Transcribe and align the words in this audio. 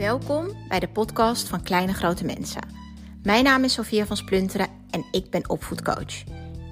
Welkom 0.00 0.52
bij 0.68 0.80
de 0.80 0.88
podcast 0.88 1.48
van 1.48 1.62
Kleine 1.62 1.92
Grote 1.92 2.24
Mensen. 2.24 2.62
Mijn 3.22 3.44
naam 3.44 3.64
is 3.64 3.72
Sofia 3.72 4.06
van 4.06 4.16
Splunteren 4.16 4.68
en 4.90 5.04
ik 5.10 5.30
ben 5.30 5.50
opvoedcoach. 5.50 6.24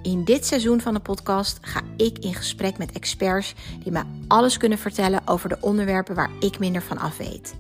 In 0.03 0.25
dit 0.25 0.47
seizoen 0.47 0.81
van 0.81 0.95
de 0.95 1.01
podcast 1.01 1.59
ga 1.61 1.81
ik 1.97 2.19
in 2.19 2.35
gesprek 2.35 2.79
met 2.79 2.93
experts 2.93 3.55
die 3.83 3.93
me 3.93 4.03
alles 4.29 4.57
kunnen 4.57 4.79
vertellen 4.79 5.23
over 5.25 5.49
de 5.49 5.57
onderwerpen 5.61 6.15
waar 6.15 6.31
ik 6.41 6.59
minder 6.59 6.83
van 6.83 6.99
af 6.99 7.17
weet. 7.17 7.55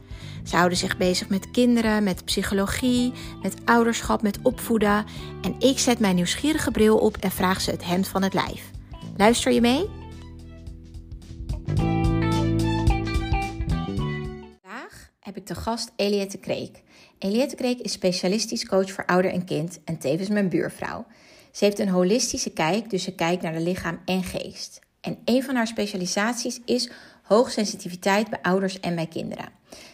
Ze 0.45 0.57
houden 0.57 0.79
zich 0.79 0.97
bezig 0.97 1.29
met 1.29 1.51
kinderen, 1.51 2.03
met 2.03 2.25
psychologie, 2.25 3.13
met 3.43 3.55
ouderschap, 3.65 4.23
met 4.23 4.39
opvoeden. 4.43 5.05
En 5.43 5.55
ik 5.59 5.79
zet 5.79 5.99
mijn 5.99 6.15
nieuwsgierige 6.15 6.71
bril 6.71 6.99
op 6.99 7.17
en 7.17 7.31
vraag 7.31 7.61
ze 7.61 7.71
het 7.71 7.85
hemd 7.85 8.09
van 8.09 8.23
het 8.23 8.35
lijf. 8.35 8.71
Luister 9.17 9.53
je 9.53 9.61
mee? 9.61 9.98
Heb 15.29 15.37
ik 15.37 15.47
de 15.47 15.55
gast 15.55 15.93
Eliette 15.97 16.39
Kreek. 16.39 16.83
Eliette 17.19 17.55
Kreek 17.55 17.79
is 17.79 17.93
specialistisch 17.93 18.67
coach 18.67 18.91
voor 18.91 19.07
ouder 19.07 19.33
en 19.33 19.45
kind 19.45 19.81
en 19.85 19.99
tevens 19.99 20.29
mijn 20.29 20.49
buurvrouw. 20.49 21.07
Ze 21.53 21.65
heeft 21.65 21.79
een 21.79 21.89
holistische 21.89 22.51
kijk, 22.51 22.91
dus 22.91 23.03
ze 23.03 23.15
kijkt 23.15 23.43
naar 23.43 23.53
de 23.53 23.61
lichaam 23.61 24.01
en 24.05 24.25
geest. 24.25 24.81
En 25.01 25.19
een 25.25 25.43
van 25.43 25.55
haar 25.55 25.67
specialisaties 25.67 26.61
is 26.65 26.91
hoogsensitiviteit 27.23 28.31
bij 28.31 28.39
ouders 28.43 28.81
en 28.81 28.95
bij 28.95 29.07
kinderen. 29.07 29.49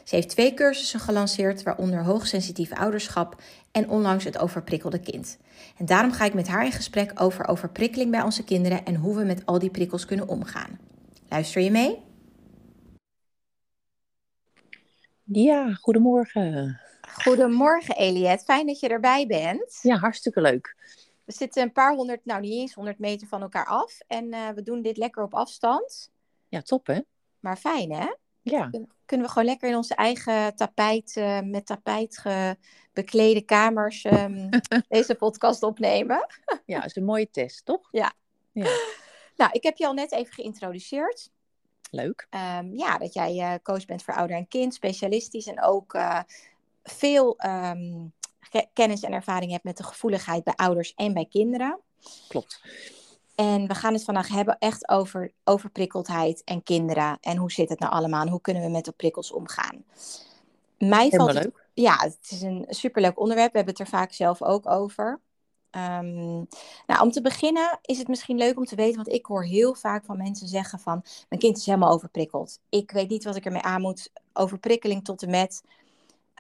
Ze 0.04 0.14
heeft 0.14 0.28
twee 0.28 0.54
cursussen 0.54 1.00
gelanceerd, 1.00 1.62
waaronder 1.62 2.04
hoogsensitief 2.04 2.72
ouderschap 2.72 3.42
en 3.72 3.88
onlangs 3.88 4.24
het 4.24 4.38
overprikkelde 4.38 5.00
kind. 5.00 5.38
En 5.76 5.86
daarom 5.86 6.12
ga 6.12 6.24
ik 6.24 6.34
met 6.34 6.48
haar 6.48 6.64
in 6.64 6.72
gesprek 6.72 7.12
over 7.14 7.48
overprikkeling 7.48 8.10
bij 8.10 8.22
onze 8.22 8.44
kinderen 8.44 8.84
en 8.84 8.94
hoe 8.94 9.16
we 9.16 9.24
met 9.24 9.46
al 9.46 9.58
die 9.58 9.70
prikkels 9.70 10.04
kunnen 10.04 10.28
omgaan. 10.28 10.78
Luister 11.28 11.62
je 11.62 11.70
mee? 11.70 12.03
Ja, 15.24 15.72
goedemorgen. 15.72 16.80
Goedemorgen 17.22 17.96
Eliette, 17.96 18.44
fijn 18.44 18.66
dat 18.66 18.80
je 18.80 18.88
erbij 18.88 19.26
bent. 19.26 19.78
Ja, 19.82 19.96
hartstikke 19.96 20.40
leuk. 20.40 20.76
We 21.24 21.32
zitten 21.32 21.62
een 21.62 21.72
paar 21.72 21.94
honderd, 21.94 22.24
nou 22.24 22.40
niet 22.40 22.52
eens 22.52 22.74
honderd 22.74 22.98
meter 22.98 23.28
van 23.28 23.42
elkaar 23.42 23.66
af 23.66 23.98
en 24.06 24.34
uh, 24.34 24.48
we 24.48 24.62
doen 24.62 24.82
dit 24.82 24.96
lekker 24.96 25.22
op 25.22 25.34
afstand. 25.34 26.10
Ja, 26.48 26.62
top 26.62 26.86
hè? 26.86 27.00
Maar 27.40 27.56
fijn 27.56 27.92
hè? 27.92 28.14
Ja. 28.42 28.70
Kunnen 29.04 29.26
we 29.26 29.32
gewoon 29.32 29.48
lekker 29.48 29.68
in 29.68 29.76
onze 29.76 29.94
eigen 29.94 30.56
tapijt, 30.56 31.16
uh, 31.16 31.40
met 31.40 31.66
tapijt 31.66 32.22
beklede 32.92 33.40
kamers 33.40 34.04
um, 34.04 34.48
deze 34.88 35.14
podcast 35.14 35.62
opnemen. 35.62 36.26
ja, 36.64 36.76
dat 36.76 36.86
is 36.86 36.96
een 36.96 37.04
mooie 37.04 37.30
test, 37.30 37.64
toch? 37.64 37.88
Ja. 37.90 38.12
ja. 38.52 38.70
Nou, 39.36 39.50
ik 39.52 39.62
heb 39.62 39.76
je 39.76 39.86
al 39.86 39.94
net 39.94 40.12
even 40.12 40.34
geïntroduceerd. 40.34 41.30
Leuk. 41.94 42.26
Um, 42.30 42.76
ja, 42.76 42.98
dat 42.98 43.14
jij 43.14 43.60
coach 43.62 43.84
bent 43.84 44.02
voor 44.02 44.14
ouder 44.14 44.36
en 44.36 44.48
kind, 44.48 44.74
specialistisch 44.74 45.46
en 45.46 45.62
ook 45.62 45.94
uh, 45.94 46.20
veel 46.82 47.36
um, 47.46 48.12
kennis 48.72 49.02
en 49.02 49.12
ervaring 49.12 49.50
hebt 49.50 49.64
met 49.64 49.76
de 49.76 49.82
gevoeligheid 49.82 50.44
bij 50.44 50.54
ouders 50.56 50.94
en 50.94 51.14
bij 51.14 51.26
kinderen. 51.26 51.78
Klopt. 52.28 52.60
En 53.34 53.66
we 53.66 53.74
gaan 53.74 53.92
het 53.92 54.04
vandaag 54.04 54.28
hebben 54.28 54.56
echt 54.58 54.88
over 54.88 55.32
overprikkeldheid 55.44 56.44
en 56.44 56.62
kinderen. 56.62 57.18
En 57.20 57.36
hoe 57.36 57.52
zit 57.52 57.68
het 57.68 57.78
nou 57.78 57.92
allemaal? 57.92 58.22
En 58.22 58.28
hoe 58.28 58.40
kunnen 58.40 58.62
we 58.62 58.68
met 58.68 58.84
de 58.84 58.92
prikkels 58.92 59.32
omgaan? 59.32 59.84
Mij 60.78 61.04
Helemaal 61.04 61.26
valt 61.26 61.38
het, 61.38 61.44
leuk. 61.44 61.66
Ja, 61.74 61.96
het 61.98 62.28
is 62.30 62.42
een 62.42 62.66
superleuk 62.68 63.20
onderwerp. 63.20 63.50
We 63.50 63.56
hebben 63.56 63.74
het 63.76 63.82
er 63.82 63.98
vaak 63.98 64.12
zelf 64.12 64.42
ook 64.42 64.70
over. 64.70 65.20
Um, 65.76 66.46
nou, 66.86 67.00
om 67.00 67.10
te 67.10 67.20
beginnen 67.20 67.78
is 67.82 67.98
het 67.98 68.08
misschien 68.08 68.36
leuk 68.36 68.56
om 68.56 68.64
te 68.64 68.76
weten, 68.76 68.96
want 68.96 69.12
ik 69.12 69.26
hoor 69.26 69.44
heel 69.44 69.74
vaak 69.74 70.04
van 70.04 70.16
mensen 70.16 70.48
zeggen 70.48 70.78
van, 70.78 71.02
mijn 71.28 71.40
kind 71.40 71.56
is 71.56 71.66
helemaal 71.66 71.92
overprikkeld. 71.92 72.60
Ik 72.68 72.90
weet 72.90 73.08
niet 73.08 73.24
wat 73.24 73.36
ik 73.36 73.44
ermee 73.44 73.62
aan 73.62 73.80
moet. 73.80 74.10
Overprikkeling 74.32 75.04
tot 75.04 75.22
en 75.22 75.30
met. 75.30 75.62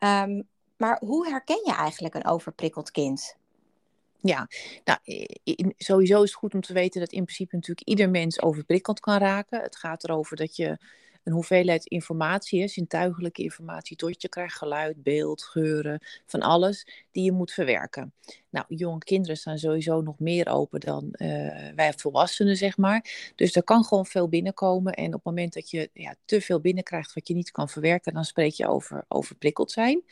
Um, 0.04 0.48
maar 0.76 0.98
hoe 1.00 1.28
herken 1.28 1.60
je 1.64 1.72
eigenlijk 1.72 2.14
een 2.14 2.26
overprikkeld 2.26 2.90
kind? 2.90 3.36
Ja, 4.20 4.48
nou, 4.84 4.98
sowieso 5.76 6.22
is 6.22 6.30
het 6.30 6.38
goed 6.38 6.54
om 6.54 6.60
te 6.60 6.72
weten 6.72 7.00
dat 7.00 7.12
in 7.12 7.24
principe 7.24 7.54
natuurlijk 7.54 7.88
ieder 7.88 8.10
mens 8.10 8.42
overprikkeld 8.42 9.00
kan 9.00 9.18
raken. 9.18 9.60
Het 9.60 9.76
gaat 9.76 10.04
erover 10.04 10.36
dat 10.36 10.56
je 10.56 10.78
een 11.24 11.32
hoeveelheid 11.32 11.86
informatie, 11.86 12.68
zintuigelijke 12.68 13.42
informatie 13.42 13.96
tot 13.96 14.22
je 14.22 14.28
krijgt, 14.28 14.56
geluid, 14.56 15.02
beeld, 15.02 15.42
geuren, 15.42 16.00
van 16.26 16.40
alles, 16.40 16.86
die 17.10 17.24
je 17.24 17.32
moet 17.32 17.52
verwerken. 17.52 18.12
Nou, 18.50 18.66
jonge 18.68 18.98
kinderen 18.98 19.36
staan 19.36 19.58
sowieso 19.58 20.00
nog 20.00 20.18
meer 20.18 20.48
open 20.48 20.80
dan 20.80 21.04
uh, 21.10 21.28
wij 21.74 21.92
volwassenen, 21.96 22.56
zeg 22.56 22.76
maar. 22.76 23.32
Dus 23.34 23.56
er 23.56 23.64
kan 23.64 23.84
gewoon 23.84 24.06
veel 24.06 24.28
binnenkomen. 24.28 24.92
En 24.92 25.06
op 25.06 25.12
het 25.12 25.24
moment 25.24 25.52
dat 25.52 25.70
je 25.70 25.90
ja, 25.92 26.14
te 26.24 26.40
veel 26.40 26.60
binnenkrijgt 26.60 27.14
wat 27.14 27.28
je 27.28 27.34
niet 27.34 27.50
kan 27.50 27.68
verwerken, 27.68 28.14
dan 28.14 28.24
spreek 28.24 28.52
je 28.52 28.68
over 28.68 29.04
overprikkeld 29.08 29.70
zijn. 29.70 30.02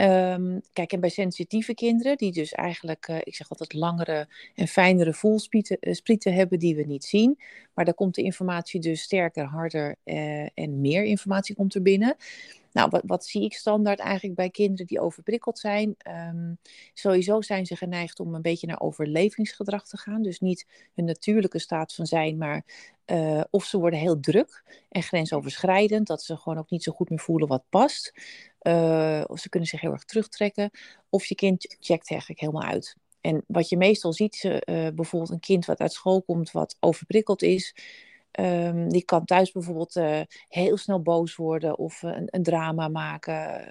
Um, 0.00 0.60
kijk, 0.72 0.92
en 0.92 1.00
bij 1.00 1.08
sensitieve 1.08 1.74
kinderen, 1.74 2.16
die 2.16 2.32
dus 2.32 2.52
eigenlijk, 2.52 3.08
uh, 3.08 3.16
ik 3.22 3.34
zeg 3.34 3.50
altijd, 3.50 3.72
langere 3.72 4.28
en 4.54 4.68
fijnere 4.68 5.14
voelsprieten 5.14 6.32
uh, 6.32 6.36
hebben 6.36 6.58
die 6.58 6.76
we 6.76 6.82
niet 6.82 7.04
zien. 7.04 7.38
Maar 7.74 7.84
daar 7.84 7.94
komt 7.94 8.14
de 8.14 8.22
informatie 8.22 8.80
dus 8.80 9.02
sterker, 9.02 9.44
harder 9.44 9.96
uh, 10.04 10.48
en 10.54 10.80
meer 10.80 11.04
informatie 11.04 11.54
komt 11.54 11.74
er 11.74 11.82
binnen. 11.82 12.16
Nou, 12.72 12.90
wat, 12.90 13.02
wat, 13.06 13.24
zie 13.24 13.44
ik 13.44 13.54
standaard 13.54 13.98
eigenlijk 13.98 14.36
bij 14.36 14.50
kinderen 14.50 14.86
die 14.86 15.00
overprikkeld 15.00 15.58
zijn? 15.58 15.96
Um, 16.08 16.58
sowieso 16.94 17.40
zijn 17.40 17.66
ze 17.66 17.76
geneigd 17.76 18.20
om 18.20 18.34
een 18.34 18.42
beetje 18.42 18.66
naar 18.66 18.80
overlevingsgedrag 18.80 19.88
te 19.88 19.96
gaan. 19.96 20.22
Dus 20.22 20.40
niet 20.40 20.66
hun 20.94 21.04
natuurlijke 21.04 21.58
staat 21.58 21.94
van 21.94 22.06
zijn, 22.06 22.36
maar 22.36 22.64
of 23.50 23.64
ze 23.64 23.78
worden 23.78 23.98
heel 23.98 24.20
druk 24.20 24.64
en 24.88 25.02
grensoverschrijdend. 25.02 26.06
Dat 26.06 26.22
ze 26.22 26.36
gewoon 26.36 26.58
ook 26.58 26.70
niet 26.70 26.82
zo 26.82 26.92
goed 26.92 27.08
meer 27.08 27.18
voelen 27.18 27.48
wat 27.48 27.64
past. 27.68 28.12
Uh, 28.62 29.24
of 29.26 29.38
ze 29.38 29.48
kunnen 29.48 29.68
zich 29.68 29.80
heel 29.80 29.92
erg 29.92 30.04
terugtrekken. 30.04 30.70
Of 31.08 31.24
je 31.24 31.34
kind 31.34 31.76
checkt 31.80 32.10
eigenlijk 32.10 32.40
helemaal 32.40 32.62
uit. 32.62 32.96
En 33.20 33.44
wat 33.46 33.68
je 33.68 33.76
meestal 33.76 34.12
ziet, 34.12 34.44
uh, 34.44 34.60
bijvoorbeeld 34.94 35.30
een 35.32 35.40
kind 35.40 35.64
wat 35.64 35.80
uit 35.80 35.92
school 35.92 36.22
komt, 36.22 36.50
wat 36.50 36.76
overprikkeld 36.80 37.42
is. 37.42 37.74
Um, 38.40 38.88
die 38.88 39.04
kan 39.04 39.24
thuis 39.24 39.52
bijvoorbeeld 39.52 39.96
uh, 39.96 40.20
heel 40.48 40.76
snel 40.76 41.02
boos 41.02 41.36
worden 41.36 41.78
of 41.78 42.02
een, 42.02 42.26
een 42.26 42.42
drama 42.42 42.88
maken. 42.88 43.68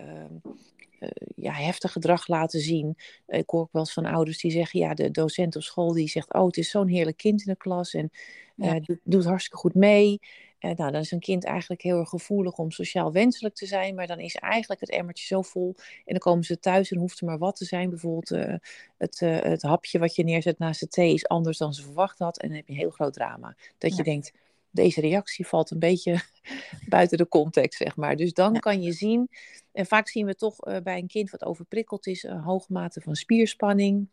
Uh, 1.00 1.10
ja, 1.36 1.52
heftig 1.52 1.92
gedrag 1.92 2.28
laten 2.28 2.60
zien. 2.60 2.96
Ik 3.28 3.50
hoor 3.50 3.62
ook 3.62 3.72
wel 3.72 3.82
eens 3.82 3.94
van 3.94 4.06
ouders 4.06 4.42
die 4.42 4.52
zeggen: 4.52 4.80
ja, 4.80 4.94
de 4.94 5.12
docent 5.12 5.56
op 5.56 5.62
school 5.62 5.94
die 5.94 6.08
zegt: 6.08 6.34
Oh, 6.34 6.46
het 6.46 6.58
is 6.58 6.70
zo'n 6.70 6.88
heerlijk 6.88 7.18
kind 7.18 7.42
in 7.42 7.52
de 7.52 7.58
klas 7.58 7.94
en 7.94 8.10
ja. 8.56 8.80
doet, 8.80 9.00
doet 9.04 9.26
hartstikke 9.26 9.58
goed 9.58 9.76
mee. 9.76 10.20
Nou, 10.60 10.76
dan 10.76 10.96
is 10.96 11.12
een 11.12 11.20
kind 11.20 11.46
eigenlijk 11.46 11.82
heel 11.82 12.00
erg 12.00 12.10
gevoelig 12.10 12.58
om 12.58 12.72
sociaal 12.72 13.12
wenselijk 13.12 13.56
te 13.56 13.66
zijn, 13.66 13.96
maar 13.96 14.08
dan 14.08 14.20
is 14.20 14.36
eigenlijk 14.36 14.82
het 14.82 14.90
emmertje 14.90 15.26
zo 15.26 15.42
vol 15.42 15.76
en 15.78 16.04
dan 16.06 16.18
komen 16.18 16.44
ze 16.44 16.60
thuis 16.60 16.92
en 16.92 16.98
hoeft 16.98 17.20
er 17.20 17.26
maar 17.26 17.38
wat 17.38 17.56
te 17.56 17.66
zijn. 17.66 17.90
Bijvoorbeeld 17.90 18.32
uh, 18.32 18.56
het, 18.98 19.22
uh, 19.22 19.40
het 19.40 19.62
hapje 19.62 20.00
wat 20.00 20.16
je 20.16 20.24
neerzet 20.24 20.60
naast 20.60 20.80
de 20.80 20.88
thee 20.88 21.14
is 21.14 21.28
anders 21.28 21.58
dan 21.58 21.74
ze 21.74 21.84
verwacht 21.84 22.20
had 22.20 22.40
en 22.40 22.48
dan 22.48 22.58
heb 22.58 22.68
je 22.68 22.74
een 22.74 22.80
heel 22.80 22.90
groot 22.90 23.14
drama. 23.14 23.56
Dat 23.78 23.92
ja. 23.92 23.98
je 23.98 24.04
denkt, 24.04 24.34
deze 24.72 25.02
reactie 25.02 25.48
valt 25.48 25.72
een 25.72 25.80
beetje 25.80 26.22
buiten 26.88 27.18
de 27.18 27.28
context, 27.28 27.78
zeg 27.78 27.96
maar. 27.96 28.16
Dus 28.16 28.34
dan 28.34 28.54
ja. 28.54 28.60
kan 28.60 28.82
je 28.82 28.92
zien, 28.92 29.30
en 29.72 29.86
vaak 29.86 30.08
zien 30.08 30.26
we 30.26 30.36
toch 30.36 30.56
bij 30.84 30.98
een 30.98 31.08
kind 31.08 31.30
wat 31.30 31.46
overprikkeld 31.46 32.08
is, 32.08 32.24
een 32.24 32.40
hoge 32.40 32.74
mate 32.74 33.02
van 33.02 33.16
spierspanning. 33.16 34.08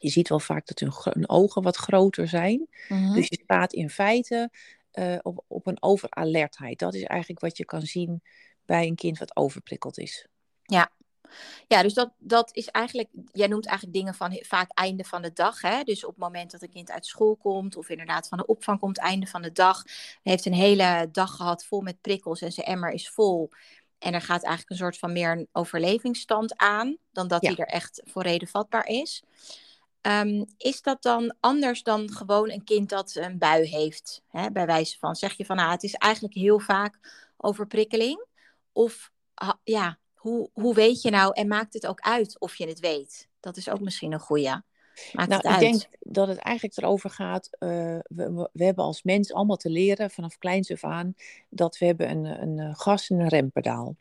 Je 0.00 0.08
ziet 0.08 0.28
wel 0.28 0.40
vaak 0.40 0.66
dat 0.66 0.78
hun, 0.78 0.92
hun 0.94 1.28
ogen 1.28 1.62
wat 1.62 1.76
groter 1.76 2.28
zijn. 2.28 2.68
Mm-hmm. 2.88 3.14
Dus 3.14 3.28
je 3.28 3.40
staat 3.42 3.72
in 3.72 3.90
feite 3.90 4.50
uh, 4.92 5.16
op, 5.22 5.44
op 5.46 5.66
een 5.66 5.82
overalertheid. 5.82 6.78
Dat 6.78 6.94
is 6.94 7.02
eigenlijk 7.02 7.40
wat 7.40 7.56
je 7.56 7.64
kan 7.64 7.82
zien 7.82 8.22
bij 8.64 8.86
een 8.86 8.94
kind 8.94 9.18
wat 9.18 9.36
overprikkeld 9.36 9.98
is. 9.98 10.26
Ja, 10.62 10.90
ja 11.66 11.82
dus 11.82 11.94
dat, 11.94 12.10
dat 12.18 12.56
is 12.56 12.66
eigenlijk, 12.66 13.08
jij 13.32 13.46
noemt 13.46 13.66
eigenlijk 13.66 13.98
dingen 13.98 14.14
van 14.14 14.38
vaak 14.40 14.70
einde 14.74 15.04
van 15.04 15.22
de 15.22 15.32
dag. 15.32 15.60
Hè? 15.60 15.82
Dus 15.82 16.04
op 16.04 16.10
het 16.10 16.18
moment 16.18 16.50
dat 16.50 16.62
een 16.62 16.70
kind 16.70 16.90
uit 16.90 17.06
school 17.06 17.36
komt 17.36 17.76
of 17.76 17.88
inderdaad 17.88 18.28
van 18.28 18.38
de 18.38 18.46
opvang 18.46 18.78
komt, 18.78 18.98
einde 18.98 19.26
van 19.26 19.42
de 19.42 19.52
dag. 19.52 19.82
heeft 20.22 20.46
een 20.46 20.52
hele 20.52 21.08
dag 21.12 21.36
gehad 21.36 21.64
vol 21.64 21.80
met 21.80 22.00
prikkels 22.00 22.40
en 22.40 22.52
zijn 22.52 22.66
emmer 22.66 22.90
is 22.90 23.08
vol. 23.08 23.50
En 23.98 24.14
er 24.14 24.20
gaat 24.20 24.42
eigenlijk 24.42 24.70
een 24.70 24.86
soort 24.86 24.98
van 24.98 25.12
meer 25.12 25.30
een 25.30 25.48
overlevingsstand 25.52 26.56
aan, 26.56 26.96
dan 27.12 27.28
dat 27.28 27.42
ja. 27.42 27.48
hij 27.48 27.58
er 27.58 27.72
echt 27.72 28.02
voor 28.04 28.22
reden 28.22 28.48
vatbaar 28.48 28.86
is. 28.86 29.22
Um, 30.02 30.44
is 30.56 30.82
dat 30.82 31.02
dan 31.02 31.34
anders 31.40 31.82
dan 31.82 32.10
gewoon 32.10 32.50
een 32.50 32.64
kind 32.64 32.88
dat 32.88 33.14
een 33.14 33.38
bui 33.38 33.66
heeft? 33.66 34.22
Hè, 34.28 34.50
bij 34.50 34.66
wijze 34.66 34.98
van, 34.98 35.16
zeg 35.16 35.32
je 35.32 35.44
van, 35.44 35.58
ah, 35.58 35.70
het 35.70 35.82
is 35.82 35.94
eigenlijk 35.94 36.34
heel 36.34 36.58
vaak 36.58 36.98
overprikkeling? 37.36 38.24
Of 38.72 39.10
ha, 39.34 39.60
ja, 39.64 39.98
hoe, 40.14 40.50
hoe 40.52 40.74
weet 40.74 41.02
je 41.02 41.10
nou 41.10 41.32
en 41.34 41.48
maakt 41.48 41.74
het 41.74 41.86
ook 41.86 42.00
uit 42.00 42.40
of 42.40 42.56
je 42.56 42.66
het 42.66 42.80
weet? 42.80 43.28
Dat 43.40 43.56
is 43.56 43.68
ook 43.68 43.80
misschien 43.80 44.12
een 44.12 44.20
goeie. 44.20 44.54
Maakt 45.12 45.28
nou, 45.28 45.48
het 45.48 45.62
ik 45.62 45.70
denk 45.70 45.88
dat 46.00 46.28
het 46.28 46.38
eigenlijk 46.38 46.76
erover 46.76 47.10
gaat. 47.10 47.48
Uh, 47.58 47.68
we, 48.08 48.48
we, 48.52 48.64
hebben 48.64 48.84
als 48.84 49.02
mens 49.02 49.32
allemaal 49.32 49.56
te 49.56 49.70
leren 49.70 50.10
vanaf 50.10 50.38
kleins 50.38 50.70
af 50.70 50.84
aan 50.84 51.14
dat 51.48 51.78
we 51.78 51.86
hebben 51.86 52.10
een, 52.10 52.24
een 52.24 52.74
gas- 52.74 53.10
en 53.10 53.20
een 53.20 53.28
rempedaal. 53.28 53.96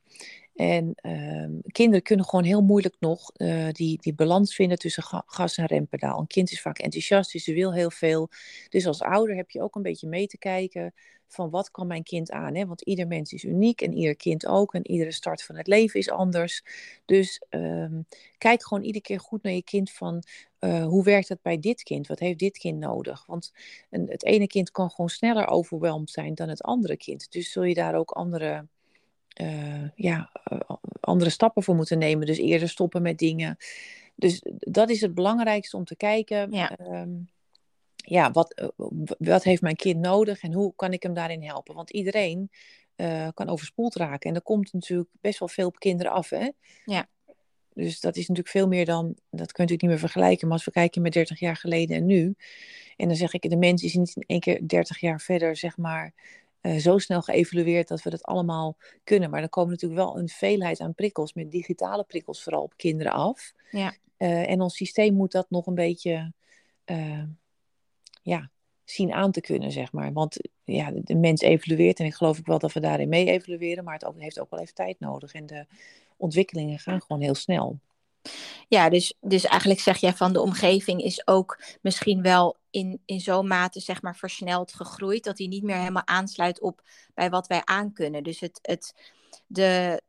En 0.58 0.92
ehm, 0.96 1.52
kinderen 1.68 2.02
kunnen 2.02 2.26
gewoon 2.26 2.46
heel 2.46 2.62
moeilijk 2.62 2.96
nog 3.00 3.32
uh, 3.36 3.68
die, 3.72 3.98
die 4.02 4.14
balans 4.14 4.56
vinden 4.56 4.78
tussen 4.78 5.04
gas 5.26 5.58
en 5.58 5.66
rempedaal. 5.66 6.20
Een 6.20 6.28
kind 6.28 6.52
is 6.52 6.62
vaak 6.62 6.80
enthousiast, 6.80 7.32
dus 7.32 7.44
ze 7.44 7.54
wil 7.54 7.74
heel 7.74 7.92
veel. 7.92 8.30
Dus 8.70 8.86
als 8.88 9.02
ouder 9.02 9.36
heb 9.36 9.50
je 9.50 9.62
ook 9.62 9.76
een 9.76 9.82
beetje 9.82 10.08
mee 10.08 10.28
te 10.28 10.38
kijken 10.38 10.94
van 11.28 11.50
wat 11.50 11.72
kan 11.72 11.88
mijn 11.88 12.04
kind 12.04 12.32
aan. 12.32 12.56
Hè? 12.56 12.66
Want 12.66 12.82
ieder 12.82 13.08
mens 13.08 13.34
is 13.34 13.44
uniek 13.44 13.82
en 13.82 13.94
ieder 13.94 14.16
kind 14.16 14.48
ook. 14.48 14.74
En 14.74 14.88
iedere 14.92 15.12
start 15.12 15.44
van 15.44 15.56
het 15.56 15.68
leven 15.68 16.00
is 16.00 16.10
anders. 16.10 16.64
Dus 17.06 17.42
um, 17.50 18.06
kijk 18.38 18.64
gewoon 18.64 18.84
iedere 18.84 19.04
keer 19.04 19.20
goed 19.20 19.44
naar 19.44 19.54
je 19.54 19.64
kind 19.64 19.92
van 19.92 20.24
uh, 20.60 20.86
hoe 20.86 21.04
werkt 21.04 21.30
het 21.30 21.42
bij 21.42 21.60
dit 21.60 21.84
kind? 21.84 22.08
Wat 22.08 22.20
heeft 22.20 22.40
dit 22.40 22.58
kind 22.58 22.80
nodig? 22.80 23.26
Want 23.26 23.54
een, 23.90 24.08
het 24.10 24.24
ene 24.24 24.48
kind 24.48 24.72
kan 24.72 24.90
gewoon 24.90 25.10
sneller 25.10 25.48
overweldigd 25.48 26.12
zijn 26.12 26.36
dan 26.36 26.50
het 26.50 26.64
andere 26.64 26.98
kind. 26.98 27.32
Dus 27.32 27.52
zul 27.52 27.64
je 27.64 27.74
daar 27.74 27.96
ook 27.96 28.12
andere 28.12 28.68
uh, 29.42 29.90
ja, 29.96 30.30
uh, 30.52 30.60
andere 31.00 31.30
stappen 31.30 31.64
voor 31.64 31.76
moeten 31.76 31.98
nemen. 31.98 32.26
Dus 32.26 32.38
eerder 32.38 32.70
stoppen 32.70 33.02
met 33.02 33.18
dingen. 33.18 33.58
Dus 34.16 34.42
dat 34.60 34.90
is 34.90 35.02
het 35.02 35.14
belangrijkste 35.14 35.78
om 35.78 35.86
te 35.86 35.96
kijken. 35.96 36.52
Ja. 36.52 36.80
Um, 36.80 37.30
ja, 37.96 38.32
wat, 38.32 38.62
uh, 38.62 38.88
wat 39.18 39.44
heeft 39.44 39.62
mijn 39.62 39.76
kind 39.76 40.00
nodig 40.00 40.42
en 40.42 40.54
hoe 40.54 40.74
kan 40.76 40.94
ik 40.94 41.04
hem 41.04 41.14
daarin 41.14 41.44
helpen? 41.44 41.76
Want 41.76 41.90
iedereen 41.90 42.50
kan 43.34 43.50
overspoeld 43.50 43.96
raken. 43.96 44.30
En 44.30 44.36
er 44.36 44.42
komt 44.42 44.74
natuurlijk 44.74 45.10
best 45.22 45.40
wel 45.40 45.48
veel 45.48 45.68
op 45.68 45.80
kinderen 45.80 46.12
af. 46.12 46.30
Hè? 46.30 46.50
Ja. 46.86 47.08
Dus 47.78 48.00
dat 48.00 48.16
is 48.16 48.28
natuurlijk 48.28 48.56
veel 48.56 48.68
meer 48.68 48.86
dan, 48.86 49.06
dat 49.06 49.52
kun 49.52 49.64
je 49.64 49.72
natuurlijk 49.72 49.82
niet 49.82 49.90
meer 49.90 50.00
vergelijken. 50.00 50.48
Maar 50.48 50.58
als 50.58 50.66
we 50.66 50.72
kijken 50.72 51.02
met 51.02 51.14
30 51.14 51.40
jaar 51.40 51.56
geleden 51.56 51.98
en 51.98 52.06
nu. 52.06 52.36
En 52.96 53.08
dan 53.08 53.18
zeg 53.18 53.34
ik, 53.34 53.50
de 53.50 53.58
mens 53.58 53.84
is 53.84 53.94
niet 53.94 54.16
in 54.16 54.24
één 54.28 54.40
keer 54.40 54.68
30 54.68 55.00
jaar 55.00 55.22
verder, 55.22 55.56
zeg 55.56 55.78
maar, 55.78 56.14
uh, 56.62 56.78
zo 56.78 56.98
snel 56.98 57.22
geëvalueerd 57.22 57.88
dat 57.88 58.02
we 58.02 58.10
dat 58.10 58.24
allemaal 58.24 58.78
kunnen. 59.04 59.30
Maar 59.30 59.40
dan 59.40 59.50
komen 59.50 59.72
natuurlijk 59.72 60.02
wel 60.02 60.18
een 60.18 60.30
veelheid 60.30 60.80
aan 60.80 60.94
prikkels, 60.94 61.34
met 61.34 61.52
digitale 61.52 62.04
prikkels 62.04 62.44
vooral 62.44 62.62
op 62.62 62.74
kinderen 62.76 63.12
af. 63.12 63.54
Ja. 63.72 63.96
Uh, 64.18 64.50
en 64.50 64.62
ons 64.62 64.76
systeem 64.76 65.14
moet 65.14 65.32
dat 65.32 65.50
nog 65.50 65.66
een 65.66 65.76
beetje 65.76 66.34
uh, 66.86 67.24
ja, 68.22 68.50
zien 68.84 69.14
aan 69.14 69.32
te 69.32 69.42
kunnen, 69.42 69.72
zeg 69.72 69.92
maar. 69.92 70.14
Want 70.14 70.38
ja, 70.64 70.92
de, 70.92 71.02
de 71.04 71.16
mens 71.16 71.42
evolueert 71.42 72.00
en 72.00 72.06
ik 72.06 72.14
geloof 72.14 72.40
ook 72.40 72.46
wel 72.46 72.60
dat 72.60 72.74
we 72.74 72.80
daarin 72.80 73.10
mee 73.10 73.30
evolueren, 73.30 73.84
maar 73.84 73.94
het 73.94 74.06
ook, 74.06 74.20
heeft 74.20 74.40
ook 74.40 74.50
wel 74.50 74.60
even 74.60 74.74
tijd 74.74 75.00
nodig. 75.00 75.34
En 75.34 75.46
de 75.46 75.66
ontwikkelingen 76.18 76.80
gaan 76.80 77.02
gewoon 77.02 77.22
heel 77.22 77.36
snel. 77.36 77.80
Ja, 78.68 78.90
dus, 78.90 79.14
dus 79.22 79.46
eigenlijk 79.46 79.80
zeg 79.80 79.98
jij 79.98 80.14
van 80.14 80.34
de 80.34 80.42
omgeving 80.42 81.02
is 81.02 81.28
ook 81.28 81.62
misschien 81.82 82.22
wel 82.22 82.56
in, 82.78 83.02
in 83.06 83.20
zo'n 83.20 83.48
mate 83.48 83.80
zeg 83.80 84.02
maar 84.02 84.16
versneld 84.16 84.74
gegroeid 84.74 85.24
dat 85.24 85.38
hij 85.38 85.48
niet 85.48 85.64
meer 85.64 85.78
helemaal 85.78 86.08
aansluit 86.08 86.62
op 86.62 86.82
bij 87.14 87.30
wat 87.30 87.48
wij 87.48 87.62
aankunnen. 87.64 88.24
Dus 88.24 88.40
het, 88.40 88.60
het, 88.62 88.96
de, 89.48 90.02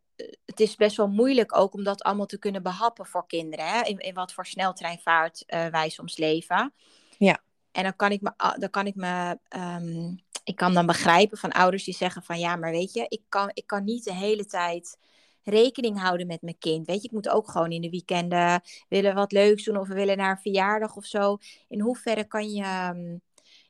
het 0.44 0.60
is 0.60 0.76
best 0.76 0.96
wel 0.96 1.08
moeilijk 1.08 1.56
ook 1.56 1.74
om 1.74 1.84
dat 1.84 2.02
allemaal 2.02 2.26
te 2.26 2.38
kunnen 2.38 2.62
behappen 2.62 3.06
voor 3.06 3.26
kinderen. 3.26 3.66
Hè? 3.66 3.82
In, 3.82 3.98
in 3.98 4.14
wat 4.14 4.32
voor 4.32 4.46
sneltreinvaart 4.46 5.44
uh, 5.46 5.66
wij 5.66 5.88
soms 5.88 6.16
leven. 6.16 6.72
Ja. 7.18 7.38
En 7.72 7.82
dan 7.82 7.96
kan 7.96 8.10
ik 8.10 8.20
me, 8.20 8.32
dan 8.58 8.70
kan 8.70 8.86
ik 8.86 8.94
me 8.94 9.38
um, 9.56 10.22
ik 10.44 10.56
kan 10.56 10.74
dan 10.74 10.86
begrijpen 10.86 11.38
van 11.38 11.52
ouders 11.52 11.84
die 11.84 11.94
zeggen 11.94 12.22
van 12.22 12.38
ja, 12.38 12.56
maar 12.56 12.70
weet 12.70 12.92
je, 12.92 13.06
ik 13.08 13.22
kan, 13.28 13.50
ik 13.52 13.66
kan 13.66 13.84
niet 13.84 14.04
de 14.04 14.14
hele 14.14 14.46
tijd 14.46 14.98
rekening 15.48 16.00
houden 16.00 16.26
met 16.26 16.42
mijn 16.42 16.58
kind. 16.58 16.86
Weet 16.86 17.00
je, 17.02 17.06
ik 17.06 17.12
moet 17.12 17.28
ook 17.28 17.50
gewoon 17.50 17.70
in 17.70 17.80
de 17.80 17.90
weekenden 17.90 18.62
willen 18.88 19.14
wat 19.14 19.32
leuks 19.32 19.64
doen 19.64 19.76
of 19.76 19.88
we 19.88 19.94
willen 19.94 20.16
naar 20.16 20.30
een 20.30 20.42
verjaardag 20.42 20.96
of 20.96 21.04
zo. 21.04 21.36
In 21.68 21.80
hoeverre 21.80 22.24
kan 22.24 22.50
je, 22.50 22.62
ehm, 22.62 23.16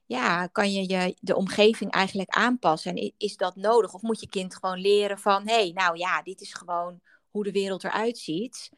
ja, 0.06 0.46
kan 0.46 0.72
je, 0.72 0.88
je 0.88 1.16
de 1.20 1.36
omgeving 1.36 1.90
eigenlijk 1.90 2.30
aanpassen? 2.30 2.96
En 2.96 3.12
is 3.16 3.36
dat 3.36 3.56
nodig? 3.56 3.94
Of 3.94 4.02
moet 4.02 4.20
je 4.20 4.28
kind 4.28 4.54
gewoon 4.54 4.80
leren 4.80 5.18
van, 5.18 5.46
hé, 5.46 5.54
hey, 5.54 5.70
nou 5.74 5.96
ja, 5.96 6.22
dit 6.22 6.40
is 6.40 6.52
gewoon 6.54 7.00
hoe 7.30 7.44
de 7.44 7.52
wereld 7.52 7.84
eruit 7.84 8.18
ziet. 8.18 8.70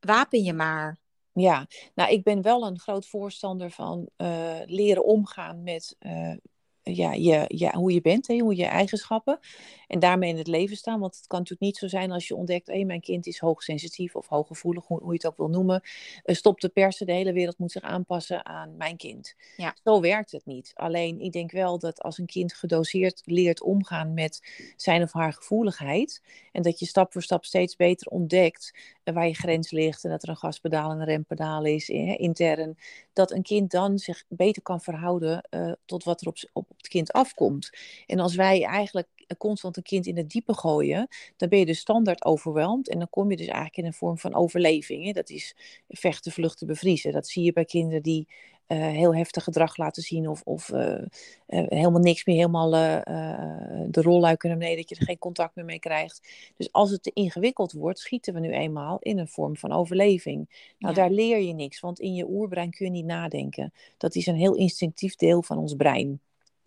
Wapen 0.00 0.42
je 0.42 0.52
maar. 0.52 0.98
Ja, 1.32 1.66
nou, 1.94 2.10
ik 2.10 2.22
ben 2.22 2.42
wel 2.42 2.66
een 2.66 2.78
groot 2.78 3.06
voorstander 3.06 3.70
van 3.70 4.08
uh, 4.16 4.60
leren 4.64 5.04
omgaan 5.04 5.62
met 5.62 5.96
uh, 6.00 6.36
ja, 6.82 7.12
je, 7.12 7.44
ja, 7.46 7.72
hoe 7.72 7.92
je 7.92 8.00
bent, 8.00 8.26
hè, 8.26 8.38
hoe 8.38 8.56
je 8.56 8.64
eigenschappen. 8.64 9.38
En 9.86 9.98
daarmee 9.98 10.30
in 10.30 10.36
het 10.36 10.46
leven 10.46 10.76
staan. 10.76 11.00
Want 11.00 11.16
het 11.16 11.26
kan 11.26 11.38
natuurlijk 11.38 11.66
niet 11.66 11.76
zo 11.76 11.88
zijn 11.88 12.10
als 12.10 12.28
je 12.28 12.34
ontdekt, 12.34 12.66
hé, 12.66 12.84
mijn 12.84 13.00
kind 13.00 13.26
is 13.26 13.38
hoogsensitief 13.38 14.16
of 14.16 14.26
hooggevoelig, 14.26 14.86
hoe, 14.86 14.98
hoe 14.98 15.08
je 15.08 15.16
het 15.16 15.26
ook 15.26 15.36
wil 15.36 15.48
noemen. 15.48 15.82
Uh, 16.24 16.34
stop 16.36 16.60
de 16.60 16.68
persen, 16.68 17.06
de 17.06 17.12
hele 17.12 17.32
wereld 17.32 17.58
moet 17.58 17.72
zich 17.72 17.82
aanpassen 17.82 18.44
aan 18.46 18.76
mijn 18.76 18.96
kind. 18.96 19.34
Ja. 19.56 19.76
Zo 19.84 20.00
werkt 20.00 20.32
het 20.32 20.46
niet. 20.46 20.70
Alleen, 20.74 21.20
ik 21.20 21.32
denk 21.32 21.52
wel 21.52 21.78
dat 21.78 22.02
als 22.02 22.18
een 22.18 22.26
kind 22.26 22.54
gedoseerd 22.54 23.22
leert 23.24 23.62
omgaan 23.62 24.14
met 24.14 24.72
zijn 24.76 25.02
of 25.02 25.12
haar 25.12 25.32
gevoeligheid. 25.32 26.22
En 26.52 26.62
dat 26.62 26.78
je 26.78 26.86
stap 26.86 27.12
voor 27.12 27.22
stap 27.22 27.44
steeds 27.44 27.76
beter 27.76 28.06
ontdekt 28.06 28.72
uh, 29.10 29.14
waar 29.14 29.26
je 29.26 29.34
grens 29.34 29.70
ligt. 29.70 30.04
En 30.04 30.10
dat 30.10 30.22
er 30.22 30.28
een 30.28 30.36
gaspedaal 30.36 30.90
en 30.90 30.98
een 30.98 31.04
rempedaal 31.04 31.64
is, 31.64 31.88
intern. 31.88 32.78
Dat 33.12 33.30
een 33.32 33.42
kind 33.42 33.70
dan 33.70 33.98
zich 33.98 34.24
beter 34.28 34.62
kan 34.62 34.80
verhouden 34.80 35.48
uh, 35.50 35.72
tot 35.84 36.04
wat 36.04 36.20
er 36.20 36.26
op, 36.26 36.36
op 36.52 36.68
het 36.76 36.88
kind 36.88 37.12
afkomt. 37.12 37.70
En 38.06 38.18
als 38.18 38.34
wij 38.34 38.64
eigenlijk 38.64 39.08
constant 39.38 39.76
een 39.76 39.82
kind 39.82 40.06
in 40.06 40.16
het 40.16 40.30
diepe 40.30 40.54
gooien, 40.54 41.08
dan 41.36 41.48
ben 41.48 41.58
je 41.58 41.66
dus 41.66 41.78
standaard 41.78 42.24
overweldigd. 42.24 42.88
En 42.88 42.98
dan 42.98 43.10
kom 43.10 43.30
je 43.30 43.36
dus 43.36 43.46
eigenlijk 43.46 43.76
in 43.76 43.84
een 43.84 43.92
vorm 43.92 44.18
van 44.18 44.34
overleving. 44.34 45.04
Hè? 45.04 45.12
Dat 45.12 45.30
is 45.30 45.56
vechten, 45.88 46.32
vluchten, 46.32 46.66
bevriezen. 46.66 47.12
Dat 47.12 47.28
zie 47.28 47.44
je 47.44 47.52
bij 47.52 47.64
kinderen 47.64 48.02
die 48.02 48.28
uh, 48.72 48.78
heel 48.78 49.14
heftig 49.14 49.44
gedrag 49.44 49.76
laten 49.76 50.02
zien 50.02 50.28
of, 50.28 50.42
of 50.44 50.68
uh, 50.68 50.78
uh, 50.78 51.04
helemaal 51.46 52.00
niks 52.00 52.24
meer, 52.24 52.36
helemaal 52.36 52.70
de 52.70 54.02
rolluik 54.02 54.38
kunnen 54.38 54.58
beneden, 54.58 54.80
dat 54.80 54.88
je 54.88 54.96
er 54.96 55.04
geen 55.04 55.18
contact 55.18 55.54
meer 55.54 55.64
mee 55.64 55.78
krijgt. 55.78 56.28
Dus 56.56 56.72
als 56.72 56.90
het 56.90 57.02
te 57.02 57.10
ingewikkeld 57.14 57.72
wordt, 57.72 57.98
schieten 57.98 58.34
we 58.34 58.40
nu 58.40 58.50
eenmaal 58.50 58.98
in 59.00 59.18
een 59.18 59.28
vorm 59.28 59.56
van 59.56 59.72
overleving. 59.72 60.72
Nou, 60.78 60.94
ja. 60.94 61.00
daar 61.00 61.10
leer 61.10 61.38
je 61.38 61.54
niks, 61.54 61.80
want 61.80 62.00
in 62.00 62.14
je 62.14 62.28
oerbrein 62.28 62.70
kun 62.70 62.86
je 62.86 62.92
niet 62.92 63.04
nadenken. 63.04 63.72
Dat 63.96 64.14
is 64.14 64.26
een 64.26 64.36
heel 64.36 64.54
instinctief 64.54 65.16
deel 65.16 65.42
van 65.42 65.58
ons 65.58 65.74
brein. 65.74 66.20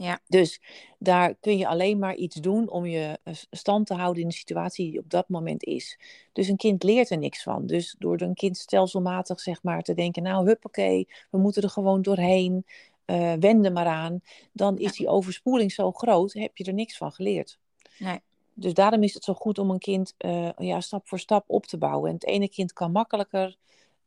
Ja. 0.04 0.20
Dus 0.28 0.62
daar 1.00 1.36
kun 1.36 1.58
je 1.58 1.68
alleen 1.68 2.00
maar 2.00 2.16
iets 2.16 2.36
doen 2.36 2.70
om 2.70 2.86
je 2.86 3.20
eh, 3.24 3.34
stand 3.52 3.88
te 3.88 3.94
houden 3.94 4.22
in 4.22 4.28
de 4.28 4.34
situatie 4.34 4.92
die 4.92 5.00
op 5.00 5.10
dat 5.10 5.30
moment 5.30 5.64
is. 5.64 6.00
Dus 6.34 6.48
een 6.48 6.58
kind 6.58 6.84
leert 6.84 7.10
er 7.10 7.18
niks 7.18 7.44
van. 7.44 7.66
Dus 7.66 7.96
door 8.00 8.22
een 8.22 8.34
kind 8.34 8.58
stelselmatig 8.58 9.40
zeg 9.40 9.64
maar 9.64 9.82
te 9.82 9.94
denken, 9.94 10.24
nou 10.24 10.46
huppakee, 10.46 11.08
we 11.32 11.38
moeten 11.38 11.64
er 11.64 11.70
gewoon 11.70 12.02
doorheen, 12.02 12.66
uh, 13.06 13.34
wenden 13.34 13.74
maar 13.74 13.86
aan. 13.86 14.22
Dan 14.52 14.78
is 14.78 14.90
ja. 14.90 14.98
die 14.98 15.08
overspoeling 15.08 15.72
zo 15.72 15.92
groot, 15.92 16.34
heb 16.34 16.58
je 16.58 16.64
er 16.64 16.74
niks 16.74 16.98
van 16.98 17.12
geleerd. 17.12 17.60
Nee. 18.00 18.20
Dus 18.54 18.74
daarom 18.74 19.04
is 19.04 19.14
het 19.14 19.24
zo 19.24 19.34
goed 19.34 19.60
om 19.60 19.70
een 19.70 19.80
kind 19.80 20.14
uh, 20.18 20.50
ja, 20.58 20.82
stap 20.82 21.08
voor 21.08 21.20
stap 21.20 21.44
op 21.48 21.66
te 21.66 21.78
bouwen. 21.78 22.10
En 22.10 22.16
het 22.16 22.26
ene 22.26 22.50
kind 22.50 22.74
kan 22.74 22.92
makkelijker, 22.92 23.58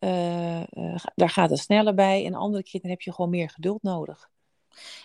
uh, 0.01 0.63
daar 1.15 1.31
gaat 1.31 1.51
het 1.51 1.59
sneller 1.59 1.95
bij. 1.95 2.27
En 2.27 2.35
andere 2.35 2.63
kinderen 2.63 2.91
heb 2.91 3.01
je 3.01 3.13
gewoon 3.13 3.31
meer 3.31 3.51
geduld 3.51 3.83
nodig. 3.83 4.31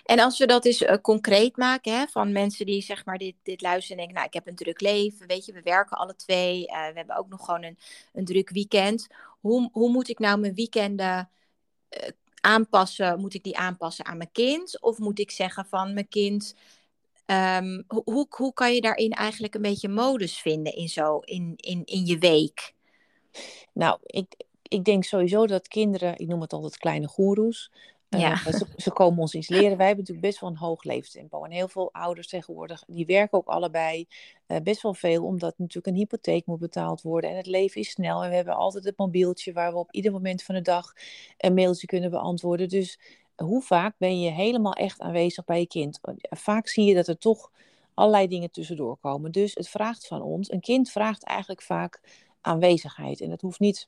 En 0.04 0.20
als 0.20 0.38
we 0.38 0.46
dat 0.46 0.66
eens 0.66 0.82
uh, 0.82 0.94
concreet 1.02 1.58
maken, 1.58 1.94
hè, 1.94 2.08
van 2.08 2.32
mensen 2.32 2.66
die 2.66 2.82
zeg 2.82 3.06
maar 3.06 3.18
dit, 3.18 3.36
dit 3.44 3.62
luisteren 3.62 3.98
en 3.98 3.98
denken, 3.98 4.16
nou 4.16 4.28
ik 4.28 4.34
heb 4.34 4.48
een 4.48 4.56
druk 4.56 4.82
leven, 4.82 5.28
weet 5.28 5.46
je, 5.46 5.54
we 5.54 5.62
werken 5.62 5.98
alle 5.98 6.16
twee, 6.16 6.62
uh, 6.62 6.88
we 6.88 6.94
hebben 6.94 7.18
ook 7.18 7.30
nog 7.30 7.46
gewoon 7.46 7.64
een, 7.64 7.78
een 8.14 8.26
druk 8.26 8.50
weekend. 8.50 9.08
Hoe, 9.40 9.70
hoe 9.72 9.92
moet 9.92 10.10
ik 10.10 10.20
nou 10.20 10.40
mijn 10.40 10.54
weekenden 10.54 11.30
uh, 11.90 12.10
aanpassen? 12.42 13.20
Moet 13.20 13.34
ik 13.34 13.44
die 13.44 13.58
aanpassen 13.58 14.06
aan 14.06 14.18
mijn 14.18 14.32
kind? 14.32 14.82
Of 14.82 14.98
moet 14.98 15.20
ik 15.20 15.32
zeggen 15.32 15.66
van 15.66 15.94
mijn 15.94 16.08
kind, 16.08 16.56
um, 17.26 17.84
hoe, 17.88 18.28
hoe 18.30 18.54
kan 18.54 18.74
je 18.74 18.82
daarin 18.82 19.12
eigenlijk 19.12 19.56
een 19.56 19.62
beetje 19.62 19.90
modus 19.90 20.40
vinden 20.40 20.74
in, 20.74 20.90
zo, 20.90 21.20
in, 21.20 21.54
in, 21.56 21.86
in 21.86 22.06
je 22.06 22.18
week? 22.18 22.74
Nou, 23.74 23.98
ik, 24.02 24.34
ik 24.64 24.84
denk 24.84 25.04
sowieso 25.04 25.48
dat 25.48 25.68
kinderen, 25.68 26.18
ik 26.18 26.28
noem 26.28 26.42
het 26.42 26.54
altijd 26.54 26.78
kleine 26.78 27.08
goeroes, 27.08 27.72
ja. 28.20 28.32
Uh, 28.32 28.54
ze, 28.54 28.66
ze, 28.78 28.92
komen 28.92 29.20
ons 29.20 29.34
iets 29.34 29.50
leren. 29.50 29.78
Wij 29.78 29.88
hebben 29.88 29.98
natuurlijk 29.98 30.28
best 30.28 30.40
wel 30.40 30.50
een 30.50 30.58
hoog 30.58 30.84
leeftempo. 30.84 31.44
En 31.44 31.52
heel 31.52 31.68
veel 31.68 31.94
ouders 31.94 32.28
tegenwoordig, 32.28 32.84
die 32.88 33.06
werken 33.06 33.38
ook 33.38 33.48
allebei 33.48 34.08
uh, 34.48 34.58
best 34.64 34.82
wel 34.82 34.94
veel, 34.94 35.26
omdat 35.26 35.58
natuurlijk 35.58 35.88
een 35.88 36.02
hypotheek 36.02 36.46
moet 36.46 36.60
betaald 36.60 37.02
worden. 37.02 37.30
En 37.30 37.36
het 37.36 37.46
leven 37.46 37.82
is 37.82 37.90
snel. 37.90 38.24
En 38.24 38.30
we 38.30 38.36
hebben 38.36 38.56
altijd 38.56 38.84
het 38.84 38.98
mobieltje 38.98 39.54
waar 39.54 39.72
we 39.72 39.78
op 39.78 39.92
ieder 39.92 40.12
moment 40.12 40.44
van 40.44 40.56
de 40.56 40.62
dag 40.62 40.94
een 41.38 41.54
mailtje 41.54 41.88
kunnen 41.88 42.10
beantwoorden. 42.10 42.70
Dus 42.70 43.00
hoe 43.36 43.62
vaak 43.62 43.96
ben 43.98 44.20
je 44.20 44.32
helemaal 44.32 44.74
echt 44.74 45.00
aanwezig 45.00 45.46
bij 45.46 45.60
je 45.60 45.68
kind? 45.68 46.00
Vaak 46.22 46.68
zie 46.68 46.86
je 46.86 46.96
dat 46.96 47.08
er 47.08 47.18
toch 47.18 47.52
allerlei 47.94 48.28
dingen 48.28 48.52
tussendoor 48.52 48.98
komen. 48.98 49.32
Dus 49.32 49.56
het 49.56 49.70
vraagt 49.70 50.08
van 50.08 50.22
ons, 50.22 50.52
een 50.52 50.60
kind 50.60 50.92
vraagt 50.92 51.24
eigenlijk 51.24 51.62
vaak 51.62 52.02
aanwezigheid. 52.42 53.22
En 53.22 53.30
dat 53.30 53.42
hoeft 53.42 53.60
niet 53.60 53.88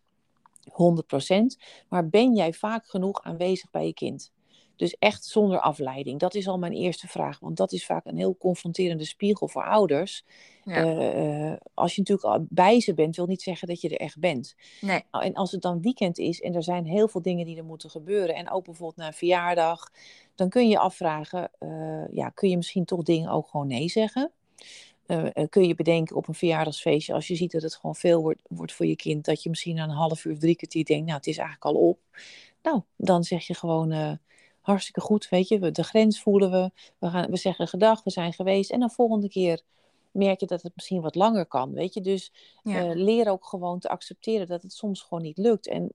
100%. 0.70 1.60
Maar 1.90 2.10
ben 2.10 2.36
jij 2.36 2.54
vaak 2.54 2.86
genoeg 2.86 3.24
aanwezig 3.24 3.72
bij 3.72 3.86
je 3.86 3.94
kind? 3.94 4.32
Dus 4.76 4.96
echt 5.00 5.26
zonder 5.26 5.60
afleiding. 5.60 6.20
Dat 6.20 6.36
is 6.36 6.48
al 6.48 6.58
mijn 6.58 6.74
eerste 6.74 7.08
vraag. 7.08 7.40
Want 7.40 7.58
dat 7.58 7.72
is 7.72 7.86
vaak 7.86 8.06
een 8.06 8.18
heel 8.18 8.38
confronterende 8.38 9.06
spiegel 9.06 9.48
voor 9.48 9.64
ouders. 9.64 10.26
Ja. 10.64 10.86
Uh, 10.86 11.54
als 11.74 11.96
je 11.96 12.02
natuurlijk 12.06 12.46
bij 12.50 12.80
ze 12.80 12.94
bent, 12.94 13.16
wil 13.16 13.26
niet 13.26 13.42
zeggen 13.42 13.68
dat 13.68 13.82
je 13.82 13.90
er 13.90 14.00
echt 14.00 14.20
bent. 14.20 14.56
Nee. 14.82 15.04
En 15.12 15.34
als 15.34 15.52
het 15.52 15.62
dan 15.62 15.82
weekend 15.82 16.18
is 16.18 16.42
en 16.42 16.56
er 16.56 16.64
zijn 16.64 16.86
heel 16.86 17.08
veel 17.08 17.22
dingen 17.22 17.46
die 17.46 17.58
er 17.58 17.66
moeten 17.66 17.90
gebeuren. 17.90 18.36
En 18.36 18.52
ook 18.52 18.66
bijvoorbeeld 18.66 18.98
na 18.98 19.08
een 19.08 19.14
verjaardag. 19.14 19.92
Dan 20.36 20.50
kun 20.50 20.64
je 20.64 20.70
je 20.70 20.80
afvragen, 20.80 21.52
uh, 21.60 22.04
ja, 22.12 22.30
kun 22.30 22.50
je 22.50 22.58
misschien 22.58 22.86
toch 22.86 23.04
dingen 23.04 23.30
ook 23.30 23.48
gewoon 23.48 23.68
nee 23.68 23.90
zeggen? 23.90 24.32
Kun 25.50 25.68
je 25.68 25.76
bedenken 25.76 26.16
op 26.16 26.28
een 26.28 26.34
verjaardagsfeestje, 26.34 27.14
als 27.14 27.28
je 27.28 27.36
ziet 27.36 27.52
dat 27.52 27.62
het 27.62 27.76
gewoon 27.76 27.96
veel 27.96 28.22
wordt, 28.22 28.42
wordt 28.48 28.74
voor 28.74 28.86
je 28.86 28.96
kind, 28.96 29.26
dat 29.26 29.44
je 29.44 29.50
misschien 29.50 29.76
na 29.76 29.84
een 29.84 29.90
half 29.90 30.26
uur 30.26 30.40
drie 30.40 30.56
kwartier 30.56 30.86
denkt, 30.86 31.06
nou 31.06 31.18
het 31.18 31.28
is 31.28 31.38
eigenlijk 31.38 31.66
al 31.66 31.88
op. 31.90 32.00
Nou, 32.64 32.82
dan 32.96 33.24
zeg 33.24 33.48
je 33.48 33.54
gewoon 33.54 34.20
hartstikke 34.62 35.02
goed, 35.02 35.30
weet 35.30 35.48
je, 35.48 35.72
de 35.72 35.84
grens 35.84 36.22
voelen 36.22 36.52
we, 36.52 36.72
we, 36.98 37.10
gaan, 37.10 37.30
we 37.30 37.38
zeggen 37.38 37.68
gedag, 37.68 38.04
we 38.04 38.10
zijn 38.10 38.34
geweest 38.34 38.72
en 38.72 38.80
dan 38.80 38.92
volgende 38.92 39.30
keer 39.30 39.62
merk 40.14 40.40
je 40.40 40.46
dat 40.46 40.62
het 40.62 40.72
misschien 40.76 41.02
wat 41.02 41.16
langer 41.16 41.46
kan, 41.46 41.74
weet 41.74 41.94
je. 41.94 42.02
Dus 42.02 42.32
ja. 42.64 42.94
leer 42.94 43.30
ook 43.30 43.46
gewoon 43.46 43.80
te 43.80 43.90
accepteren 43.90 44.48
dat 44.48 44.62
het 44.62 44.74
soms 44.74 45.02
gewoon 45.02 45.24
niet 45.24 45.38
lukt. 45.38 45.68
En 45.68 45.94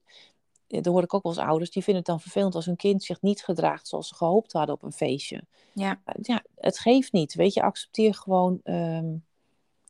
dat 0.69 0.85
hoor 0.85 1.03
ik 1.03 1.13
ook 1.13 1.23
wel 1.23 1.31
eens 1.31 1.41
ouders, 1.41 1.71
die 1.71 1.83
vinden 1.83 2.01
het 2.01 2.11
dan 2.11 2.21
vervelend 2.21 2.55
als 2.55 2.65
hun 2.65 2.75
kind 2.75 3.03
zich 3.03 3.21
niet 3.21 3.43
gedraagt 3.43 3.87
zoals 3.87 4.07
ze 4.07 4.15
gehoopt 4.15 4.53
hadden 4.53 4.75
op 4.75 4.83
een 4.83 4.91
feestje. 4.91 5.43
Ja, 5.73 6.01
ja 6.21 6.43
het 6.55 6.79
geeft 6.79 7.11
niet. 7.11 7.33
Weet 7.33 7.53
je, 7.53 7.61
accepteer 7.61 8.13
gewoon 8.13 8.59
ehm, 8.63 9.15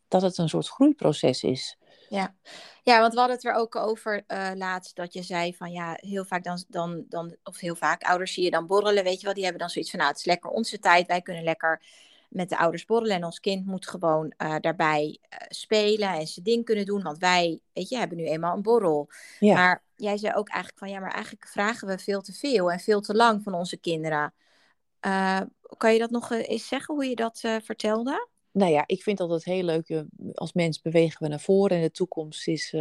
dat 0.08 0.22
het 0.22 0.38
een 0.38 0.50
soort 0.50 0.68
groeiproces 0.68 1.44
is. 1.44 1.78
Ja. 2.10 2.36
ja, 2.84 3.00
want 3.00 3.14
we 3.14 3.20
hadden 3.20 3.38
het 3.38 3.46
er 3.46 3.54
ook 3.54 3.76
over 3.76 4.24
uh, 4.28 4.52
laatst 4.54 4.96
dat 4.96 5.14
je 5.14 5.24
zei 5.24 5.56
van 5.56 5.72
ja, 5.72 5.98
heel 5.98 6.26
vaak 6.26 6.44
dan, 6.44 6.64
dan, 6.68 7.06
dan, 7.10 7.36
of 7.44 7.60
heel 7.60 7.76
vaak 7.76 8.04
ouders 8.04 8.34
zie 8.34 8.44
je 8.44 8.52
dan 8.52 8.68
borrelen, 8.68 9.04
weet 9.04 9.20
je 9.20 9.26
wel, 9.26 9.34
die 9.34 9.44
hebben 9.44 9.62
dan 9.62 9.70
zoiets 9.70 9.92
van 9.92 10.00
nou, 10.00 10.12
het 10.12 10.20
is 10.20 10.26
lekker 10.26 10.50
onze 10.50 10.80
tijd, 10.80 11.08
wij 11.08 11.22
kunnen 11.22 11.44
lekker 11.44 11.82
met 12.30 12.50
de 12.50 12.58
ouders 12.58 12.86
borrelen 12.86 13.16
en 13.16 13.24
ons 13.24 13.40
kind 13.40 13.66
moet 13.66 13.88
gewoon 13.88 14.34
uh, 14.38 14.56
daarbij 14.60 15.18
uh, 15.22 15.38
spelen 15.48 16.10
en 16.10 16.28
zijn 16.28 16.46
ding 16.46 16.66
kunnen 16.66 16.86
doen, 16.86 17.04
want 17.04 17.18
wij, 17.18 17.60
weet 17.74 17.90
je, 17.90 17.98
hebben 17.98 18.18
nu 18.18 18.26
eenmaal 18.26 18.56
een 18.56 18.62
borrel. 18.62 19.10
Ja. 19.40 19.54
Maar 19.54 19.84
jij 20.00 20.18
zei 20.18 20.34
ook 20.34 20.50
eigenlijk 20.50 20.80
van 20.80 20.90
ja, 20.90 21.00
maar 21.00 21.14
eigenlijk 21.14 21.48
vragen 21.48 21.88
we 21.88 21.98
veel 21.98 22.22
te 22.22 22.34
veel 22.34 22.72
en 22.72 22.80
veel 22.80 23.02
te 23.02 23.16
lang 23.16 23.44
van 23.44 23.54
onze 23.54 23.78
kinderen. 23.78 24.34
Uh, 25.06 25.42
kan 25.78 25.94
je 25.94 26.00
dat 26.00 26.10
nog 26.10 26.32
eens 26.32 26.68
zeggen 26.68 26.96
hoe 26.96 27.06
je 27.06 27.16
dat 27.16 27.40
vertelde? 27.40 28.28
nou 28.52 28.72
ja, 28.72 28.84
ik 28.86 29.04
vind 29.04 29.20
altijd 29.20 29.44
heel 29.44 29.64
leuk. 29.64 30.04
Als 30.34 30.54
mens 30.54 30.82
bewegen 30.82 31.24
we 31.24 31.28
naar 31.28 31.40
voren 31.40 31.78
en 31.78 31.84
de 31.84 31.92
toekomst 31.92 32.48
is 32.48 32.76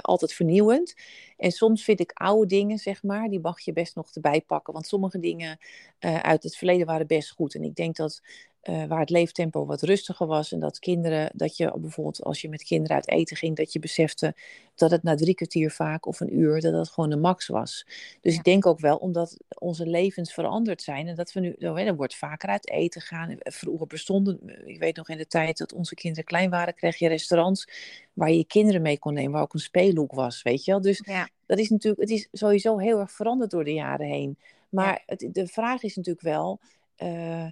altijd 0.00 0.32
vernieuwend. 0.32 0.94
En 1.36 1.50
soms 1.50 1.84
vind 1.84 2.00
ik 2.00 2.10
oude 2.14 2.46
dingen, 2.46 2.78
zeg 2.78 3.02
maar, 3.02 3.28
die 3.28 3.40
mag 3.40 3.60
je 3.60 3.72
best 3.72 3.94
nog 3.94 4.14
erbij 4.14 4.40
pakken. 4.40 4.72
Want 4.72 4.86
sommige 4.86 5.18
dingen 5.18 5.58
uit 6.00 6.42
het 6.42 6.56
verleden 6.56 6.86
waren 6.86 7.06
best 7.06 7.30
goed. 7.30 7.54
En 7.54 7.62
ik 7.62 7.74
denk 7.74 7.96
dat 7.96 8.22
uh, 8.62 8.84
waar 8.84 9.00
het 9.00 9.10
leeftempo 9.10 9.66
wat 9.66 9.82
rustiger 9.82 10.26
was. 10.26 10.52
En 10.52 10.60
dat 10.60 10.78
kinderen, 10.78 11.30
dat 11.34 11.56
je 11.56 11.72
bijvoorbeeld 11.78 12.22
als 12.22 12.40
je 12.40 12.48
met 12.48 12.62
kinderen 12.62 12.96
uit 12.96 13.08
eten 13.08 13.36
ging, 13.36 13.56
dat 13.56 13.72
je 13.72 13.78
besefte 13.78 14.34
dat 14.74 14.90
het 14.90 15.02
na 15.02 15.14
drie 15.14 15.34
kwartier 15.34 15.70
vaak 15.70 16.06
of 16.06 16.20
een 16.20 16.36
uur, 16.36 16.60
dat 16.60 16.72
dat 16.72 16.88
gewoon 16.88 17.10
de 17.10 17.16
max 17.16 17.46
was. 17.46 17.86
Dus 18.20 18.32
ja. 18.32 18.38
ik 18.38 18.44
denk 18.44 18.66
ook 18.66 18.80
wel, 18.80 18.96
omdat 18.96 19.36
onze 19.58 19.86
levens 19.86 20.32
veranderd 20.32 20.82
zijn 20.82 21.08
en 21.08 21.14
dat 21.14 21.32
we 21.32 21.40
nu, 21.40 21.56
oh, 21.58 21.80
er 21.80 21.96
wordt 21.96 22.16
vaker 22.16 22.48
uit 22.48 22.70
eten 22.70 23.00
gaan. 23.00 23.36
Vroeger 23.38 23.86
bestonden, 23.86 24.40
ik 24.66 24.78
weet 24.78 24.96
nog 24.96 25.08
in 25.08 25.18
de 25.18 25.26
tijd 25.26 25.58
dat 25.58 25.72
onze 25.72 25.94
kinderen 25.94 26.24
klein 26.24 26.50
waren, 26.50 26.74
kreeg 26.74 26.96
je 26.96 27.08
restaurants 27.08 27.68
waar 28.12 28.30
je 28.30 28.36
je 28.36 28.46
kinderen 28.46 28.82
mee 28.82 28.98
kon 28.98 29.14
nemen, 29.14 29.32
waar 29.32 29.42
ook 29.42 29.54
een 29.54 29.60
speelhoek 29.60 30.12
was, 30.12 30.42
weet 30.42 30.64
je 30.64 30.70
wel. 30.70 30.80
Dus 30.80 31.02
ja. 31.04 31.28
dat 31.46 31.58
is 31.58 31.70
natuurlijk, 31.70 32.02
het 32.02 32.10
is 32.10 32.28
sowieso 32.32 32.78
heel 32.78 32.98
erg 32.98 33.12
veranderd 33.12 33.50
door 33.50 33.64
de 33.64 33.74
jaren 33.74 34.06
heen. 34.06 34.38
Maar 34.68 35.02
ja. 35.06 35.14
het, 35.16 35.28
de 35.32 35.46
vraag 35.46 35.82
is 35.82 35.96
natuurlijk 35.96 36.24
wel, 36.24 36.60
uh, 36.98 37.46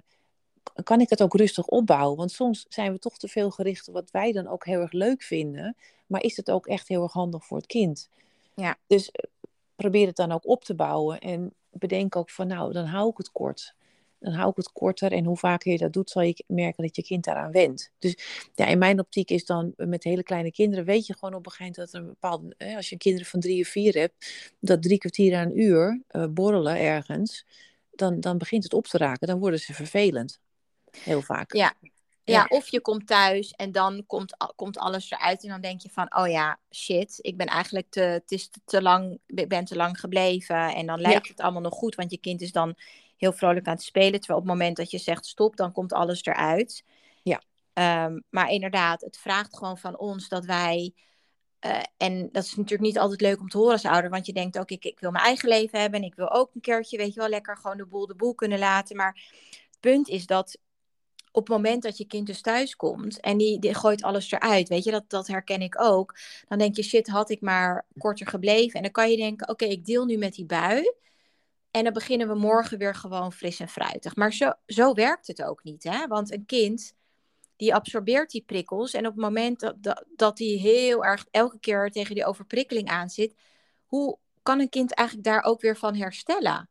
kan 0.83 1.01
ik 1.01 1.09
het 1.09 1.21
ook 1.21 1.33
rustig 1.33 1.67
opbouwen? 1.67 2.17
Want 2.17 2.31
soms 2.31 2.65
zijn 2.69 2.91
we 2.91 2.99
toch 2.99 3.17
te 3.17 3.27
veel 3.27 3.51
gericht 3.51 3.87
op 3.87 3.93
wat 3.93 4.11
wij 4.11 4.31
dan 4.31 4.47
ook 4.47 4.65
heel 4.65 4.79
erg 4.79 4.91
leuk 4.91 5.23
vinden. 5.23 5.75
Maar 6.07 6.23
is 6.23 6.37
het 6.37 6.51
ook 6.51 6.67
echt 6.67 6.87
heel 6.87 7.03
erg 7.03 7.13
handig 7.13 7.45
voor 7.45 7.57
het 7.57 7.65
kind? 7.65 8.09
Ja. 8.55 8.77
Dus 8.87 9.11
eh, 9.11 9.29
probeer 9.75 10.07
het 10.07 10.15
dan 10.15 10.31
ook 10.31 10.47
op 10.47 10.63
te 10.63 10.75
bouwen. 10.75 11.19
En 11.19 11.53
bedenk 11.69 12.15
ook 12.15 12.29
van 12.29 12.47
nou, 12.47 12.73
dan 12.73 12.85
hou 12.85 13.09
ik 13.09 13.17
het 13.17 13.31
kort. 13.31 13.75
Dan 14.19 14.33
hou 14.33 14.49
ik 14.49 14.55
het 14.55 14.71
korter. 14.71 15.11
En 15.11 15.25
hoe 15.25 15.37
vaker 15.37 15.71
je 15.71 15.77
dat 15.77 15.93
doet, 15.93 16.09
zal 16.09 16.21
je 16.21 16.43
merken 16.47 16.83
dat 16.83 16.95
je 16.95 17.03
kind 17.03 17.23
daaraan 17.23 17.51
wendt. 17.51 17.91
Dus 17.99 18.17
ja, 18.55 18.65
in 18.65 18.77
mijn 18.77 18.99
optiek 18.99 19.29
is 19.29 19.45
dan 19.45 19.73
eh, 19.77 19.87
met 19.87 20.03
hele 20.03 20.23
kleine 20.23 20.51
kinderen, 20.51 20.85
weet 20.85 21.05
je 21.05 21.13
gewoon 21.13 21.33
op 21.33 21.45
een 21.45 21.51
gegeven 21.51 21.73
moment 21.75 21.91
dat 21.91 22.01
er 22.01 22.07
een 22.07 22.13
bepaalde, 22.19 22.75
als 22.75 22.89
je 22.89 22.97
kinderen 22.97 23.27
van 23.27 23.39
drie 23.39 23.61
of 23.61 23.67
vier 23.67 23.93
hebt, 23.93 24.31
dat 24.59 24.81
drie 24.81 24.97
kwartier 24.97 25.35
aan 25.35 25.45
een 25.45 25.59
uur 25.59 26.01
uh, 26.11 26.25
borrelen 26.27 26.79
ergens, 26.79 27.45
dan, 27.91 28.19
dan 28.19 28.37
begint 28.37 28.63
het 28.63 28.73
op 28.73 28.87
te 28.87 28.97
raken. 28.97 29.27
Dan 29.27 29.39
worden 29.39 29.59
ze 29.59 29.73
vervelend. 29.73 30.39
Heel 30.97 31.21
vaak. 31.21 31.53
Ja. 31.53 31.73
Ja, 32.23 32.45
of 32.49 32.67
je 32.67 32.81
komt 32.81 33.07
thuis 33.07 33.51
en 33.51 33.71
dan 33.71 34.03
komt, 34.07 34.35
komt 34.55 34.77
alles 34.77 35.11
eruit 35.11 35.43
en 35.43 35.49
dan 35.49 35.61
denk 35.61 35.81
je 35.81 35.89
van, 35.89 36.15
oh 36.15 36.27
ja, 36.27 36.59
shit, 36.69 37.19
ik 37.21 37.37
ben 37.37 37.47
eigenlijk 37.47 37.89
te, 37.89 37.99
het 37.99 38.31
is 38.31 38.49
te, 38.65 38.81
lang, 38.81 39.19
ben 39.25 39.65
te 39.65 39.75
lang 39.75 39.99
gebleven 39.99 40.75
en 40.75 40.85
dan 40.85 41.01
lijkt 41.01 41.27
het 41.27 41.39
allemaal 41.39 41.61
nog 41.61 41.73
goed, 41.73 41.95
want 41.95 42.11
je 42.11 42.17
kind 42.17 42.41
is 42.41 42.51
dan 42.51 42.75
heel 43.17 43.31
vrolijk 43.31 43.67
aan 43.67 43.73
het 43.73 43.83
spelen, 43.83 44.19
terwijl 44.19 44.39
op 44.39 44.45
het 44.45 44.57
moment 44.57 44.77
dat 44.77 44.91
je 44.91 44.97
zegt 44.97 45.25
stop, 45.25 45.55
dan 45.55 45.71
komt 45.71 45.93
alles 45.93 46.25
eruit. 46.25 46.83
Ja. 47.23 47.41
Um, 48.05 48.23
maar 48.29 48.49
inderdaad, 48.49 49.01
het 49.01 49.17
vraagt 49.17 49.57
gewoon 49.57 49.77
van 49.77 49.97
ons 49.97 50.27
dat 50.27 50.45
wij, 50.45 50.93
uh, 51.65 51.83
en 51.97 52.29
dat 52.31 52.43
is 52.43 52.55
natuurlijk 52.55 52.81
niet 52.81 52.99
altijd 52.99 53.21
leuk 53.21 53.39
om 53.39 53.49
te 53.49 53.57
horen 53.57 53.73
als 53.73 53.85
ouder, 53.85 54.09
want 54.09 54.25
je 54.25 54.33
denkt 54.33 54.59
ook, 54.59 54.69
ik, 54.69 54.85
ik 54.85 54.99
wil 54.99 55.11
mijn 55.11 55.25
eigen 55.25 55.49
leven 55.49 55.79
hebben 55.79 55.99
en 55.99 56.05
ik 56.05 56.15
wil 56.15 56.31
ook 56.31 56.55
een 56.55 56.61
keertje, 56.61 56.97
weet 56.97 57.13
je 57.13 57.19
wel, 57.19 57.29
lekker 57.29 57.57
gewoon 57.57 57.77
de 57.77 57.85
boel 57.85 58.07
de 58.07 58.15
boel 58.15 58.35
kunnen 58.35 58.59
laten, 58.59 58.95
maar 58.95 59.21
het 59.49 59.79
punt 59.79 60.07
is 60.07 60.25
dat 60.25 60.57
op 61.31 61.47
het 61.47 61.55
moment 61.55 61.83
dat 61.83 61.97
je 61.97 62.05
kind 62.05 62.27
dus 62.27 62.41
thuis 62.41 62.75
komt 62.75 63.19
en 63.19 63.37
die, 63.37 63.59
die 63.59 63.73
gooit 63.73 64.03
alles 64.03 64.31
eruit, 64.31 64.69
weet 64.69 64.83
je, 64.83 64.91
dat, 64.91 65.09
dat 65.09 65.27
herken 65.27 65.61
ik 65.61 65.81
ook. 65.81 66.17
Dan 66.47 66.57
denk 66.57 66.75
je, 66.75 66.83
shit, 66.83 67.07
had 67.07 67.29
ik 67.29 67.41
maar 67.41 67.85
korter 67.97 68.27
gebleven. 68.27 68.73
En 68.73 68.81
dan 68.81 68.91
kan 68.91 69.11
je 69.11 69.17
denken, 69.17 69.49
oké, 69.49 69.65
ik 69.65 69.85
deel 69.85 70.05
nu 70.05 70.17
met 70.17 70.33
die 70.33 70.45
bui. 70.45 70.93
En 71.71 71.83
dan 71.83 71.93
beginnen 71.93 72.27
we 72.27 72.35
morgen 72.35 72.77
weer 72.77 72.95
gewoon 72.95 73.33
fris 73.33 73.59
en 73.59 73.67
fruitig. 73.67 74.15
Maar 74.15 74.33
zo, 74.33 74.51
zo 74.65 74.93
werkt 74.93 75.27
het 75.27 75.43
ook 75.43 75.63
niet, 75.63 75.83
hè? 75.83 76.07
Want 76.07 76.31
een 76.31 76.45
kind, 76.45 76.93
die 77.55 77.75
absorbeert 77.75 78.31
die 78.31 78.43
prikkels. 78.45 78.93
En 78.93 79.05
op 79.05 79.13
het 79.13 79.21
moment 79.21 79.59
dat, 79.59 79.75
dat, 79.83 80.05
dat 80.15 80.37
die 80.37 80.59
heel 80.59 81.05
erg 81.05 81.25
elke 81.31 81.59
keer 81.59 81.91
tegen 81.91 82.15
die 82.15 82.25
overprikkeling 82.25 82.89
aan 82.89 83.09
zit, 83.09 83.35
hoe 83.85 84.17
kan 84.41 84.59
een 84.59 84.69
kind 84.69 84.93
eigenlijk 84.93 85.27
daar 85.27 85.43
ook 85.43 85.61
weer 85.61 85.77
van 85.77 85.95
herstellen? 85.95 86.69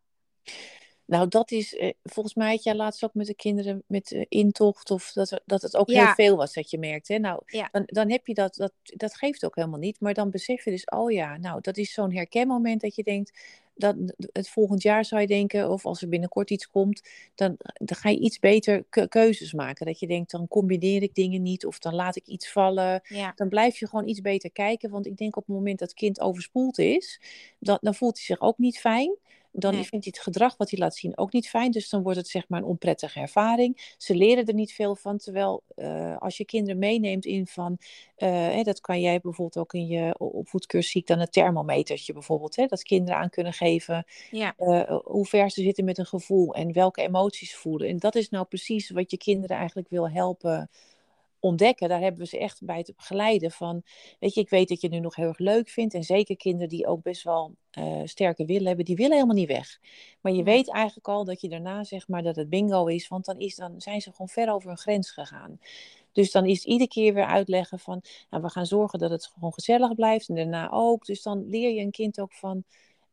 Nou, 1.11 1.29
dat 1.29 1.51
is, 1.51 1.77
eh, 1.77 1.93
volgens 2.03 2.35
mij 2.35 2.51
had 2.51 2.63
jij 2.63 2.75
laatst 2.75 3.05
ook 3.05 3.15
met 3.15 3.27
de 3.27 3.35
kinderen 3.35 3.83
met 3.87 4.11
uh, 4.11 4.25
intocht, 4.29 4.91
of 4.91 5.13
dat, 5.13 5.41
dat 5.45 5.63
het 5.63 5.77
ook 5.77 5.91
heel 5.91 6.07
veel 6.15 6.37
was 6.37 6.53
dat 6.53 6.71
je 6.71 6.79
merkte. 6.79 7.19
Nou, 7.19 7.43
ja. 7.47 7.69
dan, 7.73 7.83
dan 7.87 8.11
heb 8.11 8.27
je 8.27 8.35
dat, 8.35 8.55
dat, 8.55 8.73
dat 8.83 9.17
geeft 9.17 9.45
ook 9.45 9.55
helemaal 9.55 9.79
niet. 9.79 10.01
Maar 10.01 10.15
dan 10.15 10.31
besef 10.31 10.65
je 10.65 10.71
dus, 10.71 10.85
oh 10.85 11.13
ja, 11.13 11.37
nou, 11.37 11.61
dat 11.61 11.77
is 11.77 11.93
zo'n 11.93 12.13
herkenmoment 12.13 12.81
dat 12.81 12.95
je 12.95 13.03
denkt, 13.03 13.39
dat 13.75 13.97
het 14.33 14.49
volgend 14.49 14.83
jaar 14.83 15.05
zou 15.05 15.21
je 15.21 15.27
denken, 15.27 15.71
of 15.71 15.87
als 15.87 16.03
er 16.03 16.09
binnenkort 16.09 16.51
iets 16.51 16.69
komt, 16.69 17.09
dan, 17.35 17.57
dan 17.75 17.97
ga 17.97 18.09
je 18.09 18.19
iets 18.19 18.39
beter 18.39 18.85
keuzes 19.09 19.53
maken. 19.53 19.87
Dat 19.87 20.01
je 20.01 20.07
denkt, 20.07 20.31
dan 20.31 20.49
combineer 20.49 21.03
ik 21.03 21.15
dingen 21.15 21.43
niet, 21.43 21.67
of 21.67 21.79
dan 21.79 21.95
laat 21.95 22.17
ik 22.17 22.27
iets 22.27 22.53
vallen. 22.53 23.01
Ja. 23.05 23.33
Dan 23.35 23.49
blijf 23.49 23.79
je 23.79 23.89
gewoon 23.89 24.09
iets 24.09 24.21
beter 24.21 24.51
kijken. 24.51 24.91
Want 24.91 25.07
ik 25.07 25.17
denk 25.17 25.37
op 25.37 25.47
het 25.47 25.57
moment 25.57 25.79
dat 25.79 25.89
het 25.89 25.99
kind 25.99 26.21
overspoeld 26.21 26.79
is, 26.79 27.21
dan, 27.59 27.79
dan 27.81 27.95
voelt 27.95 28.17
hij 28.17 28.25
zich 28.25 28.41
ook 28.41 28.59
niet 28.59 28.79
fijn 28.79 29.17
dan 29.53 29.75
nee. 29.75 29.85
vindt 29.85 30.05
hij 30.05 30.15
het 30.17 30.23
gedrag 30.23 30.57
wat 30.57 30.71
hij 30.71 30.79
laat 30.79 30.97
zien 30.97 31.19
ook 31.19 31.33
niet 31.33 31.49
fijn. 31.49 31.71
Dus 31.71 31.89
dan 31.89 32.03
wordt 32.03 32.19
het 32.19 32.29
zeg 32.29 32.49
maar 32.49 32.61
een 32.61 32.67
onprettige 32.67 33.21
ervaring. 33.21 33.95
Ze 33.99 34.15
leren 34.15 34.47
er 34.47 34.55
niet 34.55 34.73
veel 34.73 34.97
van. 34.97 35.19
Terwijl 35.19 35.63
uh, 35.77 36.17
als 36.19 36.37
je 36.37 36.45
kinderen 36.45 36.79
meeneemt 36.79 37.25
in 37.25 37.47
van, 37.47 37.79
uh, 38.19 38.63
dat 38.63 38.81
kan 38.81 39.01
jij 39.01 39.21
bijvoorbeeld 39.21 39.59
ook 39.59 39.73
in 39.73 39.87
je 39.87 40.19
opvoedcursus 40.19 40.91
zie 40.91 41.01
ik 41.01 41.07
dan 41.07 41.21
een 41.21 41.31
thermometertje 41.31 42.13
bijvoorbeeld. 42.13 42.57
Hè, 42.57 42.67
dat 42.67 42.83
kinderen 42.83 43.21
aan 43.21 43.31
kunnen 43.31 43.53
geven 43.53 44.05
ja. 44.31 44.55
uh, 44.59 44.99
hoe 45.05 45.27
ver 45.27 45.51
ze 45.51 45.63
zitten 45.63 45.85
met 45.85 45.99
een 45.99 46.07
gevoel 46.07 46.55
en 46.55 46.73
welke 46.73 47.03
emoties 47.03 47.57
voelen. 47.57 47.89
En 47.89 47.99
dat 47.99 48.15
is 48.15 48.29
nou 48.29 48.47
precies 48.47 48.91
wat 48.91 49.11
je 49.11 49.17
kinderen 49.17 49.57
eigenlijk 49.57 49.89
wil 49.89 50.11
helpen 50.11 50.71
ontdekken. 51.41 51.89
Daar 51.89 52.01
hebben 52.01 52.21
we 52.21 52.27
ze 52.27 52.39
echt 52.39 52.65
bij 52.65 52.83
te 52.83 52.93
begeleiden. 52.97 53.51
Van, 53.51 53.83
weet 54.19 54.35
je, 54.35 54.41
ik 54.41 54.49
weet 54.49 54.69
dat 54.69 54.81
je 54.81 54.87
het 54.87 54.97
nu 54.97 55.03
nog 55.03 55.17
heel 55.17 55.29
erg 55.29 55.39
leuk 55.39 55.69
vindt. 55.69 55.95
En 55.95 56.03
zeker 56.03 56.37
kinderen 56.37 56.69
die 56.69 56.87
ook 56.87 57.03
best 57.03 57.23
wel 57.23 57.55
uh, 57.79 58.01
sterke 58.05 58.45
willen 58.45 58.67
hebben, 58.67 58.85
die 58.85 58.97
willen 58.97 59.13
helemaal 59.13 59.37
niet 59.37 59.49
weg. 59.49 59.79
Maar 60.21 60.33
je 60.33 60.43
weet 60.43 60.71
eigenlijk 60.71 61.09
al 61.09 61.25
dat 61.25 61.41
je 61.41 61.49
daarna 61.49 61.85
zeg 61.85 62.09
maar 62.09 62.23
dat 62.23 62.37
het 62.37 62.49
bingo 62.49 62.87
is. 62.87 63.09
Want 63.09 63.25
dan, 63.25 63.39
is, 63.39 63.57
dan 63.57 63.81
zijn 63.81 64.01
ze 64.01 64.11
gewoon 64.11 64.29
ver 64.29 64.53
over 64.53 64.69
hun 64.69 64.79
grens 64.79 65.11
gegaan. 65.11 65.61
Dus 66.13 66.31
dan 66.31 66.47
is 66.47 66.57
het 66.57 66.67
iedere 66.67 66.89
keer 66.89 67.15
weer 67.15 67.27
uitleggen 67.27 67.79
van, 67.79 68.03
nou, 68.31 68.43
we 68.43 68.51
gaan 68.51 68.67
zorgen 68.67 68.99
dat 68.99 69.11
het 69.11 69.27
gewoon 69.27 69.53
gezellig 69.53 69.95
blijft. 69.95 70.29
En 70.29 70.35
daarna 70.35 70.71
ook. 70.71 71.07
Dus 71.07 71.23
dan 71.23 71.49
leer 71.49 71.75
je 71.75 71.81
een 71.81 71.91
kind 71.91 72.21
ook 72.21 72.33
van, 72.33 72.65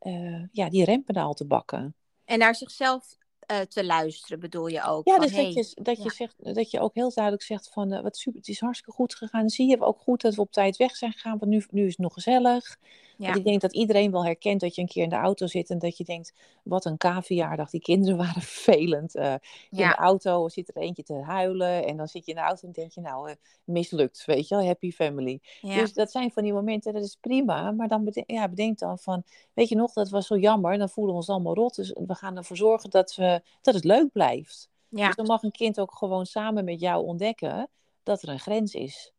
uh, 0.02 0.44
ja, 0.52 0.70
die 0.70 0.86
rempedaal 0.86 1.34
te 1.34 1.46
bakken. 1.46 1.96
En 2.26 2.40
naar 2.40 2.56
zichzelf 2.56 3.18
uh, 3.52 3.60
te 3.60 3.86
luisteren, 3.86 4.40
bedoel 4.40 4.68
je 4.68 4.84
ook? 4.84 5.08
Ja, 5.08 5.16
van, 5.16 5.24
dus 5.26 5.36
hey, 5.36 5.54
dat, 5.54 5.70
je, 5.70 5.82
dat, 5.84 5.98
ja. 5.98 6.04
je 6.04 6.10
zegt, 6.10 6.56
dat 6.56 6.72
je 6.72 6.80
ook 6.80 6.94
heel 6.94 7.12
duidelijk 7.14 7.44
zegt 7.44 7.70
van 7.70 7.94
uh, 7.94 8.02
wat 8.02 8.18
super, 8.18 8.40
het 8.40 8.50
is 8.50 8.60
hartstikke 8.60 8.92
goed 8.92 9.16
gegaan. 9.16 9.50
Zie 9.50 9.70
je 9.70 9.82
ook 9.82 10.00
goed 10.00 10.22
dat 10.22 10.36
we 10.36 10.42
op 10.42 10.52
tijd 10.52 10.78
weg 10.78 10.96
zijn 10.96 11.12
gegaan, 11.12 11.38
want 11.38 11.52
nu, 11.52 11.66
nu 11.70 11.86
is 11.86 11.92
het 11.92 12.00
nog 12.00 12.14
gezellig. 12.14 12.78
Ja. 13.18 13.26
Want 13.26 13.38
ik 13.38 13.44
denk 13.44 13.62
dat 13.62 13.74
iedereen 13.74 14.12
wel 14.12 14.26
herkent 14.26 14.62
dat 14.62 14.76
je 14.76 14.82
een 14.82 14.88
keer 14.88 15.04
in 15.04 15.10
de 15.10 15.16
auto 15.16 15.48
zit 15.48 15.70
en 15.70 15.80
dat 15.80 15.98
je 15.98 16.04
denkt, 16.04 16.34
wat 16.64 16.86
een 16.86 16.98
K-verjaardag. 16.98 17.70
Die 17.70 17.82
kinderen 17.82 18.18
waren 18.26 18.42
vervelend. 18.42 19.16
Uh, 19.16 19.34
in 19.70 19.78
de 19.78 19.96
auto 19.96 20.50
zit 20.50 20.70
er 20.70 20.82
eentje 20.82 21.04
te 21.04 21.14
huilen 21.14 21.86
en 21.86 21.98
dan 21.98 22.08
zit 22.08 22.26
je 22.26 22.32
in 22.32 22.38
de 22.38 22.44
auto 22.44 22.68
en 22.68 22.74
denk 22.74 22.92
je, 22.92 23.02
nou, 23.02 23.36
mislukt, 23.64 24.26
weet 24.26 24.48
je 24.48 24.56
wel, 24.56 24.66
happy 24.66 24.92
family. 24.92 25.42
Dus 25.62 25.94
dat 25.94 26.12
zijn 26.12 26.32
van 26.32 26.44
die 26.44 26.54
momenten, 26.54 26.94
dat 26.94 27.04
is 27.04 27.18
prima. 27.22 27.72
Maar 27.72 27.88
dan 27.88 28.04
bedenk, 28.04 28.32
ja, 28.32 28.50
bedenk 28.50 28.80
dan 28.80 29.00
van, 29.00 29.24
weet 29.54 29.70
je 29.70 29.76
nog, 29.76 29.94
dat 29.94 30.10
was 30.10 30.28
zo 30.28 30.38
jammer. 30.38 30.78
Dan 30.78 30.90
voelen 30.90 31.14
we 31.14 31.20
ons 31.20 31.30
allemaal 31.30 31.56
rot. 31.56 31.76
Dus 31.76 31.94
we 32.06 32.16
gaan 32.16 32.38
ervoor 32.38 32.58
zorgen 32.58 32.90
dat 32.90 33.16
we 33.16 33.37
dat 33.62 33.74
het 33.74 33.84
leuk 33.84 34.12
blijft. 34.12 34.70
Ja. 34.90 35.06
Dus 35.06 35.16
dan 35.16 35.26
mag 35.26 35.44
een 35.44 35.52
kind 35.52 35.80
ook 35.80 35.96
gewoon 35.96 36.26
samen 36.26 36.66
met 36.66 36.80
jou 36.80 37.06
ontdekken 37.06 37.70
dat 38.04 38.22
er 38.22 38.30
een 38.30 38.40
grens 38.40 38.74
is. 38.74 39.12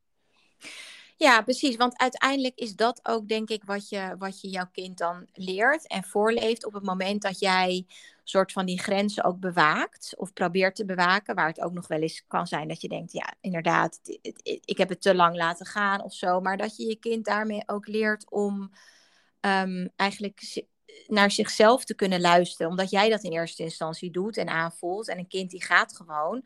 Ja, 1.16 1.42
precies. 1.42 1.76
Want 1.76 1.98
uiteindelijk 1.98 2.58
is 2.58 2.76
dat 2.76 3.00
ook, 3.02 3.28
denk 3.28 3.48
ik, 3.48 3.64
wat 3.64 3.88
je, 3.88 4.14
wat 4.18 4.40
je 4.40 4.48
jouw 4.48 4.68
kind 4.72 4.98
dan 4.98 5.26
leert 5.32 5.86
en 5.86 6.04
voorleeft 6.04 6.66
op 6.66 6.72
het 6.72 6.84
moment 6.84 7.22
dat 7.22 7.38
jij 7.38 7.86
soort 8.24 8.52
van 8.52 8.66
die 8.66 8.78
grenzen 8.78 9.24
ook 9.24 9.40
bewaakt 9.40 10.14
of 10.16 10.32
probeert 10.32 10.76
te 10.76 10.84
bewaken. 10.84 11.34
Waar 11.34 11.46
het 11.46 11.60
ook 11.60 11.72
nog 11.72 11.86
wel 11.86 12.00
eens 12.00 12.24
kan 12.26 12.46
zijn 12.46 12.68
dat 12.68 12.80
je 12.80 12.88
denkt, 12.88 13.12
ja, 13.12 13.34
inderdaad, 13.40 14.00
ik 14.42 14.78
heb 14.78 14.88
het 14.88 15.00
te 15.00 15.14
lang 15.14 15.36
laten 15.36 15.66
gaan 15.66 16.02
of 16.02 16.12
zo. 16.12 16.40
Maar 16.40 16.56
dat 16.56 16.76
je 16.76 16.86
je 16.86 16.96
kind 16.96 17.24
daarmee 17.24 17.62
ook 17.66 17.86
leert 17.86 18.30
om 18.30 18.72
um, 19.40 19.88
eigenlijk 19.96 20.66
naar 21.06 21.30
zichzelf 21.30 21.84
te 21.84 21.94
kunnen 21.94 22.20
luisteren. 22.20 22.70
Omdat 22.70 22.90
jij 22.90 23.08
dat 23.08 23.22
in 23.22 23.32
eerste 23.32 23.62
instantie 23.62 24.10
doet 24.10 24.36
en 24.36 24.48
aanvoelt. 24.48 25.08
En 25.08 25.18
een 25.18 25.28
kind 25.28 25.50
die 25.50 25.64
gaat 25.64 25.96
gewoon. 25.96 26.40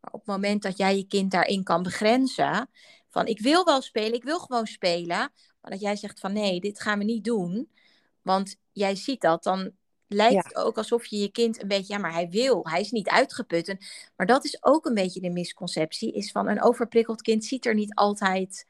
Maar 0.00 0.12
op 0.12 0.20
het 0.20 0.28
moment 0.28 0.62
dat 0.62 0.76
jij 0.76 0.96
je 0.96 1.06
kind 1.06 1.30
daarin 1.30 1.62
kan 1.62 1.82
begrenzen. 1.82 2.68
Van 3.10 3.26
ik 3.26 3.40
wil 3.40 3.64
wel 3.64 3.82
spelen, 3.82 4.12
ik 4.12 4.24
wil 4.24 4.38
gewoon 4.38 4.66
spelen. 4.66 5.32
Maar 5.60 5.70
dat 5.70 5.80
jij 5.80 5.96
zegt 5.96 6.20
van 6.20 6.32
nee, 6.32 6.60
dit 6.60 6.80
gaan 6.80 6.98
we 6.98 7.04
niet 7.04 7.24
doen. 7.24 7.68
Want 8.22 8.56
jij 8.72 8.94
ziet 8.96 9.20
dat, 9.20 9.42
dan 9.42 9.72
lijkt 10.06 10.44
het 10.44 10.56
ook 10.56 10.76
alsof 10.76 11.06
je 11.06 11.18
je 11.18 11.30
kind 11.30 11.62
een 11.62 11.68
beetje, 11.68 11.92
ja, 11.92 11.98
maar 11.98 12.12
hij 12.12 12.28
wil, 12.28 12.66
hij 12.68 12.80
is 12.80 12.90
niet 12.90 13.08
uitgeput. 13.08 13.76
maar 14.16 14.26
dat 14.26 14.44
is 14.44 14.64
ook 14.64 14.86
een 14.86 14.94
beetje 14.94 15.20
de 15.20 15.30
misconceptie, 15.30 16.12
is 16.12 16.30
van 16.30 16.48
een 16.48 16.62
overprikkeld 16.62 17.22
kind 17.22 17.44
ziet 17.44 17.66
er 17.66 17.74
niet 17.74 17.94
altijd 17.94 18.66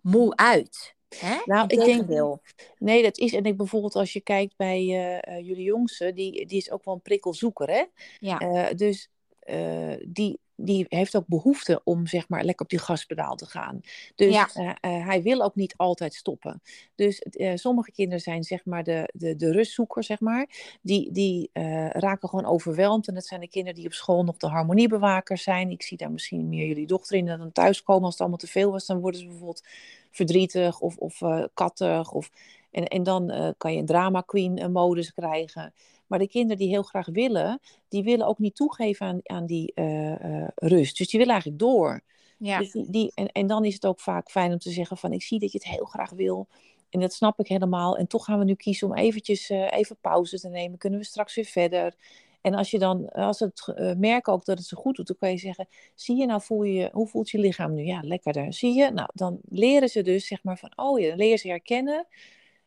moe 0.00 0.36
uit. 0.36 0.95
Hè? 1.08 1.36
Nou, 1.44 1.66
ik 1.66 1.84
denk 1.84 2.06
wel. 2.06 2.42
Nee, 2.78 3.02
dat 3.02 3.18
is. 3.18 3.32
En 3.32 3.44
ik 3.44 3.56
bijvoorbeeld 3.56 3.94
als 3.94 4.12
je 4.12 4.20
kijkt 4.20 4.56
bij 4.56 4.80
uh, 4.80 5.46
jullie 5.46 5.64
jongste, 5.64 6.12
die, 6.12 6.46
die 6.46 6.58
is 6.58 6.70
ook 6.70 6.84
wel 6.84 6.94
een 6.94 7.02
prikkelzoeker, 7.02 7.68
hè? 7.70 7.84
Ja. 8.18 8.42
Uh, 8.42 8.66
dus 8.76 9.08
uh, 9.44 9.94
die, 10.06 10.38
die 10.56 10.86
heeft 10.88 11.16
ook 11.16 11.26
behoefte 11.26 11.80
om 11.84 12.06
zeg 12.06 12.28
maar 12.28 12.44
lekker 12.44 12.64
op 12.64 12.70
die 12.70 12.78
gaspedaal 12.78 13.36
te 13.36 13.46
gaan. 13.46 13.80
Dus 14.14 14.34
ja. 14.34 14.48
uh, 14.56 14.64
uh, 14.64 15.06
hij 15.06 15.22
wil 15.22 15.42
ook 15.42 15.54
niet 15.54 15.74
altijd 15.76 16.14
stoppen. 16.14 16.62
Dus 16.94 17.26
uh, 17.30 17.52
sommige 17.54 17.92
kinderen 17.92 18.20
zijn 18.20 18.44
zeg 18.44 18.64
maar 18.64 18.84
de, 18.84 19.10
de, 19.12 19.36
de 19.36 19.52
rustzoeker, 19.52 20.04
zeg 20.04 20.20
maar. 20.20 20.48
Die, 20.82 21.12
die 21.12 21.50
raken 21.92 22.28
gewoon 22.28 22.44
overweldigd. 22.46 23.08
En 23.08 23.14
dat 23.14 23.26
zijn 23.26 23.40
de 23.40 23.48
kinderen 23.48 23.78
die 23.78 23.86
op 23.86 23.92
school 23.92 24.24
nog 24.24 24.36
de 24.36 24.46
harmoniebewakers 24.46 25.42
zijn. 25.42 25.70
Ik 25.70 25.82
zie 25.82 25.96
daar 25.96 26.10
misschien 26.10 26.48
meer 26.48 26.66
jullie 26.66 26.86
dochter 26.86 27.16
in. 27.16 27.26
Dan 27.26 27.52
thuiskomen 27.52 28.02
als 28.02 28.12
het 28.12 28.20
allemaal 28.20 28.38
te 28.38 28.46
veel 28.46 28.70
was. 28.70 28.86
Dan 28.86 29.00
worden 29.00 29.20
ze 29.20 29.26
bijvoorbeeld 29.26 29.64
verdrietig 30.10 30.80
of, 30.80 30.96
of 30.96 31.22
kattig. 31.54 32.12
Of, 32.12 32.30
en, 32.70 32.86
en 32.86 33.02
dan 33.02 33.54
kan 33.58 33.72
je 33.72 33.78
een 33.78 33.86
drama 33.86 34.20
queen 34.20 34.72
modus 34.72 35.12
krijgen. 35.12 35.72
Maar 36.06 36.18
de 36.18 36.28
kinderen 36.28 36.58
die 36.58 36.68
heel 36.68 36.82
graag 36.82 37.06
willen, 37.06 37.60
die 37.88 38.02
willen 38.02 38.26
ook 38.26 38.38
niet 38.38 38.54
toegeven 38.54 39.06
aan, 39.06 39.20
aan 39.22 39.46
die 39.46 39.72
uh, 39.74 40.10
uh, 40.10 40.48
rust. 40.54 40.98
Dus 40.98 41.08
die 41.08 41.18
willen 41.18 41.34
eigenlijk 41.34 41.62
door. 41.62 42.00
Ja. 42.38 42.58
Dus 42.58 42.72
die, 42.72 42.90
die, 42.90 43.12
en, 43.14 43.26
en 43.32 43.46
dan 43.46 43.64
is 43.64 43.74
het 43.74 43.86
ook 43.86 44.00
vaak 44.00 44.30
fijn 44.30 44.52
om 44.52 44.58
te 44.58 44.70
zeggen 44.70 44.96
van 44.96 45.12
ik 45.12 45.22
zie 45.22 45.38
dat 45.38 45.52
je 45.52 45.58
het 45.58 45.68
heel 45.68 45.84
graag 45.84 46.10
wil. 46.10 46.48
En 46.90 47.00
dat 47.00 47.12
snap 47.12 47.38
ik 47.40 47.48
helemaal. 47.48 47.96
En 47.96 48.06
toch 48.06 48.24
gaan 48.24 48.38
we 48.38 48.44
nu 48.44 48.54
kiezen 48.54 48.88
om 48.88 48.94
eventjes 48.94 49.50
uh, 49.50 49.72
even 49.72 49.96
pauze 50.00 50.40
te 50.40 50.48
nemen. 50.48 50.78
Kunnen 50.78 50.98
we 50.98 51.04
straks 51.04 51.34
weer 51.34 51.44
verder? 51.44 51.94
En 52.40 52.54
als 52.54 52.70
je 52.70 52.78
dan, 52.78 53.08
als 53.08 53.38
het 53.38 53.74
uh, 53.76 53.92
merken 53.94 54.32
ook 54.32 54.44
dat 54.44 54.58
het 54.58 54.66
zo 54.66 54.76
goed 54.76 54.96
doet, 54.96 55.06
dan 55.06 55.16
kan 55.16 55.30
je 55.30 55.38
zeggen: 55.38 55.68
zie 55.94 56.16
je 56.16 56.26
nou, 56.26 56.42
voel 56.42 56.62
je, 56.62 56.88
hoe 56.92 57.08
voelt 57.08 57.30
je 57.30 57.38
lichaam 57.38 57.74
nu? 57.74 57.82
Ja, 57.82 58.00
lekkerder. 58.02 58.52
Zie 58.52 58.74
je? 58.74 58.90
Nou, 58.90 59.08
dan 59.14 59.38
leren 59.48 59.88
ze 59.88 60.02
dus 60.02 60.26
zeg 60.26 60.42
maar 60.42 60.58
van, 60.58 60.72
oh 60.76 61.00
ja, 61.00 61.08
dan 61.08 61.16
leren 61.16 61.38
ze 61.38 61.48
herkennen 61.48 62.06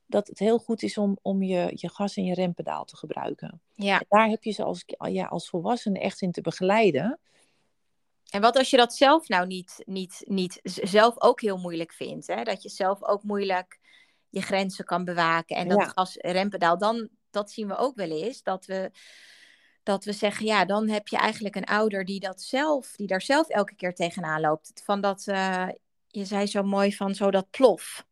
dat 0.09 0.27
het 0.27 0.39
heel 0.39 0.57
goed 0.57 0.83
is 0.83 0.97
om, 0.97 1.17
om 1.21 1.43
je, 1.43 1.71
je 1.75 1.89
gas- 1.89 2.15
en 2.15 2.23
je 2.23 2.33
rempedaal 2.33 2.85
te 2.85 2.97
gebruiken. 2.97 3.61
Ja. 3.73 4.01
daar 4.09 4.27
heb 4.27 4.43
je 4.43 4.51
ze 4.51 4.63
als, 4.63 4.83
ja, 5.09 5.25
als 5.25 5.49
volwassene 5.49 5.99
echt 5.99 6.21
in 6.21 6.31
te 6.31 6.41
begeleiden. 6.41 7.19
En 8.29 8.41
wat 8.41 8.57
als 8.57 8.69
je 8.69 8.77
dat 8.77 8.95
zelf 8.95 9.27
nou 9.27 9.47
niet, 9.47 9.83
niet, 9.85 10.23
niet 10.25 10.59
zelf 10.63 11.21
ook 11.21 11.41
heel 11.41 11.57
moeilijk 11.57 11.93
vindt? 11.93 12.27
Hè? 12.27 12.43
Dat 12.43 12.63
je 12.63 12.69
zelf 12.69 13.03
ook 13.03 13.23
moeilijk 13.23 13.79
je 14.29 14.41
grenzen 14.41 14.85
kan 14.85 15.03
bewaken. 15.03 15.55
En 15.55 15.67
dat 15.67 15.91
gas- 15.95 16.17
rempedaal, 16.17 16.77
dan, 16.77 17.09
dat 17.29 17.51
zien 17.51 17.67
we 17.67 17.75
ook 17.75 17.95
wel 17.95 18.09
eens. 18.09 18.43
Dat 18.43 18.65
we, 18.65 18.91
dat 19.83 20.03
we 20.03 20.13
zeggen, 20.13 20.45
ja, 20.45 20.65
dan 20.65 20.89
heb 20.89 21.07
je 21.07 21.17
eigenlijk 21.17 21.55
een 21.55 21.65
ouder 21.65 22.05
die 22.05 22.19
dat 22.19 22.41
zelf, 22.41 22.93
die 22.95 23.07
daar 23.07 23.21
zelf 23.21 23.49
elke 23.49 23.75
keer 23.75 23.93
tegenaan 23.93 24.41
loopt. 24.41 24.81
Van 24.83 25.01
dat, 25.01 25.25
uh, 25.27 25.67
je 26.07 26.25
zei 26.25 26.45
zo 26.45 26.63
mooi 26.63 26.95
van 26.95 27.15
zo 27.15 27.31
dat 27.31 27.49
plof. 27.49 28.07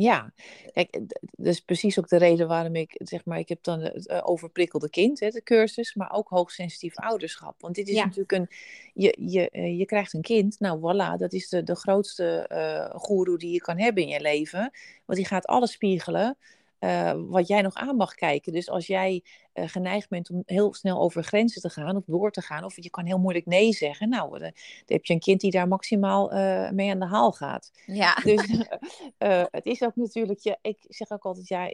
Ja, 0.00 0.32
kijk, 0.72 0.98
dat 1.20 1.46
is 1.46 1.60
precies 1.60 1.98
ook 1.98 2.08
de 2.08 2.16
reden 2.16 2.48
waarom 2.48 2.74
ik 2.74 3.00
zeg 3.04 3.24
maar, 3.24 3.38
ik 3.38 3.48
heb 3.48 3.62
dan 3.62 3.80
het 3.80 4.06
eh, 4.06 4.20
overprikkelde 4.22 4.90
kind, 4.90 5.20
hè, 5.20 5.28
de 5.28 5.42
cursus, 5.42 5.94
maar 5.94 6.12
ook 6.12 6.28
hoogsensitief 6.28 6.96
ouderschap. 6.96 7.60
Want 7.60 7.74
dit 7.74 7.88
is 7.88 7.96
natuurlijk 7.96 8.32
een, 8.32 8.48
je, 8.94 9.16
je, 9.20 9.50
eh, 9.50 9.78
je 9.78 9.84
krijgt 9.84 10.12
een 10.12 10.22
kind, 10.22 10.60
nou 10.60 10.78
voilà, 10.78 11.18
dat 11.18 11.32
is 11.32 11.48
de, 11.48 11.62
de 11.62 11.76
grootste 11.76 12.50
uh, 12.52 13.00
goeroe 13.00 13.38
die 13.38 13.52
je 13.52 13.60
kan 13.60 13.78
hebben 13.78 14.02
in 14.02 14.08
je 14.08 14.20
leven. 14.20 14.70
Want 15.04 15.18
die 15.18 15.26
gaat 15.26 15.46
alles 15.46 15.72
spiegelen 15.72 16.36
uh, 16.80 17.12
wat 17.16 17.48
jij 17.48 17.62
nog 17.62 17.74
aan 17.74 17.96
mag 17.96 18.14
kijken. 18.14 18.52
Dus 18.52 18.70
als 18.70 18.86
jij 18.86 19.24
uh, 19.54 19.68
geneigd 19.68 20.08
bent 20.08 20.30
om 20.30 20.42
heel 20.46 20.74
snel 20.74 21.00
over 21.00 21.24
grenzen 21.24 21.62
te 21.62 21.70
gaan 21.70 21.96
of 21.96 22.04
door 22.06 22.30
te 22.30 22.42
gaan, 22.42 22.64
of 22.64 22.76
je 22.76 22.90
kan 22.90 23.06
heel 23.06 23.18
moeilijk 23.18 23.46
nee 23.46 23.72
zeggen, 23.72 24.08
nou, 24.08 24.30
dan, 24.30 24.40
dan 24.40 24.52
heb 24.86 25.04
je 25.04 25.12
een 25.12 25.20
kind 25.20 25.40
die 25.40 25.50
daar 25.50 25.68
maximaal 25.68 26.32
uh, 26.32 26.70
mee 26.70 26.90
aan 26.90 26.98
de 26.98 27.06
haal 27.06 27.32
gaat. 27.32 27.70
Ja. 27.86 28.14
Dus 28.14 28.46
het 29.50 29.66
is 29.66 29.82
ook 29.82 29.96
natuurlijk, 29.96 30.40
je, 30.40 30.58
ik 30.62 30.78
zeg 30.88 31.10
ook 31.10 31.24
altijd, 31.24 31.48
ja, 31.48 31.72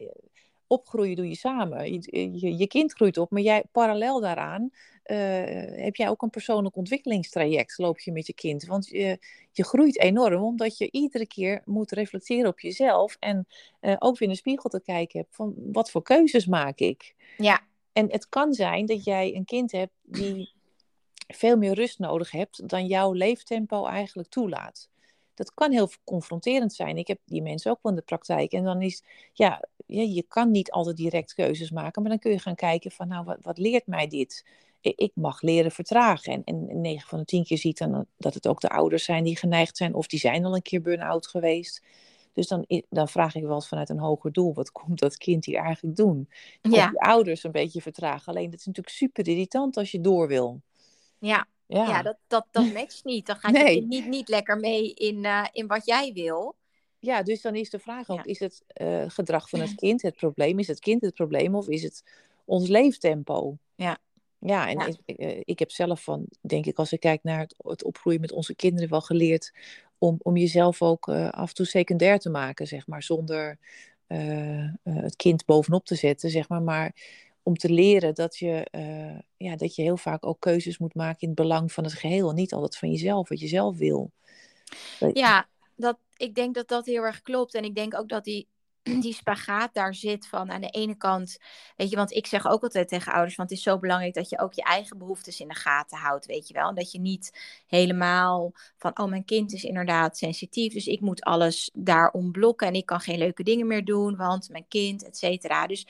opgroeien 0.67 1.17
doe 1.17 1.29
je 1.29 1.37
samen. 1.37 1.93
Je, 1.93 2.39
je, 2.41 2.57
je 2.57 2.67
kind 2.67 2.93
groeit 2.93 3.19
op, 3.19 3.31
maar 3.31 3.43
jij 3.43 3.65
parallel 3.73 4.21
daaraan 4.21 4.71
heb 5.77 5.97
jij 5.97 6.09
ook 6.09 6.23
een 6.23 6.31
persoonlijk 6.31 6.77
ontwikkelingstraject, 6.77 7.79
loop 7.79 8.01
je 8.01 8.13
met 8.13 8.27
je 8.27 8.35
kind. 8.35 8.65
Want 8.65 8.89
je, 8.89 9.19
je 9.53 9.65
groeit 9.65 10.01
enorm, 10.01 10.43
omdat 10.43 10.79
je 10.79 10.91
iedere 10.91 11.27
keer 11.27 11.63
moet 11.65 11.93
reflecteren 11.93 12.51
op 12.51 12.61
jezelf. 12.61 13.17
En 13.21 13.47
uh, 13.81 13.97
ook 13.99 14.19
weer 14.19 14.29
in 14.29 14.35
de 14.35 14.41
spiegel 14.41 14.71
te 14.71 14.83
kijken 14.83 15.21
hebt 15.21 15.35
van 15.35 15.55
wat 15.73 15.91
voor 15.91 16.03
keuzes 16.03 16.47
maak 16.47 16.79
ik. 16.79 17.15
Ja. 17.37 17.61
En 17.93 18.11
het 18.11 18.29
kan 18.29 18.53
zijn 18.53 18.87
dat 18.87 19.05
jij 19.05 19.35
een 19.35 19.45
kind 19.45 19.73
hebt 19.73 19.93
die 20.03 20.53
veel 21.29 21.57
meer 21.57 21.75
rust 21.75 21.99
nodig 21.99 22.31
hebt 22.31 22.69
dan 22.69 22.87
jouw 22.87 23.13
leeftempo 23.13 23.87
eigenlijk 23.87 24.29
toelaat. 24.29 24.89
Dat 25.35 25.55
kan 25.55 25.73
heel 25.73 25.91
confronterend 26.05 26.73
zijn. 26.73 26.97
Ik 26.97 27.07
heb 27.07 27.19
die 27.25 27.43
mensen 27.43 27.71
ook 27.71 27.79
wel 27.83 27.93
in 27.93 27.99
de 27.99 28.05
praktijk. 28.05 28.53
En 28.53 28.65
dan 28.65 28.83
is, 28.83 29.03
ja, 29.33 29.65
je 29.87 30.25
kan 30.29 30.51
niet 30.51 30.71
altijd 30.71 30.97
direct 30.97 31.35
keuzes 31.35 31.71
maken. 31.71 32.03
Maar 32.03 32.11
dan 32.11 32.21
kun 32.21 32.31
je 32.31 32.39
gaan 32.39 32.55
kijken 32.55 32.91
van, 32.91 33.09
nou, 33.09 33.25
wat, 33.25 33.39
wat 33.41 33.59
leert 33.59 33.87
mij 33.87 34.07
dit? 34.07 34.45
Ik 34.85 35.11
mag 35.15 35.43
leren 35.43 35.71
vertragen. 35.71 36.33
En, 36.45 36.69
en 36.69 36.81
9 36.81 37.09
van 37.09 37.19
de 37.19 37.25
10 37.25 37.45
keer 37.45 37.59
ziet 37.59 37.79
dan 37.79 38.07
dat 38.17 38.35
het 38.35 38.47
ook 38.47 38.61
de 38.61 38.69
ouders 38.69 39.05
zijn 39.05 39.25
die 39.25 39.37
geneigd 39.37 39.77
zijn, 39.77 39.95
of 39.95 40.07
die 40.07 40.19
zijn 40.19 40.45
al 40.45 40.55
een 40.55 40.63
keer 40.63 40.81
burn-out 40.81 41.27
geweest. 41.27 41.83
Dus 42.33 42.47
dan, 42.47 42.65
dan 42.89 43.09
vraag 43.09 43.35
ik 43.35 43.43
wel 43.43 43.55
eens 43.55 43.69
vanuit 43.69 43.89
een 43.89 43.99
hoger 43.99 44.33
doel, 44.33 44.55
wat 44.55 44.73
komt 44.73 44.99
dat 44.99 45.17
kind 45.17 45.45
hier 45.45 45.59
eigenlijk 45.59 45.97
doen? 45.97 46.29
Ja. 46.63 46.89
die 46.89 47.01
ouders 47.01 47.45
een 47.45 47.53
beetje 47.53 47.83
vertragen. 47.83 48.33
Alleen 48.33 48.51
dat 48.51 48.59
is 48.59 48.67
natuurlijk 48.67 48.97
super 48.97 49.29
irritant 49.29 49.77
als 49.77 49.91
je 49.91 50.01
door 50.01 50.29
wil. 50.29 50.61
Ja, 51.19 51.47
ja. 51.67 51.87
ja 51.87 52.03
dat, 52.03 52.17
dat, 52.27 52.47
dat 52.51 52.73
matcht 52.73 53.05
niet. 53.05 53.27
Dan 53.27 53.37
gaat 53.37 53.57
je 53.57 53.87
niet, 53.87 54.07
niet 54.07 54.29
lekker 54.29 54.57
mee 54.57 54.95
in, 54.95 55.25
uh, 55.25 55.47
in 55.53 55.67
wat 55.67 55.87
jij 55.87 56.13
wil. 56.13 56.57
Ja, 56.99 57.23
dus 57.23 57.43
dan 57.43 57.55
is 57.55 57.71
de 57.71 57.79
vraag 57.79 58.09
ook, 58.09 58.25
is 58.25 58.39
het 58.39 58.65
uh, 58.81 59.05
gedrag 59.07 59.49
van 59.49 59.61
het 59.61 59.75
kind 59.75 60.03
het 60.03 60.17
probleem? 60.17 60.59
Is 60.59 60.69
het 60.69 60.81
kind 60.81 61.03
het 61.03 61.15
probleem 61.15 61.55
of 61.55 61.69
is 61.69 61.83
het 61.83 62.03
ons 62.45 62.69
leeftempo? 62.69 63.59
Ja. 63.75 63.99
Ja, 64.47 64.69
en 64.69 64.99
Ik, 65.05 65.17
eh, 65.19 65.41
ik, 65.45 65.59
heb 65.59 65.71
zelf 65.71 66.03
van, 66.03 66.27
denk 66.41 66.67
ik, 66.67 66.79
als 66.79 66.93
ik 66.93 67.01
kijk 67.01 67.23
naar 67.23 67.41
het, 67.41 67.55
het 67.59 67.85
opgroeien 67.85 68.21
met 68.21 68.33
onze 68.33 68.55
kinderen, 68.55 68.91
wel 68.91 69.01
geleerd 69.01 69.53
om, 69.99 70.17
om 70.23 70.37
jezelf 70.37 70.83
ook 70.83 71.09
uh, 71.09 71.29
af 71.31 71.49
en 71.49 71.55
toe 71.55 71.67
secundair 71.67 72.19
te 72.19 72.31
maken, 72.31 72.67
zeg 72.67 72.87
maar, 72.87 73.03
zonder 73.03 73.59
uh, 74.09 74.69
het 74.83 75.17
kind 75.17 75.45
bovenop 75.45 75.85
te 75.85 75.95
zetten, 75.95 76.31
zeg 76.31 76.49
maar. 76.49 76.63
Maar 76.63 76.95
om 77.43 77.57
te 77.57 77.71
leren 77.71 78.15
dat 78.15 78.37
je, 78.37 78.67
ja, 79.37 79.57
dat 79.57 79.75
je 79.75 79.83
heel 79.83 79.97
vaak 79.97 80.27
ook 80.27 80.41
keuzes 80.41 80.79
moet 80.79 80.95
maken 80.95 81.21
in 81.21 81.29
het 81.29 81.37
belang 81.37 81.73
van 81.73 81.85
het 81.85 81.93
geheel. 81.93 82.29
En 82.29 82.35
niet 82.35 82.53
altijd 82.53 82.77
van 82.77 82.91
jezelf, 82.91 83.29
wat 83.29 83.41
je 83.41 83.49
zelf 83.49 83.77
wil. 83.77 84.11
Ja, 85.13 85.49
dat, 85.77 85.99
ik 86.17 86.35
denk 86.35 86.55
dat 86.55 86.69
dat 86.69 86.87
heel 86.87 87.03
erg 87.03 87.23
klopt. 87.23 87.55
En 87.55 87.65
ik 87.65 87.75
denk 87.75 87.95
ook 87.95 88.09
dat 88.09 88.25
die 88.25 88.49
die 89.05 89.15
spagaat 89.15 89.75
daar 89.75 89.95
zit 89.95 90.27
van 90.27 90.51
aan 90.51 90.61
de 90.61 90.71
ene 90.71 90.97
kant, 90.97 91.39
weet 91.77 91.91
je, 91.91 91.97
want 91.97 92.13
ik 92.13 92.27
zeg 92.27 92.47
ook 92.47 92.63
altijd 92.63 92.89
tegen 92.89 93.13
ouders, 93.13 93.37
want 93.37 93.51
het 93.51 93.59
is 93.59 93.65
zo 93.65 93.79
belangrijk 93.79 94.15
dat 94.15 94.29
je 94.29 94.39
ook 94.39 94.53
je 94.53 94.63
eigen 94.63 94.99
behoeftes 94.99 95.41
in 95.41 95.49
de 95.49 95.55
gaten 95.55 95.99
houdt, 95.99 96.27
weet 96.27 96.49
je 96.49 96.55
wel. 96.55 96.69
En 96.69 96.75
dat 96.75 96.93
je 96.93 97.01
niet 97.01 97.41
helemaal 97.67 98.53
van, 98.77 98.99
oh, 98.99 99.09
mijn 99.09 99.25
kind 99.25 99.53
is 99.53 99.65
inderdaad 99.65 100.19
sensitief, 100.19 100.73
dus 100.73 100.87
ik 100.87 101.01
moet 101.01 101.23
alles 101.23 101.71
daarom 101.75 102.33
blokken 102.33 102.67
en 102.67 102.75
ik 102.75 102.87
kan 102.87 103.01
geen 103.01 103.19
leuke 103.19 103.43
dingen 103.43 103.67
meer 103.67 103.85
doen, 103.85 104.17
want 104.17 104.49
mijn 104.49 104.69
kind, 104.69 105.05
et 105.05 105.17
cetera. 105.17 105.67
Dus 105.67 105.87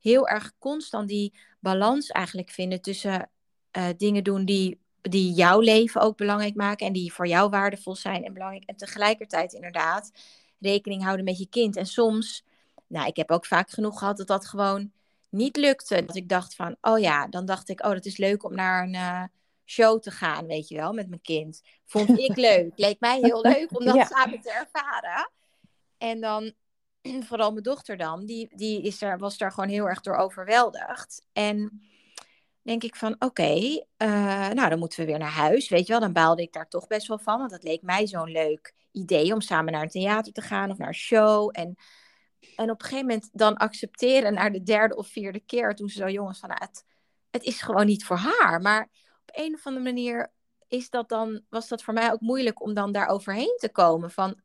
heel 0.00 0.28
erg 0.28 0.52
constant 0.58 1.08
die 1.08 1.34
balans 1.60 2.08
eigenlijk 2.08 2.50
vinden 2.50 2.80
tussen 2.80 3.30
uh, 3.76 3.88
dingen 3.96 4.24
doen 4.24 4.44
die 4.44 4.82
die 5.10 5.32
jouw 5.32 5.60
leven 5.60 6.00
ook 6.00 6.16
belangrijk 6.16 6.54
maken 6.54 6.86
en 6.86 6.92
die 6.92 7.12
voor 7.12 7.26
jou 7.26 7.50
waardevol 7.50 7.96
zijn 7.96 8.24
en 8.24 8.32
belangrijk. 8.32 8.64
En 8.64 8.76
tegelijkertijd 8.76 9.52
inderdaad 9.52 10.10
rekening 10.60 11.02
houden 11.02 11.24
met 11.24 11.38
je 11.38 11.48
kind. 11.48 11.76
En 11.76 11.86
soms, 11.86 12.44
nou, 12.86 13.06
ik 13.06 13.16
heb 13.16 13.30
ook 13.30 13.46
vaak 13.46 13.70
genoeg 13.70 13.98
gehad 13.98 14.16
dat 14.16 14.26
dat 14.26 14.46
gewoon 14.46 14.92
niet 15.30 15.56
lukte. 15.56 16.04
Dat 16.04 16.16
ik 16.16 16.28
dacht 16.28 16.54
van, 16.54 16.76
oh 16.80 16.98
ja, 16.98 17.26
dan 17.26 17.46
dacht 17.46 17.68
ik, 17.68 17.84
oh, 17.84 17.92
dat 17.92 18.04
is 18.04 18.16
leuk 18.16 18.44
om 18.44 18.54
naar 18.54 18.82
een 18.82 18.94
uh, 18.94 19.24
show 19.64 20.00
te 20.00 20.10
gaan, 20.10 20.46
weet 20.46 20.68
je 20.68 20.76
wel, 20.76 20.92
met 20.92 21.08
mijn 21.08 21.20
kind. 21.20 21.62
Vond 21.84 22.18
ik 22.18 22.36
leuk. 22.48 22.72
Leek 22.76 23.00
mij 23.00 23.18
heel 23.22 23.40
leuk 23.42 23.78
om 23.78 23.84
dat 23.84 24.06
samen 24.06 24.40
te 24.40 24.50
ervaren. 24.50 25.30
En 25.98 26.20
dan, 26.20 26.52
vooral 27.28 27.50
mijn 27.50 27.62
dochter 27.62 27.96
dan, 27.96 28.26
die, 28.26 28.48
die 28.56 28.82
is 28.82 29.02
er, 29.02 29.18
was 29.18 29.38
daar 29.38 29.52
gewoon 29.52 29.70
heel 29.70 29.88
erg 29.88 30.00
door 30.00 30.16
overweldigd. 30.16 31.26
En 31.32 31.82
denk 32.62 32.82
ik 32.82 32.96
van, 32.96 33.16
oké, 33.18 33.82
eh, 33.96 34.48
nou 34.48 34.68
dan 34.68 34.78
moeten 34.78 35.00
we 35.00 35.06
weer 35.06 35.18
naar 35.18 35.30
huis, 35.30 35.68
weet 35.68 35.86
je 35.86 35.92
wel. 35.92 36.00
Dan 36.00 36.12
baalde 36.12 36.42
ik 36.42 36.52
daar 36.52 36.68
toch 36.68 36.86
best 36.86 37.06
wel 37.06 37.18
van, 37.18 37.38
want 37.38 37.50
dat 37.50 37.62
leek 37.62 37.82
mij 37.82 38.06
zo'n 38.06 38.30
leuk 38.30 38.74
idee 38.94 39.32
om 39.32 39.40
samen 39.40 39.72
naar 39.72 39.82
een 39.82 39.88
theater 39.88 40.32
te 40.32 40.40
gaan 40.40 40.70
of 40.70 40.78
naar 40.78 40.88
een 40.88 40.94
show. 40.94 41.50
En, 41.52 41.76
en 42.56 42.70
op 42.70 42.80
een 42.80 42.86
gegeven 42.86 43.06
moment 43.06 43.28
dan 43.32 43.56
accepteren 43.56 44.34
naar 44.34 44.52
de 44.52 44.62
derde 44.62 44.96
of 44.96 45.08
vierde 45.08 45.40
keer, 45.40 45.74
toen 45.74 45.88
ze 45.88 45.98
zo 45.98 46.08
jongens 46.08 46.38
van, 46.38 46.48
nou, 46.48 46.60
het, 46.64 46.84
het 47.30 47.42
is 47.42 47.62
gewoon 47.62 47.86
niet 47.86 48.04
voor 48.04 48.16
haar. 48.16 48.60
Maar 48.60 48.88
op 49.20 49.30
een 49.32 49.54
of 49.54 49.66
andere 49.66 49.84
manier 49.84 50.32
is 50.68 50.90
dat 50.90 51.08
dan, 51.08 51.42
was 51.48 51.68
dat 51.68 51.82
voor 51.82 51.94
mij 51.94 52.12
ook 52.12 52.20
moeilijk 52.20 52.62
om 52.62 52.74
dan 52.74 52.92
daar 52.92 53.08
overheen 53.08 53.56
te 53.56 53.68
komen 53.68 54.10
van, 54.10 54.40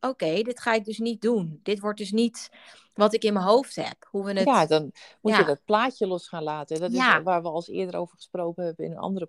oké, 0.00 0.42
dit 0.42 0.60
ga 0.60 0.74
ik 0.74 0.84
dus 0.84 0.98
niet 0.98 1.20
doen. 1.20 1.60
Dit 1.62 1.80
wordt 1.80 1.98
dus 1.98 2.12
niet 2.12 2.48
wat 2.94 3.14
ik 3.14 3.24
in 3.24 3.32
mijn 3.32 3.44
hoofd 3.44 3.76
heb. 3.76 4.06
Hoe 4.10 4.24
we 4.24 4.32
het... 4.32 4.46
Ja, 4.46 4.66
dan 4.66 4.92
moet 5.20 5.36
je 5.36 5.44
dat 5.44 5.64
plaatje 5.64 6.06
los 6.06 6.28
gaan 6.28 6.42
laten. 6.42 6.80
Dat 6.80 6.92
is 6.92 7.22
waar 7.22 7.42
we 7.42 7.48
al 7.48 7.64
eerder 7.66 8.00
over 8.00 8.16
gesproken 8.16 8.64
hebben 8.64 8.84
in 8.84 8.90
een 8.90 8.98
andere 8.98 9.26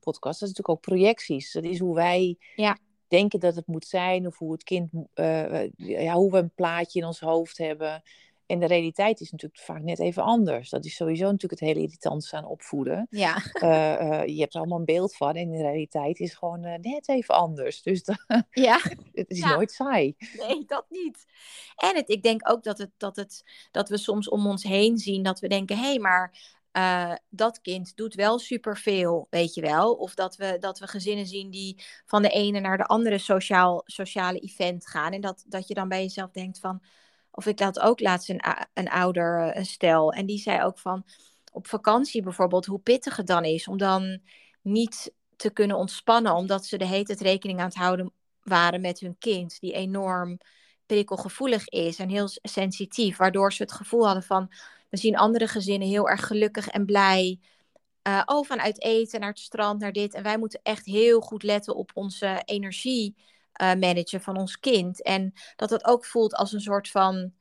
podcast. 0.00 0.22
Dat 0.22 0.32
is 0.32 0.40
natuurlijk 0.40 0.68
ook 0.68 0.80
projecties. 0.80 1.52
Dat 1.52 1.64
is 1.64 1.78
hoe 1.78 1.94
wij 1.94 2.36
ja. 2.56 2.78
Denken 3.12 3.40
dat 3.40 3.56
het 3.56 3.66
moet 3.66 3.86
zijn. 3.86 4.26
Of 4.26 4.38
hoe 4.38 4.52
het 4.52 4.62
kind, 4.62 4.90
uh, 5.14 5.68
ja, 5.76 6.14
hoe 6.14 6.30
we 6.30 6.38
een 6.38 6.54
plaatje 6.54 7.00
in 7.00 7.06
ons 7.06 7.20
hoofd 7.20 7.58
hebben. 7.58 8.02
En 8.52 8.58
de 8.58 8.66
realiteit 8.66 9.20
is 9.20 9.30
natuurlijk 9.30 9.62
vaak 9.62 9.82
net 9.82 9.98
even 9.98 10.22
anders. 10.22 10.70
Dat 10.70 10.84
is 10.84 10.94
sowieso 10.94 11.24
natuurlijk 11.24 11.60
het 11.60 11.68
hele 11.68 11.80
irritantste 11.80 12.36
aan 12.36 12.44
opvoeden. 12.44 13.06
Ja. 13.10 13.42
Uh, 13.54 13.70
uh, 13.70 14.26
je 14.26 14.40
hebt 14.40 14.54
er 14.54 14.60
allemaal 14.60 14.78
een 14.78 14.84
beeld 14.84 15.16
van 15.16 15.34
en 15.34 15.50
de 15.50 15.62
realiteit 15.62 16.20
is 16.20 16.34
gewoon 16.34 16.66
uh, 16.66 16.74
net 16.80 17.08
even 17.08 17.34
anders. 17.34 17.82
Dus 17.82 18.02
ja. 18.50 18.80
het 19.12 19.30
is 19.30 19.40
nooit 19.40 19.72
saai. 19.72 20.14
Nee, 20.36 20.64
dat 20.66 20.84
niet. 20.88 21.24
En 21.76 21.96
het, 21.96 22.10
ik 22.10 22.22
denk 22.22 22.50
ook 22.50 22.62
dat, 22.62 22.78
het, 22.78 22.90
dat, 22.96 23.16
het, 23.16 23.44
dat 23.70 23.88
we 23.88 23.96
soms 23.96 24.28
om 24.28 24.46
ons 24.46 24.62
heen 24.62 24.98
zien 24.98 25.22
dat 25.22 25.40
we 25.40 25.48
denken, 25.48 25.76
hé, 25.76 25.82
hey, 25.82 25.98
maar 25.98 26.60
dat 27.28 27.60
kind 27.60 27.96
doet 27.96 28.14
wel 28.14 28.38
superveel, 28.38 29.26
weet 29.30 29.54
je 29.54 29.60
wel. 29.60 29.94
Of 29.94 30.14
dat 30.14 30.36
we, 30.36 30.56
dat 30.60 30.78
we 30.78 30.86
gezinnen 30.86 31.26
zien 31.26 31.50
die 31.50 31.82
van 32.04 32.22
de 32.22 32.28
ene 32.28 32.60
naar 32.60 32.76
de 32.76 32.86
andere 32.86 33.18
sociaal, 33.18 33.82
sociale 33.84 34.38
event 34.38 34.88
gaan. 34.88 35.12
En 35.12 35.20
dat, 35.20 35.44
dat 35.46 35.68
je 35.68 35.74
dan 35.74 35.88
bij 35.88 36.02
jezelf 36.02 36.30
denkt 36.30 36.58
van 36.58 36.82
of 37.32 37.46
ik 37.46 37.58
had 37.58 37.80
ook 37.80 38.00
laatst 38.00 38.28
een, 38.28 38.42
een 38.74 38.88
ouder, 38.88 39.48
eh, 39.48 39.56
een 39.56 39.66
stel. 39.66 40.12
En 40.12 40.26
die 40.26 40.38
zei 40.38 40.62
ook 40.62 40.78
van 40.78 41.04
op 41.52 41.66
vakantie 41.66 42.22
bijvoorbeeld, 42.22 42.66
hoe 42.66 42.78
pittig 42.78 43.16
het 43.16 43.26
dan 43.26 43.44
is 43.44 43.68
om 43.68 43.76
dan 43.78 44.20
niet 44.62 45.12
te 45.36 45.50
kunnen 45.50 45.76
ontspannen, 45.76 46.34
omdat 46.34 46.66
ze 46.66 46.78
de 46.78 46.86
hele 46.86 47.04
tijd 47.04 47.20
rekening 47.20 47.58
aan 47.58 47.66
het 47.66 47.74
houden 47.74 48.12
waren 48.42 48.80
met 48.80 49.00
hun 49.00 49.18
kind, 49.18 49.60
die 49.60 49.72
enorm 49.72 50.38
prikkelgevoelig 50.86 51.68
is 51.68 51.98
en 51.98 52.08
heel 52.08 52.28
sensitief, 52.42 53.16
waardoor 53.16 53.52
ze 53.52 53.62
het 53.62 53.72
gevoel 53.72 54.04
hadden 54.04 54.22
van, 54.22 54.52
we 54.92 54.98
zien 54.98 55.16
andere 55.16 55.48
gezinnen 55.48 55.88
heel 55.88 56.08
erg 56.08 56.26
gelukkig 56.26 56.68
en 56.68 56.84
blij. 56.84 57.40
Uh, 58.08 58.22
oh, 58.24 58.46
vanuit 58.46 58.82
eten 58.82 59.20
naar 59.20 59.28
het 59.28 59.38
strand, 59.38 59.80
naar 59.80 59.92
dit. 59.92 60.14
En 60.14 60.22
wij 60.22 60.38
moeten 60.38 60.60
echt 60.62 60.86
heel 60.86 61.20
goed 61.20 61.42
letten 61.42 61.76
op 61.76 61.90
onze 61.94 62.42
energie 62.44 63.14
uh, 63.16 63.74
managen 63.74 64.20
van 64.20 64.36
ons 64.36 64.58
kind. 64.58 65.02
En 65.02 65.32
dat 65.56 65.70
het 65.70 65.84
ook 65.84 66.04
voelt 66.04 66.34
als 66.34 66.52
een 66.52 66.60
soort 66.60 66.88
van 66.88 67.32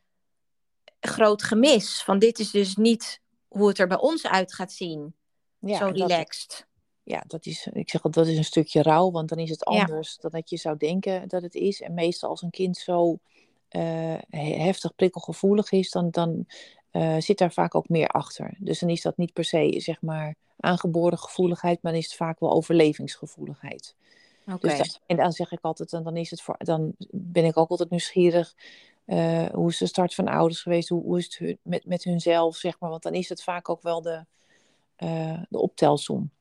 groot 1.00 1.44
gemis. 1.44 2.04
Van 2.04 2.20
dit 2.20 2.40
is 2.40 2.52
dus 2.52 2.76
niet 2.76 3.22
hoe 3.48 3.68
het 3.68 3.80
er 3.80 3.88
bij 3.88 4.00
ons 4.00 4.28
uit 4.28 4.54
gaat 4.54 4.72
zien. 4.72 5.16
Ja, 5.60 5.78
Zo 5.78 5.86
relaxed. 5.86 6.50
Dat, 6.50 6.66
ja, 7.04 7.24
dat 7.28 7.46
is, 7.46 7.68
ik 7.74 7.90
zeg 7.90 8.02
dat 8.02 8.28
is 8.28 8.38
een 8.38 8.44
stukje 8.44 8.82
rouw, 8.82 9.12
want 9.12 9.30
dan 9.30 9.38
is 9.38 9.50
het 9.50 9.64
anders 9.64 10.18
dan 10.18 10.32
dat 10.32 10.50
je 10.50 10.58
zou 10.58 10.78
denken 10.78 11.28
dat 11.28 11.42
het 11.42 11.56
is. 11.56 11.82
En 11.82 11.94
meestal 11.94 12.30
als 12.30 12.42
een 12.42 12.50
kind 12.50 12.78
zo 12.78 13.20
uh, 13.72 14.18
heftig 14.30 14.96
prikkelgevoelig 14.96 15.72
is, 15.72 15.90
dan, 15.90 16.10
dan 16.10 16.46
uh, 16.92 17.16
zit 17.20 17.38
daar 17.38 17.52
vaak 17.52 17.76
ook 17.76 17.90
meer 17.90 18.08
achter. 18.08 18.54
Dus 18.60 18.80
dan 18.80 18.90
is 18.90 19.02
dat 19.02 19.18
niet 19.18 19.34
per 19.34 19.44
se, 19.44 19.76
zeg 19.78 20.02
maar, 20.02 20.36
aangeboren 20.60 21.18
gevoeligheid, 21.18 21.82
maar 21.82 21.92
dan 21.92 22.02
is 22.02 22.08
het 22.08 22.16
vaak 22.16 22.40
wel 22.40 22.52
overlevingsgevoeligheid. 22.52 23.96
Dus 24.60 25.00
en 25.06 25.16
dan 25.18 25.32
zeg 25.32 25.52
ik 25.52 25.60
altijd, 25.62 25.90
dan, 25.90 26.04
dan, 26.04 26.18
is 26.18 26.30
het 26.30 26.42
voor, 26.42 26.56
dan 26.58 26.94
ben 27.12 27.46
ik 27.46 27.58
ook 27.58 27.70
altijd 27.70 27.90
nieuwsgierig. 27.90 28.56
Uh, 29.06 29.46
hoe 29.46 29.70
is 29.70 29.78
de 29.78 29.86
start 29.86 30.14
van 30.14 30.28
ouders 30.28 30.62
geweest? 30.62 30.90
Hoe, 30.90 31.04
hoe 31.04 31.18
is 31.18 31.38
het 31.38 31.58
met, 31.64 31.86
met 31.86 32.04
hunzelf, 32.04 32.56
zeg 32.56 32.80
maar? 32.80 32.90
Want 32.90 33.04
dan 33.04 33.14
is 33.14 33.30
het 33.30 33.44
vaak 33.44 33.70
ook 33.70 33.82
wel 33.82 34.02
de, 34.02 34.26
uh, 34.98 35.42
de 35.50 35.60
optelsom. 35.60 36.32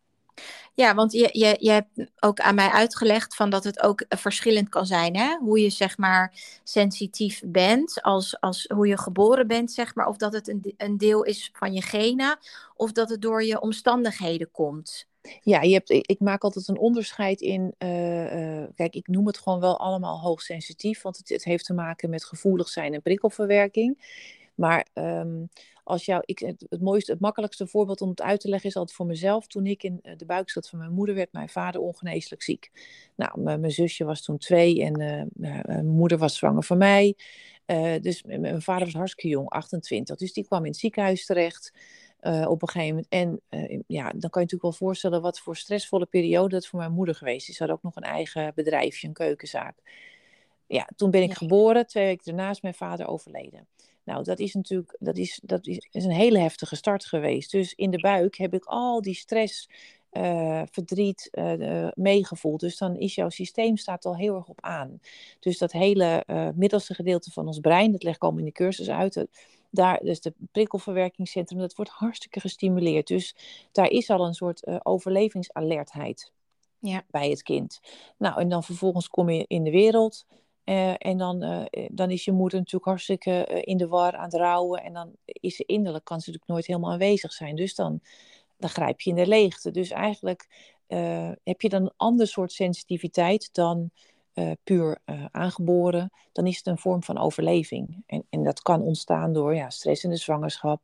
Ja, 0.75 0.95
want 0.95 1.13
je, 1.13 1.29
je, 1.33 1.57
je 1.59 1.71
hebt 1.71 2.11
ook 2.21 2.41
aan 2.41 2.55
mij 2.55 2.69
uitgelegd 2.69 3.35
van 3.35 3.51
dat 3.51 3.65
het 3.65 3.83
ook 3.83 4.05
verschillend 4.09 4.69
kan 4.69 4.87
zijn. 4.87 5.17
Hè? 5.17 5.37
Hoe 5.41 5.61
je 5.61 5.71
zeg 5.71 5.99
maar 5.99 6.33
sensitief 6.65 7.43
bent, 7.45 8.03
als, 8.03 8.41
als 8.41 8.65
hoe 8.75 8.87
je 8.87 8.99
geboren 8.99 9.47
bent, 9.47 9.73
zeg 9.73 9.95
maar. 9.95 10.07
Of 10.07 10.17
dat 10.17 10.33
het 10.33 10.49
een, 10.49 10.75
een 10.77 10.99
deel 10.99 11.23
is 11.23 11.51
van 11.53 11.73
je 11.73 11.83
genen, 11.83 12.39
of 12.77 12.93
dat 12.93 13.09
het 13.09 13.23
door 13.23 13.45
je 13.45 13.61
omstandigheden 13.61 14.51
komt. 14.51 15.09
Ja, 15.43 15.61
je 15.61 15.73
hebt, 15.73 15.91
ik 15.91 16.21
maak 16.21 16.43
altijd 16.43 16.69
een 16.69 16.79
onderscheid 16.79 17.41
in. 17.41 17.75
Uh, 17.79 18.59
uh, 18.61 18.67
kijk, 18.75 18.95
ik 18.95 19.09
noem 19.09 19.27
het 19.27 19.39
gewoon 19.39 19.61
wel 19.61 19.79
allemaal 19.79 20.21
hoogsensitief, 20.21 21.03
want 21.03 21.17
het, 21.17 21.29
het, 21.29 21.45
heeft 21.45 21.65
te 21.65 21.75
maken 21.75 22.11
met 22.11 22.25
gevoelig 22.25 22.69
zijn 22.69 22.95
en 22.95 23.03
prikkelverwerking. 23.03 24.19
Maar 24.55 24.87
um, 24.95 25.49
als 25.91 26.05
jou, 26.05 26.23
ik, 26.25 26.39
het, 26.39 26.67
het, 26.69 26.81
mooiste, 26.81 27.13
het 27.13 27.21
makkelijkste 27.21 27.67
voorbeeld 27.67 28.01
om 28.01 28.09
het 28.09 28.23
uit 28.23 28.41
te 28.41 28.49
leggen 28.49 28.69
is 28.69 28.77
altijd 28.77 28.97
voor 28.97 29.07
mezelf. 29.07 29.47
Toen 29.47 29.67
ik 29.67 29.83
in 29.83 29.99
eh, 30.03 30.17
de 30.17 30.25
buik 30.25 30.51
zat 30.51 30.69
van 30.69 30.79
mijn 30.79 30.93
moeder, 30.93 31.15
werd 31.15 31.33
mijn 31.33 31.49
vader 31.49 31.81
ongeneeslijk 31.81 32.43
ziek. 32.43 32.71
Nou, 33.17 33.41
mijn 33.41 33.71
zusje 33.71 34.05
was 34.05 34.23
toen 34.23 34.39
twee 34.39 34.85
en 34.85 35.01
uh, 35.01 35.61
mijn 35.63 35.87
moeder 35.87 36.19
was 36.19 36.37
zwanger 36.37 36.65
van 36.65 36.79
mij. 36.79 37.17
Uh, 37.67 37.95
dus 38.01 38.23
mijn 38.23 38.63
vader 38.63 38.85
was 38.85 38.95
hartstikke 38.95 39.29
jong, 39.29 39.49
28. 39.49 40.17
Dus 40.17 40.33
die 40.33 40.45
kwam 40.45 40.65
in 40.65 40.71
het 40.71 40.81
ziekenhuis 40.81 41.27
terecht. 41.27 41.73
Uh, 42.23 42.47
op 42.49 42.63
een 42.63 42.69
gegeven 42.69 42.89
moment. 42.89 43.09
En 43.09 43.41
uh, 43.71 43.81
ja, 43.87 44.03
dan 44.03 44.31
kan 44.31 44.43
je 44.43 44.49
natuurlijk 44.49 44.63
wel 44.63 44.73
voorstellen 44.73 45.23
wat 45.23 45.41
voor 45.41 45.57
stressvolle 45.57 46.07
periode 46.07 46.55
dat 46.55 46.67
voor 46.67 46.79
mijn 46.79 46.93
moeder 46.93 47.15
geweest 47.15 47.49
is. 47.49 47.57
Ze 47.57 47.63
had 47.63 47.73
ook 47.73 47.83
nog 47.83 47.97
een 47.97 48.03
eigen 48.03 48.53
bedrijfje, 48.55 49.07
een 49.07 49.13
keukenzaak. 49.13 49.77
Ja, 50.67 50.89
toen 50.97 51.11
ben 51.11 51.23
ik 51.23 51.33
geboren. 51.33 51.87
Twee 51.87 52.05
weken 52.05 52.25
daarna 52.25 52.51
is 52.51 52.61
mijn 52.61 52.75
vader 52.75 53.07
overleden. 53.07 53.67
Nou, 54.05 54.25
dat 54.25 54.39
is 54.39 54.55
natuurlijk 54.55 54.97
dat 54.99 55.17
is, 55.17 55.41
dat 55.43 55.67
is, 55.67 56.05
een 56.05 56.11
hele 56.11 56.39
heftige 56.39 56.77
start 56.77 57.05
geweest. 57.05 57.51
Dus 57.51 57.75
in 57.75 57.91
de 57.91 58.01
buik 58.01 58.37
heb 58.37 58.55
ik 58.55 58.65
al 58.65 59.03
die 59.03 59.15
stress, 59.15 59.69
uh, 60.13 60.63
verdriet 60.71 61.29
uh, 61.33 61.89
meegevoeld. 61.95 62.61
Dus 62.61 62.79
dan 62.79 62.97
is 62.97 63.15
jouw 63.15 63.29
systeem 63.29 63.77
staat 63.77 64.05
al 64.05 64.17
heel 64.17 64.35
erg 64.35 64.49
op 64.49 64.61
aan. 64.61 65.01
Dus 65.41 65.59
dat 65.59 65.73
hele 65.73 66.25
uh, 66.27 66.49
middelste 66.55 66.95
gedeelte 66.95 67.31
van 67.31 67.47
ons 67.47 67.59
brein, 67.59 67.93
dat 67.93 68.03
leg 68.03 68.15
ik 68.15 68.23
allemaal 68.23 68.41
in 68.41 68.47
de 68.47 68.53
cursus 68.53 68.89
uit 68.89 69.27
daar, 69.73 70.01
dus 70.03 70.21
de 70.21 70.35
prikkelverwerkingscentrum, 70.53 71.59
dat 71.59 71.75
wordt 71.75 71.91
hartstikke 71.91 72.41
gestimuleerd. 72.41 73.07
Dus 73.07 73.35
daar 73.73 73.89
is 73.91 74.11
al 74.11 74.27
een 74.27 74.35
soort 74.35 74.85
overlevingsalertheid 74.87 76.33
ja. 76.79 77.05
bij 77.11 77.31
het 77.31 77.43
kind. 77.43 77.81
Nou, 78.17 78.41
en 78.41 78.49
dan 78.49 78.65
vervolgens 78.65 79.09
kom 79.09 79.31
je 79.31 79.45
in 79.47 79.63
de 79.63 79.71
wereld. 79.71 80.27
Uh, 80.65 80.95
en 80.99 81.19
dan, 81.19 81.45
uh, 81.45 81.89
dan 81.91 82.11
is 82.11 82.25
je 82.25 82.33
moeder 82.33 82.59
natuurlijk 82.59 82.85
hartstikke 82.85 83.63
in 83.65 83.77
de 83.77 83.89
war 83.89 84.17
aan 84.17 84.25
het 84.25 84.35
rouwen. 84.35 84.83
En 84.83 84.93
dan 84.93 85.13
is 85.25 85.57
ze 85.57 85.65
innerlijk, 85.67 86.05
kan 86.05 86.21
ze 86.21 86.31
natuurlijk 86.31 86.53
nooit 86.53 86.67
helemaal 86.67 86.93
aanwezig 86.93 87.33
zijn. 87.33 87.57
Dus 87.57 87.75
dan, 87.75 88.01
dan 88.57 88.71
grijp 88.71 89.01
je 89.01 89.11
in 89.11 89.17
de 89.17 89.27
leegte. 89.27 89.71
Dus 89.71 89.91
eigenlijk 89.91 90.49
heb 91.43 91.61
je 91.61 91.69
dan 91.69 91.83
een 91.83 91.93
ander 91.97 92.27
soort 92.27 92.53
sensitiviteit 92.53 93.49
dan 93.53 93.91
uh, 94.35 94.51
puur 94.65 94.99
uh, 95.07 95.25
aangeboren, 95.31 96.13
dan 96.33 96.47
is 96.47 96.57
het 96.57 96.67
een 96.67 96.79
vorm 96.79 97.03
van 97.03 97.19
overleving. 97.19 98.03
En, 98.07 98.25
en 98.31 98.45
dat 98.45 98.63
kan 98.63 98.83
ontstaan 98.83 99.33
door 99.33 99.55
ja, 99.55 99.71
stress 99.71 100.05
in 100.05 100.11
de 100.11 100.17
zwangerschap. 100.17 100.81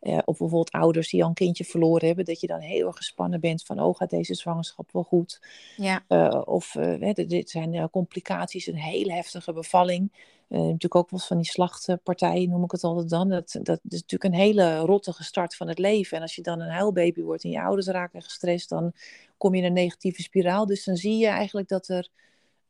Uh, 0.00 0.18
of 0.24 0.38
bijvoorbeeld 0.38 0.70
ouders 0.70 1.10
die 1.10 1.22
al 1.22 1.28
een 1.28 1.34
kindje 1.34 1.64
verloren 1.64 2.06
hebben, 2.06 2.24
dat 2.24 2.40
je 2.40 2.46
dan 2.46 2.60
heel 2.60 2.86
erg 2.86 2.96
gespannen 2.96 3.40
bent 3.40 3.62
van, 3.62 3.80
oh, 3.80 3.96
gaat 3.96 4.10
deze 4.10 4.34
zwangerschap 4.34 4.92
wel 4.92 5.02
goed? 5.02 5.40
Ja. 5.76 6.04
of 6.44 6.76
dit 7.14 7.50
zijn 7.50 7.90
complicaties, 7.90 8.66
een 8.66 8.76
hele 8.76 9.12
heftige 9.12 9.52
bevalling. 9.52 10.12
natuurlijk 10.48 10.94
ook 10.94 11.10
wel 11.10 11.20
van 11.20 11.36
die 11.36 11.46
slachtpartijen, 11.46 12.50
noem 12.50 12.64
ik 12.64 12.70
het 12.70 12.84
altijd 12.84 13.08
dan. 13.08 13.28
Dat, 13.28 13.58
dat 13.62 13.80
is 13.88 14.00
natuurlijk 14.00 14.34
een 14.34 14.40
hele 14.40 14.78
rottige 14.78 15.24
start 15.24 15.56
van 15.56 15.68
het 15.68 15.78
leven. 15.78 16.16
En 16.16 16.22
als 16.22 16.34
je 16.34 16.42
dan 16.42 16.60
een 16.60 16.70
huilbaby 16.70 17.22
wordt 17.22 17.44
en 17.44 17.50
je 17.50 17.62
ouders 17.62 17.86
raken 17.86 18.22
gestrest, 18.22 18.68
dan 18.68 18.92
kom 19.36 19.54
je 19.54 19.60
in 19.60 19.66
een 19.66 19.72
negatieve 19.72 20.22
spiraal. 20.22 20.66
Dus 20.66 20.84
dan 20.84 20.96
zie 20.96 21.18
je 21.18 21.26
eigenlijk 21.26 21.68
dat 21.68 21.88
er 21.88 22.08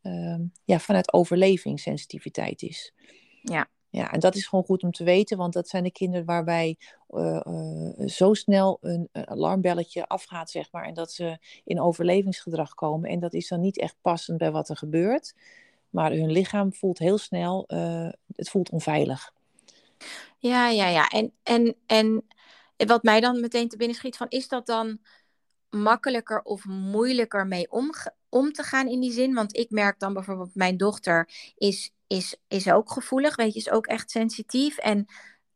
Ehm, 0.03 0.43
ja, 0.65 0.79
vanuit 0.79 1.13
overlevingssensitiviteit 1.13 2.63
is. 2.63 2.93
Ja. 3.43 3.69
Ja, 3.91 4.11
en 4.11 4.21
dat 4.21 4.35
is 4.35 4.47
gewoon 4.47 4.65
goed 4.65 4.83
om 4.83 4.91
te 4.91 5.05
weten, 5.05 5.37
want 5.37 5.53
dat 5.53 5.69
zijn 5.69 5.83
de 5.83 5.93
kinderen 5.93 6.27
waarbij 6.27 6.79
uh, 7.09 7.41
uh, 7.47 8.09
zo 8.09 8.35
snel 8.35 8.79
een, 8.81 9.09
alarmbelletje 9.13 10.09
afgaat, 10.09 10.51
zeg 10.51 10.73
maar, 10.73 10.85
en 10.85 10.95
dat 10.95 11.13
ze 11.13 11.39
in 11.65 11.81
overlevingsgedrag 11.81 12.75
komen. 12.75 13.11
En 13.11 13.21
dat 13.21 13.35
is 13.35 13.49
dan 13.49 13.61
niet 13.61 13.79
echt 13.79 13.97
passend 14.01 14.39
bij 14.39 14.51
wat 14.51 14.69
er 14.69 14.77
gebeurt, 14.77 15.35
maar 15.89 16.13
hun 16.13 16.31
lichaam 16.31 16.73
voelt 16.75 16.99
heel 16.99 17.19
snel, 17.19 17.65
uh, 17.69 18.09
het 18.37 18.51
voelt 18.51 18.71
onveilig. 18.71 19.33
Ja, 20.39 20.69
ja, 20.69 20.89
ja. 20.89 21.09
En, 21.09 21.33
en, 21.43 21.77
en 21.87 22.25
wat 22.77 23.03
mij 23.03 23.21
dan 23.21 23.41
meteen 23.41 23.69
te 23.69 23.77
binnen 23.77 23.97
schiet 23.97 24.17
van, 24.17 24.29
is 24.29 24.49
dat 24.49 24.67
dan 24.67 24.99
makkelijker 25.71 26.43
of 26.43 26.65
moeilijker 26.65 27.47
mee 27.47 27.71
om, 27.71 27.91
om 28.31 28.53
te 28.53 28.63
gaan 28.63 28.87
in 28.87 29.01
die 29.01 29.13
zin? 29.13 29.35
Want 29.35 29.57
ik 29.57 29.71
merk 29.71 29.99
dan 29.99 30.13
bijvoorbeeld, 30.13 30.55
mijn 30.55 30.77
dochter 30.77 31.29
is, 31.55 31.93
is, 32.07 32.37
is 32.49 32.71
ook 32.71 32.91
gevoelig, 32.93 33.37
weet 33.37 33.53
je, 33.53 33.59
is 33.59 33.71
ook 33.71 33.87
echt 33.87 34.11
sensitief. 34.11 34.79
En 34.79 35.07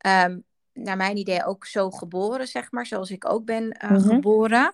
um, 0.05 0.43
naar 0.73 0.97
mijn 0.97 1.17
idee 1.17 1.45
ook 1.45 1.65
zo 1.65 1.91
geboren, 1.91 2.47
zeg 2.47 2.71
maar, 2.71 2.85
zoals 2.85 3.11
ik 3.11 3.29
ook 3.29 3.45
ben 3.45 3.63
uh, 3.63 3.89
mm 3.89 3.97
-hmm. 3.97 4.09
geboren. 4.09 4.73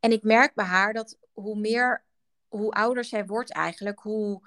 En 0.00 0.12
ik 0.12 0.22
merk 0.22 0.54
bij 0.54 0.64
haar 0.64 0.92
dat 0.92 1.18
hoe 1.32 1.58
meer, 1.58 2.04
hoe 2.48 2.72
ouder 2.72 3.04
zij 3.04 3.26
wordt 3.26 3.52
eigenlijk, 3.52 4.00
hoe 4.00 4.40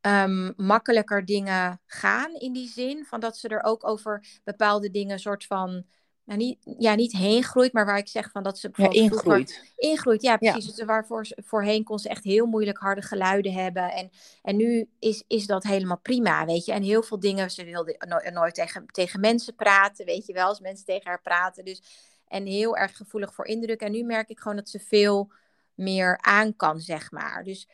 um, 0.00 0.52
makkelijker 0.56 1.24
dingen 1.24 1.80
gaan 1.86 2.34
in 2.34 2.52
die 2.52 2.68
zin. 2.68 3.04
Van 3.04 3.20
dat 3.20 3.36
ze 3.36 3.48
er 3.48 3.62
ook 3.62 3.86
over 3.86 4.40
bepaalde 4.44 4.90
dingen 4.90 5.18
soort 5.18 5.44
van 5.44 5.84
nou, 6.26 6.38
niet, 6.38 6.58
ja, 6.78 6.94
niet 6.94 7.12
heen 7.12 7.42
groeit, 7.42 7.72
maar 7.72 7.86
waar 7.86 7.98
ik 7.98 8.08
zeg 8.08 8.30
van 8.30 8.42
dat 8.42 8.58
ze 8.58 8.70
ja, 8.72 8.90
ingroeit. 8.90 9.72
Ingroeit, 9.76 10.22
ja, 10.22 10.36
precies. 10.36 10.76
Ja. 10.76 10.84
waarvoor 10.84 11.26
voorheen 11.36 11.84
kon 11.84 11.98
ze 11.98 12.08
echt 12.08 12.24
heel 12.24 12.46
moeilijk 12.46 12.78
harde 12.78 13.02
geluiden 13.02 13.52
hebben. 13.52 13.92
En, 13.92 14.10
en 14.42 14.56
nu 14.56 14.88
is, 14.98 15.24
is 15.26 15.46
dat 15.46 15.62
helemaal 15.62 15.98
prima, 15.98 16.44
weet 16.44 16.64
je. 16.64 16.72
En 16.72 16.82
heel 16.82 17.02
veel 17.02 17.20
dingen, 17.20 17.50
ze 17.50 17.64
wilde 17.64 17.96
no 18.08 18.30
nooit 18.30 18.54
tegen, 18.54 18.86
tegen 18.86 19.20
mensen 19.20 19.54
praten, 19.54 20.06
weet 20.06 20.26
je 20.26 20.32
wel, 20.32 20.48
als 20.48 20.60
mensen 20.60 20.86
tegen 20.86 21.08
haar 21.08 21.22
praten. 21.22 21.64
Dus, 21.64 21.82
en 22.28 22.46
heel 22.46 22.76
erg 22.76 22.96
gevoelig 22.96 23.34
voor 23.34 23.46
indruk. 23.46 23.80
En 23.80 23.92
nu 23.92 24.02
merk 24.02 24.28
ik 24.28 24.38
gewoon 24.38 24.56
dat 24.56 24.68
ze 24.68 24.78
veel 24.78 25.32
meer 25.74 26.18
aan 26.20 26.56
kan, 26.56 26.80
zeg 26.80 27.10
maar. 27.10 27.44
Dus 27.44 27.68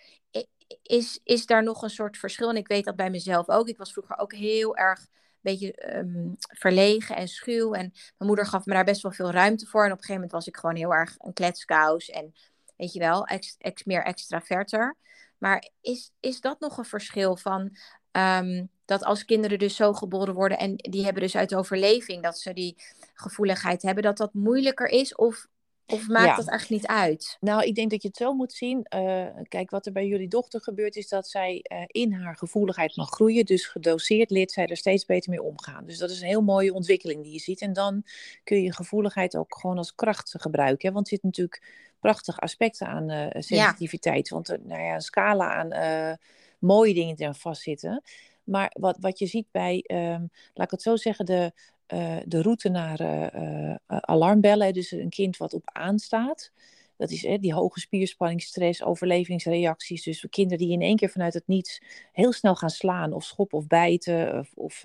is, 0.83 1.21
is 1.25 1.47
daar 1.47 1.63
nog 1.63 1.83
een 1.83 1.91
soort 1.91 2.19
verschil? 2.19 2.49
En 2.49 2.57
ik 2.57 2.69
weet 2.69 2.85
dat 2.85 2.97
bij 2.97 3.11
mezelf 3.11 3.49
ook. 3.49 3.69
Ik 3.69 3.79
was 3.79 3.93
vroeger 3.93 4.19
ook 4.19 4.35
heel 4.35 4.77
erg 4.77 5.07
beetje 5.43 5.97
um, 5.97 6.37
verlegen 6.39 7.17
en 7.17 7.29
schuw. 7.29 7.73
En 7.73 7.91
mijn 7.93 8.31
moeder 8.31 8.47
gaf 8.47 8.65
me 8.65 8.75
daar 8.75 8.85
best 8.85 9.03
wel 9.03 9.13
veel 9.13 9.31
ruimte 9.31 9.67
voor. 9.67 9.85
En 9.85 9.93
op 9.93 9.99
een 9.99 10.05
gegeven 10.05 10.15
moment 10.15 10.33
was 10.33 10.47
ik 10.47 10.57
gewoon 10.57 10.77
heel 10.77 10.95
erg 10.95 11.15
een 11.19 11.33
kletskous. 11.33 12.11
En 12.11 12.35
weet 12.77 12.93
je 12.93 12.99
wel, 12.99 13.25
ex, 13.25 13.57
ex, 13.59 13.85
meer 13.85 14.05
extraverter. 14.05 14.97
Maar 15.39 15.69
is, 15.81 16.13
is 16.21 16.41
dat 16.41 16.61
nog 16.61 16.79
een 16.79 16.85
verschil 16.85 17.37
van 17.37 17.77
um, 18.13 18.71
dat 18.85 19.05
als 19.05 19.25
kinderen 19.25 19.59
dus 19.59 19.77
zo 19.77 19.93
geboren 19.93 20.35
worden 20.35 20.59
en 20.59 20.77
die 20.77 21.05
hebben 21.05 21.23
dus 21.23 21.37
uit 21.37 21.55
overleving 21.55 22.23
dat 22.23 22.39
ze 22.39 22.53
die 22.53 22.77
gevoeligheid 23.15 23.83
hebben, 23.83 24.03
dat 24.03 24.17
dat 24.17 24.35
moeilijker 24.35 24.87
is? 24.87 25.15
Of 25.15 25.47
of 25.93 26.09
maakt 26.09 26.27
ja. 26.27 26.37
dat 26.37 26.49
eigenlijk 26.49 26.83
niet 26.83 26.91
uit? 26.91 27.37
Nou, 27.41 27.63
ik 27.63 27.75
denk 27.75 27.91
dat 27.91 28.03
je 28.03 28.09
het 28.09 28.17
zo 28.17 28.35
moet 28.35 28.53
zien. 28.53 28.87
Uh, 28.95 29.27
kijk, 29.49 29.71
wat 29.71 29.87
er 29.87 29.93
bij 29.93 30.07
jullie 30.07 30.29
dochter 30.29 30.61
gebeurt, 30.61 30.97
is 30.97 31.09
dat 31.09 31.29
zij 31.29 31.65
uh, 31.73 31.85
in 31.87 32.13
haar 32.13 32.37
gevoeligheid 32.37 32.97
mag 32.97 33.11
groeien. 33.11 33.45
Dus 33.45 33.67
gedoseerd 33.67 34.31
leert 34.31 34.53
zij 34.53 34.67
er 34.67 34.77
steeds 34.77 35.05
beter 35.05 35.31
mee 35.31 35.43
omgaan. 35.43 35.87
Dus 35.87 35.99
dat 35.99 36.11
is 36.11 36.21
een 36.21 36.27
heel 36.27 36.43
mooie 36.43 36.75
ontwikkeling 36.75 37.23
die 37.23 37.33
je 37.33 37.39
ziet. 37.39 37.61
En 37.61 37.73
dan 37.73 38.05
kun 38.45 38.63
je 38.63 38.73
gevoeligheid 38.73 39.37
ook 39.37 39.59
gewoon 39.59 39.79
als 39.79 39.95
kracht 39.95 40.35
gebruiken. 40.39 40.89
Hè? 40.89 40.95
Want 40.95 41.07
er 41.07 41.13
zit 41.13 41.23
natuurlijk 41.23 41.63
prachtige 42.01 42.41
aspecten 42.41 42.87
aan 42.87 43.11
uh, 43.11 43.27
sensitiviteit. 43.31 44.29
Ja. 44.29 44.35
Want 44.35 44.49
er, 44.49 44.59
nou 44.63 44.83
ja, 44.83 44.95
een 44.95 45.01
scala 45.01 45.55
aan 45.55 46.19
mooie 46.59 46.95
dingen 46.95 47.17
die 47.17 47.27
aan 47.27 47.35
vastzitten. 47.35 48.03
Maar 48.45 48.71
wat, 48.81 48.97
wat 49.01 49.19
je 49.19 49.27
ziet 49.27 49.47
bij, 49.51 49.85
um, 49.87 50.31
laat 50.55 50.67
ik 50.67 50.71
het 50.71 50.83
zo 50.83 50.97
zeggen, 50.97 51.27
de 51.27 51.53
uh, 51.93 52.17
de 52.25 52.43
route 52.43 52.69
naar 52.69 53.01
uh, 53.01 53.27
uh, 53.35 53.75
alarmbellen. 53.87 54.73
Dus 54.73 54.91
een 54.91 55.11
kind 55.11 55.37
wat 55.37 55.55
op 55.55 55.63
aanstaat. 55.65 56.53
Dat 56.97 57.11
is 57.11 57.21
die 57.41 57.55
hoge 57.55 57.81
spierspanning, 57.81 58.43
stress, 58.43 58.83
overlevingsreacties. 58.83 60.03
Dus 60.03 60.27
kinderen 60.31 60.59
die 60.59 60.73
in 60.73 60.81
één 60.81 60.97
keer 60.97 61.09
vanuit 61.09 61.35
het 61.35 61.47
niets 61.47 61.81
heel 62.13 62.33
snel 62.33 62.55
gaan 62.55 62.71
slaan 62.71 63.13
of 63.13 63.25
schoppen 63.25 63.59
of 63.59 63.67
bijten 63.67 64.39
of, 64.39 64.51
of 64.55 64.83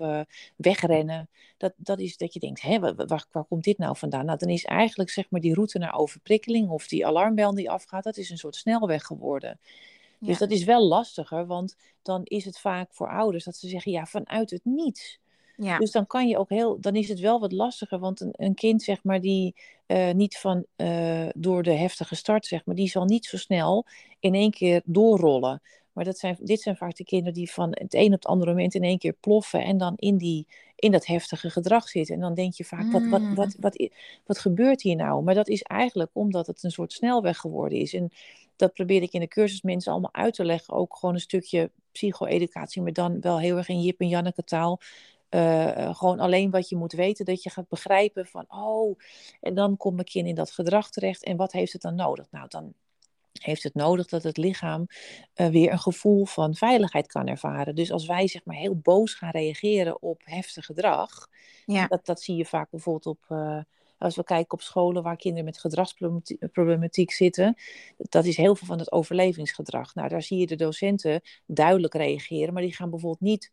wegrennen. 0.56 1.28
Dat, 1.56 1.72
dat 1.76 1.98
is 1.98 2.16
dat 2.16 2.32
je 2.32 2.40
denkt, 2.40 2.62
hè, 2.62 2.78
waar, 2.78 2.94
waar, 2.94 3.24
waar, 3.30 3.44
komt 3.44 3.64
dit 3.64 3.78
nou 3.78 3.96
vandaan? 3.96 4.24
Nou, 4.24 4.38
dan 4.38 4.48
is 4.48 4.64
eigenlijk 4.64 5.10
zeg 5.10 5.30
maar 5.30 5.40
die 5.40 5.54
route 5.54 5.78
naar 5.78 5.98
overprikkeling 5.98 6.68
of 6.68 6.88
die 6.88 7.06
alarmbel 7.06 7.54
die 7.54 7.70
afgaat, 7.70 8.04
dat 8.04 8.16
is 8.16 8.30
een 8.30 8.38
soort 8.38 8.56
snelweg 8.56 9.02
geworden. 9.02 9.58
Dus 10.20 10.38
ja. 10.38 10.38
dat 10.38 10.50
is 10.50 10.64
wel 10.64 10.86
lastiger, 10.86 11.46
want 11.46 11.76
dan 12.02 12.20
is 12.24 12.44
het 12.44 12.58
vaak 12.58 12.94
voor 12.94 13.08
ouders 13.08 13.44
dat 13.44 13.56
ze 13.56 13.68
zeggen, 13.68 13.92
ja, 13.92 14.06
vanuit 14.06 14.50
het 14.50 14.64
niets 14.64 15.18
ja. 15.60 15.78
Dus 15.78 15.90
dan 15.90 16.06
kan 16.06 16.28
je 16.28 16.38
ook 16.38 16.48
heel, 16.48 16.80
dan 16.80 16.94
is 16.96 17.08
het 17.08 17.20
wel 17.20 17.40
wat 17.40 17.52
lastiger, 17.52 17.98
want 17.98 18.20
een, 18.20 18.32
een 18.32 18.54
kind, 18.54 18.82
zeg 18.82 19.02
maar, 19.02 19.20
die 19.20 19.54
uh, 19.86 20.12
niet 20.12 20.36
van 20.36 20.64
uh, 20.76 21.28
door 21.34 21.62
de 21.62 21.72
heftige 21.72 22.14
start, 22.14 22.46
zeg 22.46 22.64
maar, 22.64 22.74
die 22.74 22.88
zal 22.88 23.04
niet 23.04 23.24
zo 23.26 23.36
snel 23.36 23.86
in 24.20 24.34
één 24.34 24.50
keer 24.50 24.82
doorrollen. 24.84 25.62
Maar 25.92 26.04
dat 26.04 26.18
zijn, 26.18 26.36
dit 26.40 26.60
zijn 26.60 26.76
vaak 26.76 26.96
de 26.96 27.04
kinderen 27.04 27.34
die 27.34 27.50
van 27.50 27.68
het 27.70 27.94
een 27.94 28.06
op 28.06 28.12
het 28.12 28.26
andere 28.26 28.50
moment 28.50 28.74
in 28.74 28.82
één 28.82 28.98
keer 28.98 29.12
ploffen 29.12 29.64
en 29.64 29.78
dan 29.78 29.92
in, 29.96 30.16
die, 30.16 30.46
in 30.76 30.92
dat 30.92 31.06
heftige 31.06 31.50
gedrag 31.50 31.88
zitten. 31.88 32.14
En 32.14 32.20
dan 32.20 32.34
denk 32.34 32.52
je 32.52 32.64
vaak, 32.64 32.92
wat, 32.92 33.02
wat, 33.08 33.22
wat, 33.34 33.54
mm. 33.56 33.60
wat, 33.60 33.88
wat 34.26 34.38
gebeurt 34.38 34.82
hier 34.82 34.96
nou? 34.96 35.22
Maar 35.22 35.34
dat 35.34 35.48
is 35.48 35.62
eigenlijk 35.62 36.10
omdat 36.12 36.46
het 36.46 36.62
een 36.62 36.70
soort 36.70 36.92
snelweg 36.92 37.38
geworden 37.38 37.78
is. 37.78 37.94
En 37.94 38.10
dat 38.56 38.72
probeer 38.72 39.02
ik 39.02 39.12
in 39.12 39.20
de 39.20 39.28
cursus 39.28 39.62
mensen 39.62 39.92
allemaal 39.92 40.14
uit 40.14 40.34
te 40.34 40.44
leggen. 40.44 40.74
Ook 40.74 40.96
gewoon 40.96 41.14
een 41.14 41.20
stukje 41.20 41.70
psycho-educatie, 41.92 42.82
maar 42.82 42.92
dan 42.92 43.20
wel 43.20 43.40
heel 43.40 43.56
erg 43.56 43.68
in 43.68 43.82
Jip 43.82 44.00
en 44.00 44.08
Janneke 44.08 44.44
taal. 44.44 44.80
Uh, 45.30 45.94
gewoon 45.94 46.20
alleen 46.20 46.50
wat 46.50 46.68
je 46.68 46.76
moet 46.76 46.92
weten, 46.92 47.24
dat 47.24 47.42
je 47.42 47.50
gaat 47.50 47.68
begrijpen 47.68 48.26
van, 48.26 48.44
oh, 48.48 48.98
en 49.40 49.54
dan 49.54 49.76
komt 49.76 49.94
mijn 49.94 50.06
kind 50.06 50.26
in 50.26 50.34
dat 50.34 50.50
gedrag 50.50 50.90
terecht 50.90 51.24
en 51.24 51.36
wat 51.36 51.52
heeft 51.52 51.72
het 51.72 51.82
dan 51.82 51.94
nodig? 51.94 52.26
Nou, 52.30 52.48
dan 52.48 52.74
heeft 53.32 53.62
het 53.62 53.74
nodig 53.74 54.06
dat 54.06 54.22
het 54.22 54.36
lichaam 54.36 54.86
uh, 55.34 55.46
weer 55.48 55.72
een 55.72 55.78
gevoel 55.78 56.26
van 56.26 56.54
veiligheid 56.54 57.06
kan 57.06 57.26
ervaren. 57.26 57.74
Dus 57.74 57.92
als 57.92 58.06
wij 58.06 58.28
zeg 58.28 58.44
maar 58.44 58.56
heel 58.56 58.76
boos 58.76 59.14
gaan 59.14 59.30
reageren 59.30 60.02
op 60.02 60.22
heftig 60.24 60.64
gedrag, 60.64 61.28
ja. 61.66 61.86
dat, 61.86 62.06
dat 62.06 62.20
zie 62.20 62.36
je 62.36 62.44
vaak 62.44 62.70
bijvoorbeeld 62.70 63.06
op, 63.06 63.24
uh, 63.28 63.60
als 63.98 64.16
we 64.16 64.24
kijken 64.24 64.52
op 64.52 64.60
scholen 64.60 65.02
waar 65.02 65.16
kinderen 65.16 65.44
met 65.44 65.58
gedragsproblematiek 65.58 67.10
zitten, 67.10 67.56
dat 67.96 68.24
is 68.24 68.36
heel 68.36 68.56
veel 68.56 68.66
van 68.66 68.78
het 68.78 68.92
overlevingsgedrag. 68.92 69.94
Nou, 69.94 70.08
daar 70.08 70.22
zie 70.22 70.38
je 70.38 70.46
de 70.46 70.56
docenten 70.56 71.20
duidelijk 71.46 71.94
reageren, 71.94 72.52
maar 72.52 72.62
die 72.62 72.74
gaan 72.74 72.90
bijvoorbeeld 72.90 73.20
niet 73.20 73.50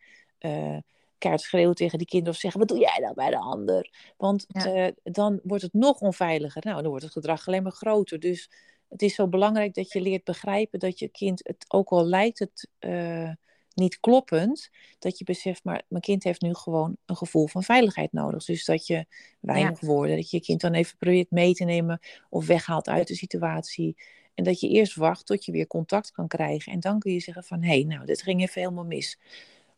keihard 1.17 1.43
schreeuwen 1.43 1.75
tegen 1.75 1.97
die 1.97 2.07
kinderen 2.07 2.33
of 2.33 2.39
zeggen: 2.39 2.59
Wat 2.59 2.69
doe 2.69 2.79
jij 2.79 2.97
nou 3.01 3.13
bij 3.13 3.29
de 3.29 3.39
ander? 3.39 4.13
Want 4.17 4.45
ja. 4.47 4.85
uh, 4.85 4.91
dan 5.03 5.39
wordt 5.43 5.63
het 5.63 5.73
nog 5.73 5.99
onveiliger. 5.99 6.61
Nou, 6.65 6.81
dan 6.81 6.89
wordt 6.89 7.03
het 7.03 7.13
gedrag 7.13 7.47
alleen 7.47 7.63
maar 7.63 7.71
groter. 7.71 8.19
Dus 8.19 8.49
het 8.89 9.01
is 9.01 9.15
zo 9.15 9.27
belangrijk 9.27 9.73
dat 9.73 9.91
je 9.91 10.01
leert 10.01 10.23
begrijpen 10.23 10.79
dat 10.79 10.99
je 10.99 11.07
kind, 11.07 11.41
het, 11.43 11.65
ook 11.67 11.89
al 11.89 12.05
lijkt 12.05 12.39
het 12.39 12.69
uh, 12.79 13.31
niet 13.73 13.99
kloppend, 13.99 14.69
dat 14.99 15.17
je 15.17 15.23
beseft: 15.23 15.63
Maar 15.63 15.83
mijn 15.87 16.01
kind 16.01 16.23
heeft 16.23 16.41
nu 16.41 16.53
gewoon 16.53 16.97
een 17.05 17.17
gevoel 17.17 17.47
van 17.47 17.63
veiligheid 17.63 18.11
nodig. 18.11 18.45
Dus 18.45 18.65
dat 18.65 18.87
je 18.87 19.05
weinig 19.39 19.81
ja. 19.81 19.87
woorden, 19.87 20.15
dat 20.15 20.29
je 20.29 20.37
je 20.37 20.43
kind 20.43 20.61
dan 20.61 20.73
even 20.73 20.97
probeert 20.97 21.31
mee 21.31 21.53
te 21.53 21.63
nemen 21.63 21.99
of 22.29 22.45
weghaalt 22.45 22.87
uit 22.87 23.07
de 23.07 23.15
situatie. 23.15 23.97
En 24.33 24.43
dat 24.43 24.59
je 24.59 24.69
eerst 24.69 24.95
wacht 24.95 25.25
tot 25.25 25.45
je 25.45 25.51
weer 25.51 25.67
contact 25.67 26.11
kan 26.11 26.27
krijgen. 26.27 26.71
En 26.71 26.79
dan 26.79 26.99
kun 26.99 27.11
je 27.11 27.19
zeggen 27.19 27.43
van, 27.43 27.61
hé, 27.61 27.67
hey, 27.67 27.83
nou, 27.83 28.05
dit 28.05 28.21
ging 28.21 28.41
even 28.41 28.61
helemaal 28.61 28.85
mis 28.85 29.19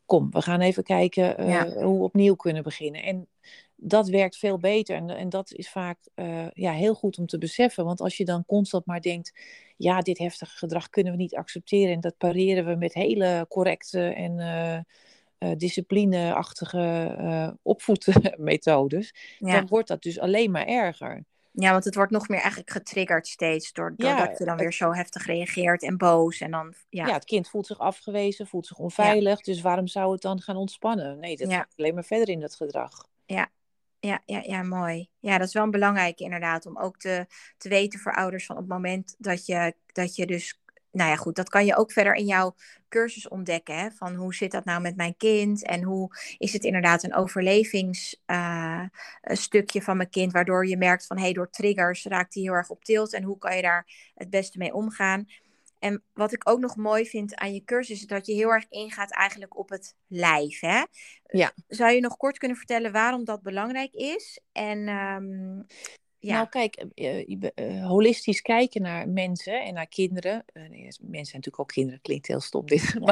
kom, 0.07 0.31
we 0.31 0.41
gaan 0.41 0.61
even 0.61 0.83
kijken 0.83 1.41
uh, 1.41 1.49
ja. 1.49 1.69
hoe 1.69 1.97
we 1.97 2.03
opnieuw 2.03 2.35
kunnen 2.35 2.63
beginnen. 2.63 3.03
En 3.03 3.27
dat 3.75 4.09
werkt 4.09 4.37
veel 4.37 4.57
beter. 4.57 4.95
En, 4.95 5.09
en 5.09 5.29
dat 5.29 5.51
is 5.51 5.69
vaak 5.69 5.97
uh, 6.15 6.47
ja, 6.53 6.71
heel 6.71 6.93
goed 6.93 7.17
om 7.17 7.25
te 7.25 7.37
beseffen. 7.37 7.85
Want 7.85 8.01
als 8.01 8.17
je 8.17 8.25
dan 8.25 8.45
constant 8.45 8.85
maar 8.85 9.01
denkt, 9.01 9.33
ja, 9.77 10.01
dit 10.01 10.17
heftige 10.17 10.57
gedrag 10.57 10.89
kunnen 10.89 11.11
we 11.11 11.17
niet 11.17 11.35
accepteren. 11.35 11.93
En 11.93 11.99
dat 11.99 12.17
pareren 12.17 12.65
we 12.65 12.75
met 12.75 12.93
hele 12.93 13.45
correcte 13.49 14.01
en 14.01 14.39
uh, 15.39 15.51
disciplineachtige 15.57 17.57
opvoedmethodes. 17.61 19.15
Ja. 19.39 19.53
Dan 19.53 19.67
wordt 19.67 19.87
dat 19.87 20.01
dus 20.01 20.19
alleen 20.19 20.51
maar 20.51 20.65
erger. 20.65 21.23
Ja, 21.59 21.71
want 21.71 21.83
het 21.83 21.95
wordt 21.95 22.11
nog 22.11 22.27
meer 22.27 22.39
eigenlijk 22.39 22.69
getriggerd 22.69 23.27
steeds. 23.27 23.73
Doordat 23.73 24.07
ja, 24.07 24.33
je 24.37 24.45
dan 24.45 24.57
weer 24.57 24.73
zo 24.73 24.93
heftig 24.93 25.25
reageert 25.25 25.83
en 25.83 25.97
boos. 25.97 26.39
En 26.39 26.51
dan, 26.51 26.73
ja. 26.89 27.07
ja, 27.07 27.13
het 27.13 27.25
kind 27.25 27.49
voelt 27.49 27.65
zich 27.65 27.79
afgewezen, 27.79 28.47
voelt 28.47 28.67
zich 28.67 28.77
onveilig. 28.77 29.37
Ja. 29.45 29.53
Dus 29.53 29.61
waarom 29.61 29.87
zou 29.87 30.11
het 30.11 30.21
dan 30.21 30.41
gaan 30.41 30.55
ontspannen? 30.55 31.19
Nee, 31.19 31.37
dat 31.37 31.51
gaat 31.51 31.73
alleen 31.75 31.93
maar 31.93 32.03
verder 32.03 32.29
in 32.29 32.39
dat 32.39 32.55
gedrag. 32.55 33.07
Ja. 33.25 33.49
Ja, 33.99 34.21
ja, 34.25 34.41
ja, 34.45 34.63
mooi. 34.63 35.09
Ja, 35.19 35.37
dat 35.37 35.47
is 35.47 35.53
wel 35.53 35.63
een 35.63 35.71
belangrijke 35.71 36.23
inderdaad. 36.23 36.65
Om 36.65 36.77
ook 36.77 36.97
te, 36.97 37.25
te 37.57 37.69
weten 37.69 37.99
voor 37.99 38.13
ouders 38.13 38.45
van 38.45 38.55
op 38.55 38.61
het 38.61 38.71
moment 38.71 39.15
dat 39.17 39.45
je, 39.45 39.73
dat 39.85 40.15
je 40.15 40.25
dus 40.25 40.61
nou 40.91 41.09
ja, 41.09 41.15
goed, 41.15 41.35
dat 41.35 41.49
kan 41.49 41.65
je 41.65 41.75
ook 41.75 41.91
verder 41.91 42.13
in 42.13 42.25
jouw 42.25 42.55
cursus 42.89 43.27
ontdekken. 43.27 43.77
Hè? 43.77 43.91
Van 43.91 44.15
hoe 44.15 44.35
zit 44.35 44.51
dat 44.51 44.65
nou 44.65 44.81
met 44.81 44.95
mijn 44.95 45.17
kind? 45.17 45.65
En 45.65 45.83
hoe 45.83 46.09
is 46.37 46.53
het 46.53 46.63
inderdaad 46.63 47.03
een 47.03 47.15
overlevingsstukje 47.15 49.79
uh, 49.79 49.85
van 49.85 49.97
mijn 49.97 50.09
kind, 50.09 50.31
waardoor 50.31 50.67
je 50.67 50.77
merkt 50.77 51.05
van 51.05 51.17
hé, 51.17 51.23
hey, 51.23 51.33
door 51.33 51.49
triggers 51.49 52.05
raakt 52.05 52.33
hij 52.33 52.43
heel 52.43 52.53
erg 52.53 52.69
op 52.69 52.83
tilt. 52.83 53.13
En 53.13 53.23
hoe 53.23 53.37
kan 53.37 53.55
je 53.55 53.61
daar 53.61 54.11
het 54.15 54.29
beste 54.29 54.57
mee 54.57 54.73
omgaan? 54.73 55.27
En 55.79 56.03
wat 56.13 56.33
ik 56.33 56.49
ook 56.49 56.59
nog 56.59 56.75
mooi 56.75 57.05
vind 57.05 57.35
aan 57.35 57.53
je 57.53 57.63
cursus, 57.63 57.99
is 57.99 58.07
dat 58.07 58.25
je 58.25 58.33
heel 58.33 58.49
erg 58.49 58.65
ingaat 58.69 59.11
eigenlijk 59.11 59.57
op 59.57 59.69
het 59.69 59.95
lijf. 60.07 60.59
Hè? 60.59 60.83
Ja. 61.23 61.53
Zou 61.67 61.91
je 61.91 61.99
nog 61.99 62.17
kort 62.17 62.37
kunnen 62.37 62.57
vertellen 62.57 62.91
waarom 62.91 63.23
dat 63.23 63.41
belangrijk 63.41 63.93
is? 63.93 64.39
En 64.51 64.87
um, 64.87 65.65
ja. 66.19 66.33
Nou, 66.33 66.49
kijk, 66.49 66.85
uh, 66.95 67.27
uh, 67.29 67.87
holistisch 67.87 68.41
kijken 68.41 68.81
naar 68.81 69.09
mensen 69.09 69.63
en 69.63 69.73
naar 69.73 69.87
kinderen. 69.87 70.45
Nee, 70.53 70.69
mensen 70.69 70.99
zijn 71.01 71.11
natuurlijk 71.11 71.59
ook 71.59 71.71
kinderen, 71.71 72.01
klinkt 72.01 72.27
heel 72.27 72.39
stom 72.39 72.65
dit. 72.65 72.95
Ja. 72.99 72.99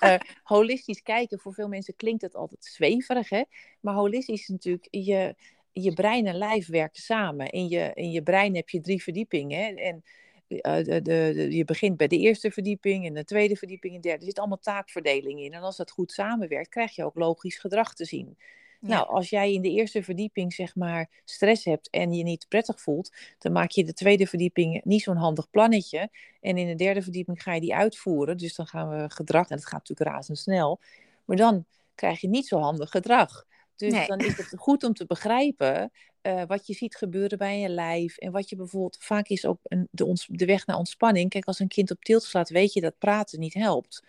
Maar 0.00 0.40
holistisch 0.42 1.02
kijken, 1.02 1.38
voor 1.38 1.54
veel 1.54 1.68
mensen 1.68 1.96
klinkt 1.96 2.22
het 2.22 2.34
altijd 2.34 2.64
zweverig, 2.64 3.28
hè? 3.28 3.42
Maar 3.80 3.94
holistisch 3.94 4.40
is 4.40 4.48
natuurlijk, 4.48 4.88
je, 4.90 5.34
je 5.72 5.92
brein 5.92 6.26
en 6.26 6.34
lijf 6.34 6.66
werken 6.66 7.02
samen. 7.02 7.50
In 7.50 7.68
je, 7.68 7.90
in 7.94 8.10
je 8.10 8.22
brein 8.22 8.54
heb 8.54 8.68
je 8.68 8.80
drie 8.80 9.02
verdiepingen. 9.02 9.76
En 9.76 10.04
uh, 10.48 10.84
de, 10.84 11.02
de, 11.02 11.46
je 11.50 11.64
begint 11.64 11.96
bij 11.96 12.08
de 12.08 12.18
eerste 12.18 12.50
verdieping 12.50 13.06
en 13.06 13.14
de 13.14 13.24
tweede 13.24 13.56
verdieping 13.56 13.94
en 13.94 14.00
de 14.00 14.08
derde. 14.08 14.20
Er 14.20 14.28
zit 14.28 14.38
allemaal 14.38 14.58
taakverdeling 14.58 15.40
in. 15.40 15.52
En 15.52 15.62
als 15.62 15.76
dat 15.76 15.90
goed 15.90 16.12
samenwerkt, 16.12 16.68
krijg 16.68 16.94
je 16.94 17.04
ook 17.04 17.14
logisch 17.14 17.58
gedrag 17.58 17.94
te 17.94 18.04
zien. 18.04 18.36
Nou, 18.80 19.08
als 19.08 19.30
jij 19.30 19.52
in 19.52 19.62
de 19.62 19.70
eerste 19.70 20.02
verdieping 20.02 20.52
zeg 20.52 20.74
maar 20.76 21.08
stress 21.24 21.64
hebt 21.64 21.90
en 21.90 22.12
je 22.12 22.22
niet 22.22 22.46
prettig 22.48 22.80
voelt, 22.80 23.12
dan 23.38 23.52
maak 23.52 23.70
je 23.70 23.84
de 23.84 23.92
tweede 23.92 24.26
verdieping 24.26 24.84
niet 24.84 25.02
zo'n 25.02 25.16
handig 25.16 25.50
plannetje. 25.50 26.10
En 26.40 26.56
in 26.56 26.66
de 26.66 26.74
derde 26.74 27.02
verdieping 27.02 27.42
ga 27.42 27.54
je 27.54 27.60
die 27.60 27.74
uitvoeren. 27.74 28.36
Dus 28.36 28.54
dan 28.54 28.66
gaan 28.66 28.88
we 28.88 29.10
gedrag, 29.10 29.48
en 29.48 29.56
dat 29.56 29.66
gaat 29.66 29.88
natuurlijk 29.88 30.10
razendsnel. 30.10 30.80
Maar 31.24 31.36
dan 31.36 31.64
krijg 31.94 32.20
je 32.20 32.28
niet 32.28 32.46
zo 32.46 32.58
handig 32.58 32.90
gedrag. 32.90 33.46
Dus 33.76 34.06
dan 34.06 34.18
is 34.18 34.36
het 34.36 34.52
goed 34.66 34.84
om 34.84 34.92
te 34.92 35.06
begrijpen 35.06 35.90
uh, 36.22 36.42
wat 36.46 36.66
je 36.66 36.74
ziet 36.74 36.96
gebeuren 36.96 37.38
bij 37.38 37.58
je 37.58 37.68
lijf. 37.68 38.16
En 38.16 38.32
wat 38.32 38.48
je 38.48 38.56
bijvoorbeeld, 38.56 38.96
vaak 39.00 39.28
is 39.28 39.46
ook 39.46 39.58
een, 39.62 39.88
de, 39.90 40.04
ons, 40.04 40.26
de 40.30 40.44
weg 40.44 40.66
naar 40.66 40.76
ontspanning. 40.76 41.30
Kijk, 41.30 41.44
als 41.44 41.58
een 41.58 41.68
kind 41.68 41.90
op 41.90 42.04
tilt 42.04 42.22
slaat, 42.22 42.48
weet 42.48 42.72
je 42.72 42.80
dat 42.80 42.98
praten 42.98 43.40
niet 43.40 43.54
helpt. 43.54 44.02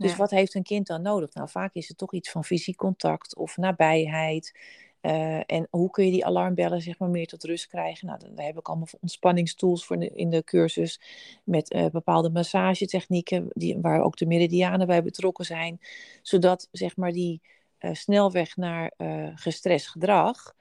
Dus 0.00 0.16
wat 0.16 0.30
heeft 0.30 0.54
een 0.54 0.62
kind 0.62 0.86
dan 0.86 1.02
nodig? 1.02 1.34
Nou, 1.34 1.48
vaak 1.48 1.74
is 1.74 1.88
het 1.88 1.98
toch 1.98 2.12
iets 2.12 2.30
van 2.30 2.44
fysiek 2.44 2.76
contact 2.76 3.36
of 3.36 3.56
nabijheid. 3.56 4.58
Uh, 5.02 5.40
en 5.46 5.66
hoe 5.70 5.90
kun 5.90 6.04
je 6.04 6.10
die 6.10 6.26
alarmbellen 6.26 6.80
zeg 6.80 6.98
maar 6.98 7.08
meer 7.08 7.26
tot 7.26 7.44
rust 7.44 7.66
krijgen? 7.66 8.06
Nou, 8.06 8.18
daar 8.34 8.46
heb 8.46 8.58
ik 8.58 8.68
allemaal 8.68 8.86
ontspanningstools 9.00 9.84
voor 9.84 10.02
in 10.02 10.30
de 10.30 10.44
cursus 10.44 11.00
met 11.44 11.74
uh, 11.74 11.86
bepaalde 11.86 12.30
massagetechnieken, 12.30 13.48
die, 13.52 13.78
waar 13.80 14.02
ook 14.02 14.16
de 14.16 14.26
meridianen 14.26 14.86
bij 14.86 15.02
betrokken 15.02 15.44
zijn, 15.44 15.80
zodat 16.22 16.68
zeg 16.72 16.96
maar 16.96 17.12
die 17.12 17.40
uh, 17.80 17.94
snelweg 17.94 18.56
naar 18.56 18.92
gestrest 19.34 19.88
gedrag, 19.88 20.54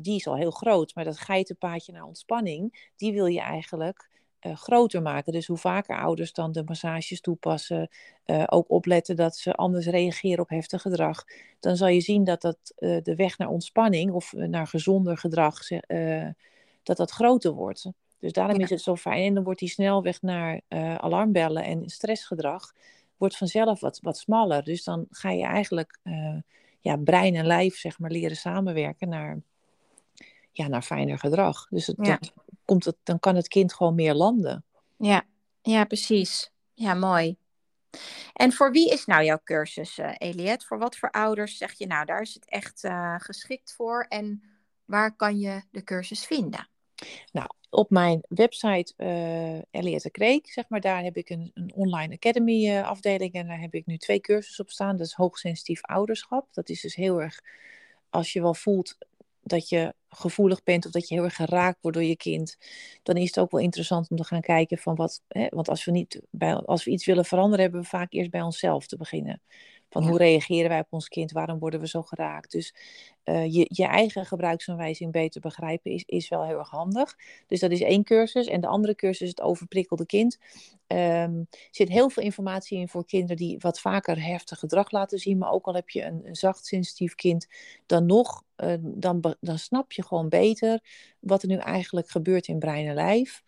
die 0.00 0.16
is 0.16 0.26
al 0.26 0.36
heel 0.36 0.50
groot, 0.50 0.94
maar 0.94 1.04
dat 1.04 1.18
geitenpaadje 1.18 1.92
naar 1.92 2.04
ontspanning, 2.04 2.90
die 2.96 3.12
wil 3.12 3.26
je 3.26 3.40
eigenlijk 3.40 4.10
uh, 4.40 4.56
groter 4.56 5.02
maken. 5.02 5.32
Dus 5.32 5.46
hoe 5.46 5.56
vaker 5.56 5.98
ouders 5.98 6.32
dan 6.32 6.52
de 6.52 6.62
massages 6.64 7.20
toepassen, 7.20 7.88
uh, 8.26 8.44
ook 8.46 8.70
opletten 8.70 9.16
dat 9.16 9.36
ze 9.36 9.54
anders 9.54 9.86
reageren 9.86 10.40
op 10.40 10.48
heftig 10.48 10.82
gedrag, 10.82 11.24
dan 11.60 11.76
zal 11.76 11.88
je 11.88 12.00
zien 12.00 12.24
dat 12.24 12.40
dat 12.40 12.58
uh, 12.78 13.02
de 13.02 13.14
weg 13.14 13.38
naar 13.38 13.48
ontspanning 13.48 14.12
of 14.12 14.32
naar 14.32 14.66
gezonder 14.66 15.18
gedrag, 15.18 15.58
dat 16.82 16.96
dat 16.96 17.10
groter 17.10 17.52
wordt. 17.52 17.90
Dus 18.18 18.32
daarom 18.32 18.60
is 18.60 18.70
het 18.70 18.80
zo 18.80 18.96
fijn. 18.96 19.26
En 19.26 19.34
dan 19.34 19.44
wordt 19.44 19.60
die 19.60 19.68
snelweg 19.68 20.22
naar 20.22 20.60
alarmbellen 20.98 21.64
en 21.64 21.88
stressgedrag 21.88 22.72
wordt 23.16 23.36
vanzelf 23.36 23.80
wat, 23.80 23.98
wat 24.02 24.18
smaller. 24.18 24.64
Dus 24.64 24.84
dan 24.84 25.06
ga 25.10 25.30
je 25.30 25.44
eigenlijk 25.44 25.98
ja, 26.80 26.96
brein 26.96 27.34
en 27.34 27.46
lijf 27.46 27.76
zeg 27.76 27.98
maar, 27.98 28.10
leren 28.10 28.36
samenwerken 28.36 29.08
naar, 29.08 29.38
ja, 30.52 30.68
naar 30.68 30.82
fijner 30.82 31.18
gedrag. 31.18 31.66
Dus 31.70 31.86
het, 31.86 31.96
ja 32.00 32.18
komt 32.66 32.84
het, 32.84 32.96
dan 33.02 33.18
kan 33.18 33.36
het 33.36 33.48
kind 33.48 33.74
gewoon 33.74 33.94
meer 33.94 34.14
landen. 34.14 34.64
Ja, 34.96 35.24
ja 35.62 35.84
precies. 35.84 36.50
Ja, 36.74 36.94
mooi. 36.94 37.36
En 38.32 38.52
voor 38.52 38.70
wie 38.70 38.90
is 38.90 39.04
nou 39.04 39.24
jouw 39.24 39.40
cursus, 39.44 39.98
uh, 39.98 40.14
Eliette? 40.18 40.66
Voor 40.66 40.78
wat 40.78 40.96
voor 40.96 41.10
ouders 41.10 41.56
zeg 41.56 41.72
je 41.72 41.86
nou, 41.86 42.04
daar 42.04 42.20
is 42.20 42.34
het 42.34 42.48
echt 42.48 42.84
uh, 42.84 43.14
geschikt 43.18 43.74
voor? 43.74 44.06
En 44.08 44.42
waar 44.84 45.16
kan 45.16 45.38
je 45.38 45.62
de 45.70 45.84
cursus 45.84 46.26
vinden? 46.26 46.68
Nou, 47.32 47.46
op 47.70 47.90
mijn 47.90 48.20
website 48.28 48.92
uh, 48.96 49.80
Eliette 49.80 50.10
Kreek, 50.10 50.50
zeg 50.50 50.68
maar, 50.68 50.80
daar 50.80 51.02
heb 51.02 51.16
ik 51.16 51.30
een, 51.30 51.50
een 51.54 51.72
online 51.74 52.14
academy 52.14 52.68
uh, 52.68 52.88
afdeling 52.88 53.32
en 53.32 53.46
daar 53.46 53.60
heb 53.60 53.74
ik 53.74 53.86
nu 53.86 53.96
twee 53.96 54.20
cursussen 54.20 54.64
op 54.64 54.70
staan. 54.70 54.96
Dat 54.96 55.06
is 55.06 55.12
hoogsensitief 55.12 55.82
ouderschap. 55.82 56.54
Dat 56.54 56.68
is 56.68 56.80
dus 56.80 56.94
heel 56.94 57.20
erg, 57.20 57.40
als 58.10 58.32
je 58.32 58.40
wel 58.40 58.54
voelt, 58.54 58.98
dat 59.42 59.68
je 59.68 59.94
gevoelig 60.16 60.62
bent 60.62 60.86
of 60.86 60.92
dat 60.92 61.08
je 61.08 61.14
heel 61.14 61.24
erg 61.24 61.34
geraakt 61.34 61.78
wordt 61.80 61.96
door 61.96 62.06
je 62.06 62.16
kind, 62.16 62.56
dan 63.02 63.16
is 63.16 63.26
het 63.26 63.38
ook 63.38 63.50
wel 63.50 63.60
interessant 63.60 64.10
om 64.10 64.16
te 64.16 64.24
gaan 64.24 64.40
kijken 64.40 64.78
van 64.78 64.94
wat, 64.94 65.22
hè, 65.28 65.46
want 65.50 65.68
als 65.68 65.84
we, 65.84 65.90
niet 65.90 66.20
bij, 66.30 66.54
als 66.54 66.84
we 66.84 66.90
iets 66.90 67.06
willen 67.06 67.24
veranderen, 67.24 67.60
hebben 67.62 67.80
we 67.80 67.86
vaak 67.86 68.12
eerst 68.12 68.30
bij 68.30 68.42
onszelf 68.42 68.86
te 68.86 68.96
beginnen. 68.96 69.42
Van 69.96 70.08
hoe 70.08 70.18
reageren 70.18 70.68
wij 70.68 70.80
op 70.80 70.86
ons 70.90 71.08
kind? 71.08 71.32
Waarom 71.32 71.58
worden 71.58 71.80
we 71.80 71.88
zo 71.88 72.02
geraakt? 72.02 72.50
Dus 72.50 72.74
uh, 73.24 73.52
je, 73.52 73.66
je 73.68 73.86
eigen 73.86 74.26
gebruiksaanwijzing 74.26 75.12
beter 75.12 75.40
begrijpen 75.40 75.90
is, 75.90 76.02
is 76.06 76.28
wel 76.28 76.44
heel 76.44 76.58
erg 76.58 76.70
handig. 76.70 77.16
Dus 77.46 77.60
dat 77.60 77.70
is 77.70 77.80
één 77.80 78.04
cursus. 78.04 78.46
En 78.46 78.60
de 78.60 78.66
andere 78.66 78.94
cursus, 78.94 79.28
het 79.28 79.40
overprikkelde 79.40 80.06
kind. 80.06 80.38
Um, 80.86 81.46
zit 81.70 81.88
heel 81.88 82.10
veel 82.10 82.22
informatie 82.22 82.78
in 82.78 82.88
voor 82.88 83.06
kinderen 83.06 83.36
die 83.36 83.56
wat 83.58 83.80
vaker 83.80 84.24
heftig 84.24 84.58
gedrag 84.58 84.90
laten 84.90 85.18
zien. 85.18 85.38
Maar 85.38 85.50
ook 85.50 85.66
al 85.66 85.74
heb 85.74 85.88
je 85.88 86.02
een, 86.02 86.20
een 86.24 86.36
zacht 86.36 86.66
sensitief 86.66 87.14
kind, 87.14 87.46
dan 87.86 88.06
nog, 88.06 88.42
uh, 88.56 88.74
dan, 88.80 89.34
dan 89.40 89.58
snap 89.58 89.92
je 89.92 90.04
gewoon 90.04 90.28
beter 90.28 90.80
wat 91.20 91.42
er 91.42 91.48
nu 91.48 91.56
eigenlijk 91.56 92.10
gebeurt 92.10 92.46
in 92.46 92.58
brein 92.58 92.86
en 92.86 92.94
lijf. 92.94 93.42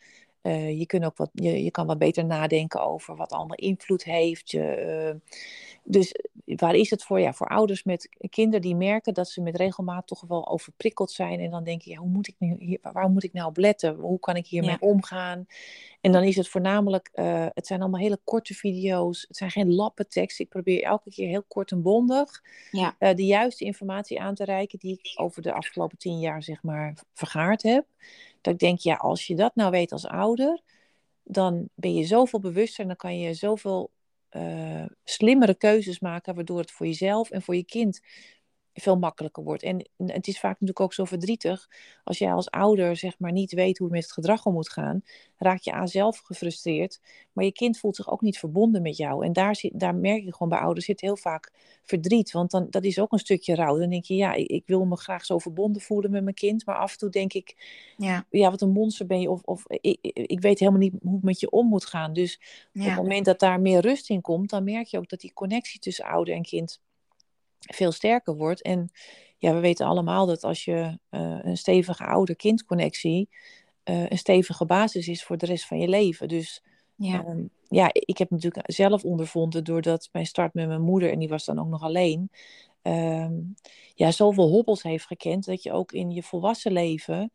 Uh, 0.48 0.78
je, 0.78 0.87
kunt 0.87 1.04
ook 1.04 1.16
wat, 1.16 1.30
je, 1.32 1.64
je 1.64 1.70
kan 1.70 1.87
wat 1.87 1.98
beter 1.98 2.24
nadenken 2.24 2.82
over 2.82 3.16
wat 3.16 3.32
allemaal 3.32 3.56
invloed 3.56 4.04
heeft. 4.04 4.50
Je, 4.50 5.12
uh, 5.14 5.38
dus 5.84 6.14
waar 6.44 6.74
is 6.74 6.90
het 6.90 7.02
voor? 7.02 7.20
Ja, 7.20 7.32
voor 7.32 7.46
ouders 7.46 7.84
met 7.84 8.08
kinderen 8.30 8.61
die 8.61 8.76
merken 8.76 9.14
dat 9.14 9.28
ze 9.28 9.40
met 9.40 9.56
regelmaat 9.56 10.06
toch 10.06 10.24
wel 10.28 10.48
overprikkeld 10.48 11.11
zijn. 11.11 11.40
En 11.40 11.50
dan 11.50 11.64
denk 11.64 11.82
je, 11.82 11.90
ja, 11.90 11.96
hoe 11.96 12.08
moet 12.08 12.28
ik 12.28 12.34
nu 12.38 12.56
hier, 12.58 12.78
waar 12.82 13.11
moet 13.11 13.24
ik 13.24 13.32
nou 13.32 13.48
op 13.48 13.56
letten? 13.56 13.94
Hoe 13.94 14.18
kan 14.18 14.37
ik 14.37 14.46
hiermee 14.46 14.76
ja. 14.80 14.87
omgaan? 14.87 15.46
En 16.00 16.12
dan 16.12 16.22
is 16.22 16.37
het 16.37 16.48
voornamelijk, 16.48 17.11
uh, 17.14 17.46
het 17.54 17.66
zijn 17.66 17.80
allemaal 17.80 18.00
hele 18.00 18.20
korte 18.24 18.54
video's. 18.54 19.24
Het 19.28 19.37
zijn 19.37 19.50
geen 19.50 19.74
lappen 19.74 20.08
tekst. 20.08 20.40
Ik 20.40 20.48
probeer 20.48 20.82
elke 20.82 21.11
keer 21.11 21.28
heel 21.28 21.44
kort 21.48 21.70
en 21.70 21.82
bondig 21.82 22.42
ja. 22.70 22.96
uh, 22.98 23.14
de 23.14 23.26
juiste 23.26 23.64
informatie 23.64 24.20
aan 24.20 24.34
te 24.34 24.44
reiken 24.44 24.78
die 24.78 25.00
ik 25.02 25.20
over 25.20 25.42
de 25.42 25.52
afgelopen 25.52 25.98
tien 25.98 26.18
jaar 26.18 26.42
zeg 26.42 26.62
maar 26.62 26.94
vergaard 27.12 27.62
heb. 27.62 27.87
Ik 28.48 28.58
denk, 28.58 28.78
ja, 28.78 28.94
als 28.94 29.26
je 29.26 29.34
dat 29.34 29.54
nou 29.54 29.70
weet 29.70 29.92
als 29.92 30.06
ouder, 30.06 30.61
dan 31.22 31.68
ben 31.74 31.94
je 31.94 32.04
zoveel 32.04 32.40
bewuster 32.40 32.80
en 32.80 32.87
dan 32.87 32.96
kan 32.96 33.18
je 33.18 33.34
zoveel 33.34 33.90
uh, 34.30 34.84
slimmere 35.04 35.54
keuzes 35.54 36.00
maken, 36.00 36.34
waardoor 36.34 36.58
het 36.58 36.70
voor 36.70 36.87
jezelf 36.87 37.30
en 37.30 37.42
voor 37.42 37.56
je 37.56 37.64
kind 37.64 38.00
veel 38.81 38.99
makkelijker 38.99 39.43
wordt. 39.43 39.62
En 39.62 39.88
het 39.97 40.27
is 40.27 40.41
vaak 40.41 40.53
natuurlijk 40.53 40.81
ook 40.81 40.95
zo 40.95 41.05
verdrietig. 41.05 41.69
Als 42.05 42.19
jij 42.19 42.33
als 42.33 42.51
ouder 42.51 42.97
zeg 42.97 43.19
maar 43.19 43.33
niet 43.33 43.53
weet 43.53 43.79
hoe 43.79 43.87
je 43.87 43.93
met 43.93 44.03
het 44.03 44.12
gedrag 44.12 44.47
om 44.47 44.53
moet 44.53 44.71
gaan, 44.71 45.03
raak 45.37 45.61
je 45.61 45.73
aan 45.73 45.88
zelf 45.88 46.19
gefrustreerd. 46.19 47.01
Maar 47.33 47.45
je 47.45 47.53
kind 47.53 47.79
voelt 47.79 47.97
zich 47.97 48.11
ook 48.11 48.21
niet 48.21 48.38
verbonden 48.38 48.83
met 48.83 48.97
jou. 48.97 49.25
En 49.25 49.33
daar, 49.33 49.57
zit, 49.57 49.81
daar 49.81 49.95
merk 49.95 50.25
je 50.25 50.33
gewoon 50.33 50.49
bij 50.49 50.59
ouders 50.59 50.87
zit 50.87 51.01
heel 51.01 51.17
vaak 51.17 51.53
verdriet. 51.83 52.33
Want 52.33 52.51
dan, 52.51 52.67
dat 52.71 52.85
is 52.85 52.99
ook 52.99 53.12
een 53.12 53.19
stukje 53.19 53.55
rouw. 53.55 53.79
Dan 53.79 53.91
denk 53.91 54.05
je, 54.05 54.14
ja, 54.14 54.33
ik, 54.33 54.49
ik 54.49 54.62
wil 54.67 54.85
me 54.85 54.97
graag 54.97 55.25
zo 55.25 55.38
verbonden 55.38 55.83
voelen 55.83 56.11
met 56.11 56.23
mijn 56.23 56.35
kind. 56.35 56.67
Maar 56.67 56.77
af 56.77 56.93
en 56.93 56.99
toe 56.99 57.11
denk 57.11 57.33
ik, 57.33 57.57
ja, 57.97 58.27
ja 58.31 58.51
wat 58.51 58.61
een 58.61 58.73
monster 58.73 59.07
ben 59.07 59.21
je. 59.21 59.31
Of, 59.31 59.43
of 59.43 59.64
ik, 59.67 59.99
ik 60.12 60.41
weet 60.41 60.59
helemaal 60.59 60.81
niet 60.81 60.95
hoe 61.03 61.17
ik 61.17 61.23
met 61.23 61.41
je 61.41 61.51
om 61.51 61.69
moet 61.69 61.87
gaan. 61.87 62.12
Dus 62.12 62.41
ja. 62.73 62.83
op 62.83 62.88
het 62.88 62.97
moment 62.97 63.25
dat 63.25 63.41
daar 63.41 63.61
meer 63.61 63.81
rust 63.81 64.11
in 64.11 64.21
komt, 64.21 64.51
dan 64.51 64.64
merk 64.64 64.87
je 64.87 64.99
ook 64.99 65.09
dat 65.09 65.21
die 65.21 65.33
connectie 65.33 65.81
tussen 65.81 66.05
ouder 66.05 66.35
en 66.35 66.43
kind 66.43 66.81
veel 67.74 67.92
sterker 67.92 68.37
wordt. 68.37 68.62
En 68.62 68.90
ja, 69.37 69.54
we 69.54 69.61
weten 69.61 69.87
allemaal 69.87 70.26
dat 70.26 70.44
als 70.44 70.64
je 70.64 70.98
uh, 71.11 71.38
een 71.42 71.57
stevige 71.57 72.04
ouder-kindconnectie 72.04 73.28
uh, 73.85 74.09
een 74.09 74.18
stevige 74.18 74.66
basis 74.66 75.09
is 75.09 75.24
voor 75.24 75.38
de 75.38 75.46
rest 75.46 75.66
van 75.66 75.78
je 75.78 75.88
leven. 75.88 76.28
Dus 76.28 76.62
ja. 76.96 77.24
Um, 77.26 77.50
ja, 77.68 77.90
ik 77.92 78.18
heb 78.18 78.31
natuurlijk 78.31 78.72
zelf 78.72 79.04
ondervonden 79.04 79.64
doordat 79.64 80.09
mijn 80.12 80.26
start 80.26 80.54
met 80.54 80.68
mijn 80.68 80.83
moeder, 80.83 81.12
en 81.12 81.18
die 81.18 81.28
was 81.28 81.44
dan 81.44 81.59
ook 81.59 81.68
nog 81.68 81.83
alleen, 81.83 82.31
um, 82.83 83.54
ja, 83.94 84.11
zoveel 84.11 84.48
hobbels 84.48 84.83
heeft 84.83 85.07
gekend 85.07 85.44
dat 85.44 85.62
je 85.62 85.72
ook 85.72 85.92
in 85.92 86.11
je 86.11 86.22
volwassen 86.22 86.72
leven 86.72 87.31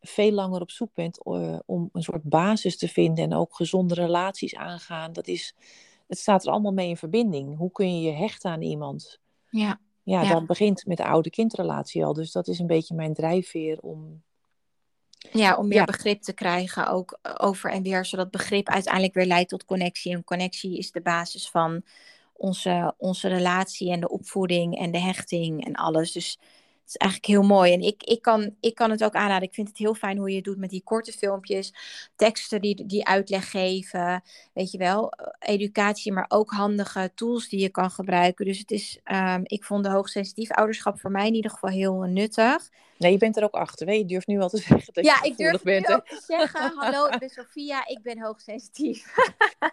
veel 0.00 0.30
langer 0.30 0.60
op 0.60 0.70
zoek 0.70 0.94
bent 0.94 1.26
uh, 1.26 1.58
om 1.66 1.88
een 1.92 2.02
soort 2.02 2.22
basis 2.22 2.78
te 2.78 2.88
vinden 2.88 3.24
en 3.24 3.34
ook 3.34 3.54
gezonde 3.54 3.94
relaties 3.94 4.54
aangaan. 4.54 5.12
Dat 5.12 5.28
is, 5.28 5.54
het 6.06 6.18
staat 6.18 6.44
er 6.44 6.50
allemaal 6.50 6.72
mee 6.72 6.88
in 6.88 6.96
verbinding. 6.96 7.56
Hoe 7.56 7.72
kun 7.72 8.00
je 8.00 8.06
je 8.06 8.16
hechten 8.16 8.50
aan 8.50 8.62
iemand? 8.62 9.20
Ja. 9.50 9.80
Ja, 10.02 10.32
dat 10.32 10.46
begint 10.46 10.86
met 10.86 10.96
de 10.96 11.04
oude-kindrelatie 11.04 12.04
al. 12.04 12.12
Dus 12.12 12.32
dat 12.32 12.48
is 12.48 12.58
een 12.58 12.66
beetje 12.66 12.94
mijn 12.94 13.14
drijfveer 13.14 13.78
om... 13.80 14.22
Ja, 15.32 15.56
om 15.56 15.68
meer 15.68 15.78
ja. 15.78 15.84
begrip 15.84 16.22
te 16.22 16.32
krijgen 16.32 16.88
ook 16.88 17.18
eh, 17.22 17.34
over 17.36 17.70
en 17.70 17.82
weer, 17.82 18.04
zodat 18.04 18.30
begrip 18.30 18.68
uiteindelijk 18.68 19.14
weer 19.14 19.26
leidt 19.26 19.48
tot 19.48 19.64
connectie. 19.64 20.12
En 20.12 20.24
connectie 20.24 20.78
is 20.78 20.90
de 20.90 21.00
basis 21.00 21.50
van 21.50 21.82
onze, 22.32 22.94
onze 22.96 23.28
relatie 23.28 23.92
en 23.92 24.00
de 24.00 24.08
opvoeding 24.08 24.78
en 24.78 24.90
de 24.90 25.00
hechting 25.00 25.64
en 25.64 25.74
alles. 25.74 26.12
Dus 26.12 26.38
is 26.90 26.96
eigenlijk 26.96 27.32
heel 27.32 27.42
mooi. 27.42 27.72
En 27.72 27.80
ik, 27.80 28.02
ik, 28.02 28.22
kan, 28.22 28.54
ik 28.60 28.74
kan 28.74 28.90
het 28.90 29.04
ook 29.04 29.14
aanraden. 29.14 29.48
Ik 29.48 29.54
vind 29.54 29.68
het 29.68 29.78
heel 29.78 29.94
fijn 29.94 30.18
hoe 30.18 30.30
je 30.30 30.36
het 30.36 30.44
doet 30.44 30.58
met 30.58 30.70
die 30.70 30.82
korte 30.84 31.12
filmpjes. 31.12 31.74
Teksten 32.16 32.60
die, 32.60 32.86
die 32.86 33.06
uitleg 33.06 33.50
geven. 33.50 34.22
Weet 34.52 34.70
je 34.70 34.78
wel. 34.78 35.12
Educatie, 35.38 36.12
maar 36.12 36.26
ook 36.28 36.50
handige 36.50 37.12
tools 37.14 37.48
die 37.48 37.60
je 37.60 37.68
kan 37.68 37.90
gebruiken. 37.90 38.44
Dus 38.44 38.58
het 38.58 38.70
is, 38.70 39.00
um, 39.04 39.42
ik 39.44 39.64
vond 39.64 39.84
de 39.84 39.90
hoogsensitief 39.90 40.50
ouderschap 40.50 41.00
voor 41.00 41.10
mij 41.10 41.26
in 41.26 41.34
ieder 41.34 41.50
geval 41.50 41.70
heel 41.70 42.00
nuttig. 42.00 42.70
Nee, 43.00 43.12
je 43.12 43.18
bent 43.18 43.36
er 43.36 43.42
ook 43.44 43.54
achter. 43.54 43.86
Hè? 43.86 43.92
Je 43.92 44.04
durft 44.04 44.26
nu 44.26 44.40
al 44.40 44.48
te 44.48 44.56
zeggen 44.66 44.92
dat 44.92 45.04
ja, 45.04 45.18
je 45.22 45.28
ik 45.30 45.36
durf 45.36 45.62
bent. 45.62 45.88
nu 45.88 45.94
ook 45.94 46.06
te 46.06 46.22
zeggen, 46.26 46.72
hallo, 46.76 47.06
ik 47.06 47.18
ben 47.18 47.28
Sophia, 47.40 47.86
ik 47.86 48.02
ben 48.02 48.20
hoogsensitief. 48.20 49.14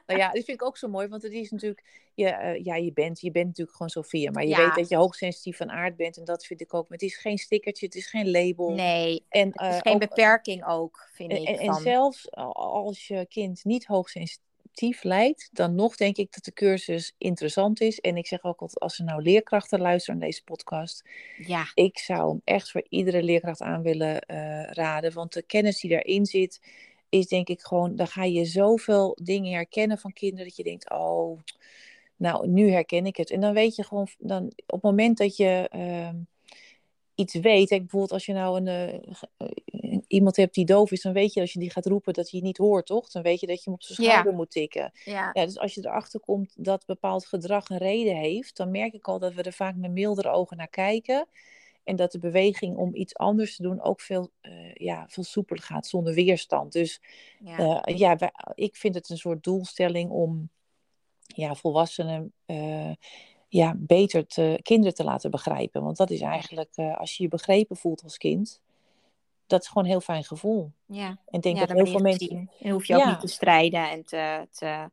nou 0.05 0.19
ja, 0.19 0.25
dat 0.31 0.43
vind 0.45 0.61
ik 0.61 0.63
ook 0.63 0.77
zo 0.77 0.87
mooi, 0.87 1.07
want 1.07 1.21
het 1.23 1.31
is 1.31 1.51
natuurlijk, 1.51 1.83
je, 2.13 2.25
uh, 2.25 2.63
ja, 2.65 2.75
je 2.75 2.93
bent, 2.93 3.21
je 3.21 3.31
bent 3.31 3.45
natuurlijk 3.45 3.71
gewoon 3.77 3.89
Sophia, 3.91 4.31
maar 4.31 4.43
je 4.43 4.49
Ja. 4.49 4.65
weet 4.65 4.75
dat 4.75 4.89
je 4.89 4.95
hoogsensitief 4.95 5.57
van 5.57 5.71
aard 5.71 5.95
bent 5.95 6.17
en 6.17 6.25
dat 6.25 6.45
vind 6.45 6.61
ik 6.61 6.73
ook. 6.73 6.89
Maar 6.89 6.97
het 6.97 7.07
is 7.07 7.17
geen 7.17 7.37
stickertje, 7.37 7.85
het 7.85 7.95
is 7.95 8.07
geen 8.09 8.31
label. 8.31 8.69
Nee, 8.71 9.25
En, 9.29 9.47
het 9.51 9.61
is 9.61 9.75
eh, 9.75 9.81
geen 9.81 9.93
ook- 9.93 9.99
beperking 9.99 10.65
ook, 10.67 11.09
vind 11.13 11.31
En, 11.31 11.37
ik. 11.41 11.47
en, 11.47 11.57
en 11.57 11.65
van- 11.65 11.81
zelfs 11.81 12.31
als 12.53 13.07
je 13.07 13.25
kind 13.29 13.63
niet 13.65 13.85
hoogsensitief 13.85 14.45
lijkt, 15.01 15.49
dan 15.51 15.75
nog 15.75 15.95
denk 15.95 16.17
ik 16.17 16.33
dat 16.33 16.43
de 16.43 16.53
cursus 16.53 17.13
interessant 17.17 17.81
is. 17.81 17.99
En 17.99 18.17
ik 18.17 18.27
zeg 18.27 18.43
ook 18.43 18.61
altijd, 18.61 18.79
als 18.79 18.97
er 18.99 19.05
nou 19.05 19.21
leerkrachten 19.21 19.79
luisteren 19.79 20.19
naar 20.19 20.27
deze 20.27 20.43
podcast, 20.43 21.03
ja, 21.37 21.71
ik 21.73 21.97
zou 21.97 22.29
hem 22.29 22.41
echt 22.43 22.71
voor 22.71 22.85
iedere 22.89 23.23
leerkracht 23.23 23.61
aan 23.61 23.81
willen 23.81 24.21
eh, 24.21 24.63
raden. 24.63 25.13
Want 25.13 25.33
de 25.33 25.41
kennis 25.41 25.79
die 25.79 25.91
daarin 25.91 26.25
zit, 26.25 26.61
is 27.09 27.27
denk 27.27 27.47
ik 27.47 27.61
gewoon, 27.61 27.95
dan 27.95 28.07
ga 28.07 28.23
je 28.23 28.45
zoveel 28.45 29.17
dingen 29.21 29.53
herkennen 29.53 29.97
van 29.97 30.13
kinderen 30.13 30.45
dat 30.45 30.55
je 30.55 30.63
denkt, 30.63 30.89
oh, 30.89 31.39
nou, 32.15 32.47
nu 32.47 32.71
herken 32.71 33.05
ik 33.05 33.17
het. 33.17 33.31
En 33.31 33.41
dan 33.41 33.53
weet 33.53 33.75
je 33.75 33.83
gewoon, 33.83 34.07
dan, 34.17 34.45
op 34.45 34.71
het 34.71 34.81
moment 34.81 35.17
dat 35.17 35.37
je 35.37 35.67
ehm, 35.71 36.15
iets 37.15 37.33
weet, 37.33 37.69
hè, 37.69 37.77
bijvoorbeeld 37.77 38.11
als 38.11 38.25
je 38.25 38.33
nou 38.33 38.65
een, 38.65 38.67
eh, 39.37 39.96
iemand 40.07 40.35
hebt 40.35 40.53
die 40.53 40.65
doof 40.65 40.91
is, 40.91 41.01
dan 41.01 41.13
weet 41.13 41.33
je 41.33 41.41
als 41.41 41.53
je 41.53 41.59
die 41.59 41.71
gaat 41.71 41.85
roepen 41.85 42.13
dat 42.13 42.29
hij 42.29 42.39
je 42.39 42.45
niet 42.45 42.57
hoort, 42.57 42.85
toch? 42.85 43.09
Dan 43.09 43.21
weet 43.21 43.39
je 43.39 43.47
dat 43.47 43.55
je 43.57 43.61
hem 43.63 43.73
op 43.73 43.83
zijn 43.83 44.01
Ja. 44.01 44.09
schouder 44.11 44.33
moet 44.33 44.51
tikken. 44.51 44.91
ja, 45.05 45.29
Ja, 45.33 45.45
dus 45.45 45.57
als 45.57 45.73
je 45.73 45.81
erachter 45.85 46.19
komt 46.19 46.53
dat 46.57 46.85
bepaald 46.85 47.25
gedrag 47.25 47.69
een 47.69 47.77
reden 47.77 48.15
heeft, 48.15 48.57
dan 48.57 48.71
merk 48.71 48.93
ik 48.93 49.07
al 49.07 49.19
dat 49.19 49.33
we 49.33 49.41
er 49.43 49.53
vaak 49.53 49.75
met 49.75 49.91
mildere 49.91 50.29
ogen 50.29 50.57
naar 50.57 50.67
kijken. 50.67 51.27
En 51.83 51.95
dat 51.95 52.11
de 52.11 52.19
beweging 52.19 52.75
om 52.77 52.95
iets 52.95 53.15
anders 53.15 53.55
te 53.55 53.61
doen 53.61 53.81
ook 53.81 54.01
veel, 54.01 54.29
eh, 54.41 54.73
ja, 54.73 55.05
veel 55.09 55.23
soepeler 55.23 55.63
gaat, 55.63 55.87
zonder 55.87 56.13
weerstand. 56.13 56.71
Dus 56.71 57.01
ja. 57.39 57.83
eh, 57.83 57.97
ja, 57.97 58.15
wij- 58.15 58.33
ik 58.55 58.75
vind 58.75 58.95
het 58.95 59.09
een 59.09 59.17
soort 59.17 59.43
doelstelling 59.43 60.09
om 60.11 60.49
ja, 61.35 61.55
volwassenen 61.55 62.33
eh, 62.45 62.91
ja, 63.47 63.73
beter 63.77 64.27
te, 64.27 64.59
kinderen 64.61 64.93
te 64.93 65.03
laten 65.03 65.31
begrijpen. 65.31 65.83
Want 65.83 65.97
dat 65.97 66.09
is 66.09 66.21
eigenlijk, 66.21 66.77
als 66.77 67.17
je 67.17 67.23
je 67.23 67.29
begrepen 67.29 67.77
voelt 67.77 68.03
als 68.03 68.17
kind, 68.17 68.61
dat 69.47 69.61
is 69.61 69.67
gewoon 69.67 69.83
een 69.83 69.89
heel 69.89 70.01
fijn 70.01 70.23
gevoel. 70.23 70.71
ja. 70.85 71.07
En 71.07 71.17
ik 71.29 71.41
denk 71.41 71.57
ja, 71.57 71.65
dat 71.65 71.75
heel 71.77 71.85
veel 71.85 71.99
mensen... 71.99 72.49
En 72.59 72.71
hoef 72.71 72.85
je 72.85 72.93
ook 72.95 72.99
Ja. 73.01 73.09
niet 73.09 73.19
te 73.19 73.27
strijden 73.27 73.89
en 73.89 74.05
te, 74.05 74.47
te, 74.51 74.91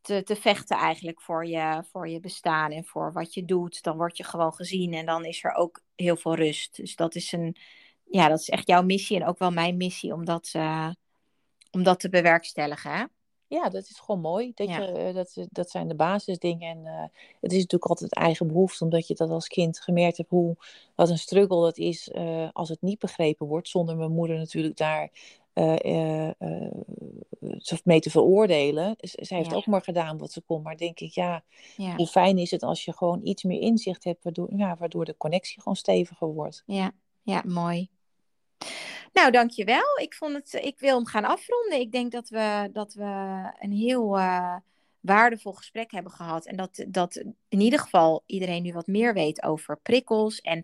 te, 0.00 0.22
te 0.22 0.36
vechten 0.36 0.76
eigenlijk 0.76 1.20
voor 1.20 1.46
je, 1.46 1.82
voor 1.90 2.08
je 2.08 2.20
bestaan 2.20 2.70
en 2.72 2.84
voor 2.84 3.12
wat 3.12 3.34
je 3.34 3.44
doet. 3.44 3.82
Dan 3.82 3.96
word 3.96 4.16
je 4.16 4.24
gewoon 4.24 4.54
gezien 4.54 4.92
en 4.94 5.06
dan 5.06 5.24
is 5.24 5.44
er 5.44 5.54
ook 5.54 5.80
heel 5.94 6.16
veel 6.16 6.34
rust. 6.34 6.76
Dus 6.76 6.96
dat 6.96 7.14
is, 7.14 7.32
een, 7.32 7.56
ja, 8.04 8.28
dat 8.28 8.40
is 8.40 8.48
echt 8.48 8.66
jouw 8.66 8.82
missie 8.82 9.20
en 9.20 9.26
ook 9.26 9.38
wel 9.38 9.50
mijn 9.50 9.76
missie 9.76 10.12
om 10.12 10.24
dat, 10.24 10.50
eh, 10.52 10.90
om 11.70 11.82
dat 11.82 12.00
te 12.00 12.08
bewerkstelligen. 12.08 12.90
Hè? 12.90 13.04
Ja, 13.62 13.68
dat 13.68 13.82
is 13.88 13.98
gewoon 13.98 14.20
mooi. 14.20 14.52
Dat, 14.54 14.68
Ja. 14.68 14.80
je, 14.82 14.86
eh, 14.92 15.14
dat, 15.14 15.36
dat 15.50 15.70
zijn 15.70 15.88
de 15.88 15.94
basisdingen. 15.94 16.68
En 16.70 16.86
eh, 16.86 17.02
het 17.40 17.52
is 17.52 17.56
natuurlijk 17.58 17.90
altijd 17.90 18.14
eigen 18.14 18.46
behoefte, 18.46 18.84
omdat 18.84 19.06
je 19.08 19.14
dat 19.14 19.30
als 19.30 19.48
kind 19.48 19.80
gemerkt 19.80 20.16
hebt 20.16 20.30
hoe, 20.30 20.56
wat 20.94 21.10
een 21.10 21.18
struggle 21.18 21.60
dat 21.60 21.78
is 21.78 22.08
eh, 22.10 22.48
als 22.52 22.68
het 22.68 22.82
niet 22.82 22.98
begrepen 22.98 23.46
wordt. 23.46 23.68
Zonder 23.68 23.96
mijn 23.96 24.12
moeder 24.12 24.36
natuurlijk 24.38 24.76
daar 24.76 25.10
eh, 25.52 25.84
eh, 25.84 26.28
eh, 26.38 26.72
ze 27.58 27.80
mee 27.84 28.00
te 28.00 28.10
veroordelen. 28.10 28.94
Zij 29.00 29.36
heeft 29.36 29.50
Ja. 29.50 29.56
ook 29.56 29.66
maar 29.66 29.82
gedaan 29.82 30.18
wat 30.18 30.32
ze 30.32 30.40
kon. 30.40 30.62
Maar 30.62 30.76
denk 30.76 31.00
ik, 31.00 31.10
ja, 31.12 31.42
Ja, 31.76 31.96
hoe 31.96 32.06
fijn 32.06 32.38
is 32.38 32.50
het 32.50 32.62
als 32.62 32.84
je 32.84 32.92
gewoon 32.92 33.20
iets 33.24 33.42
meer 33.42 33.60
inzicht 33.60 34.04
hebt, 34.04 34.24
waardoor, 34.24 34.48
ja, 34.56 34.76
waardoor 34.78 35.04
de 35.04 35.16
connectie 35.16 35.58
gewoon 35.58 35.76
steviger 35.76 36.26
wordt. 36.28 36.62
ja, 36.66 36.92
ja, 37.22 37.42
mooi. 37.46 37.88
Nou, 39.16 39.30
dankjewel. 39.30 39.98
Ik, 40.00 40.14
vond 40.14 40.34
het, 40.34 40.64
ik 40.64 40.78
wil 40.78 40.96
hem 40.96 41.06
gaan 41.06 41.24
afronden. 41.24 41.80
Ik 41.80 41.92
denk 41.92 42.12
dat 42.12 42.28
we, 42.28 42.68
dat 42.72 42.94
we 42.94 43.04
een 43.58 43.72
heel 43.72 44.18
eh, 44.18 44.56
waardevol 45.00 45.52
gesprek 45.52 45.90
hebben 45.90 46.12
gehad. 46.12 46.46
En 46.46 46.56
dat, 46.56 46.84
dat 46.88 47.24
in 47.48 47.60
ieder 47.60 47.78
geval 47.78 48.22
iedereen 48.26 48.62
nu 48.62 48.72
wat 48.72 48.86
meer 48.86 49.14
weet 49.14 49.42
over 49.42 49.78
prikkels. 49.78 50.40
En 50.40 50.62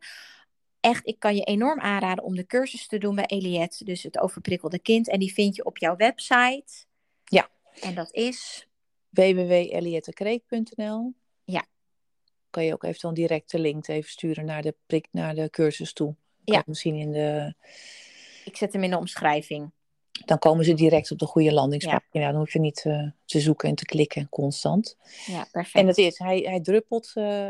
echt, 0.80 1.06
ik 1.06 1.18
kan 1.18 1.36
je 1.36 1.42
enorm 1.42 1.80
aanraden 1.80 2.24
om 2.24 2.34
de 2.34 2.46
cursus 2.46 2.86
te 2.86 2.98
doen 2.98 3.14
bij 3.14 3.26
Eliette. 3.26 3.84
Dus 3.84 4.02
het 4.02 4.18
overprikkelde 4.18 4.78
kind. 4.78 5.08
En 5.08 5.18
die 5.18 5.32
vind 5.32 5.56
je 5.56 5.64
op 5.64 5.78
jouw 5.78 5.96
website. 5.96 6.84
Ja. 7.24 7.48
En 7.80 7.94
dat 7.94 8.12
is... 8.12 8.68
www.eliettekreek.nl 9.10 11.14
Ja. 11.44 11.66
Kan 12.50 12.64
je 12.64 12.72
ook 12.72 12.84
eventueel 12.84 13.12
een 13.12 13.20
directe 13.20 13.58
link 13.58 13.88
even 13.88 14.10
sturen 14.10 14.44
naar 14.44 14.62
de, 14.62 14.74
prik, 14.86 15.08
naar 15.10 15.34
de 15.34 15.50
cursus 15.50 15.92
toe. 15.92 16.14
Ja. 16.44 16.62
Misschien 16.66 16.94
in 16.94 17.12
de, 17.12 17.54
Ik 18.44 18.56
zet 18.56 18.72
hem 18.72 18.82
in 18.82 18.90
de 18.90 18.98
omschrijving. 18.98 19.70
dan 20.24 20.38
komen 20.38 20.64
ze 20.64 20.74
direct 20.74 21.10
op 21.10 21.18
de 21.18 21.26
goede 21.26 21.52
landingspagina. 21.52 22.30
Dan 22.30 22.40
hoef 22.40 22.52
je 22.52 22.58
niet 22.58 22.84
eh, 22.84 23.06
te 23.24 23.40
zoeken 23.40 23.68
en 23.68 23.74
te 23.74 23.84
klikken 23.84 24.28
constant. 24.28 24.96
Ja, 25.26 25.46
perfect. 25.52 25.74
En 25.76 25.86
het 25.86 25.98
is, 25.98 26.18
hij, 26.18 26.38
hij 26.38 26.60
druppelt 26.60 27.10
eh, 27.14 27.48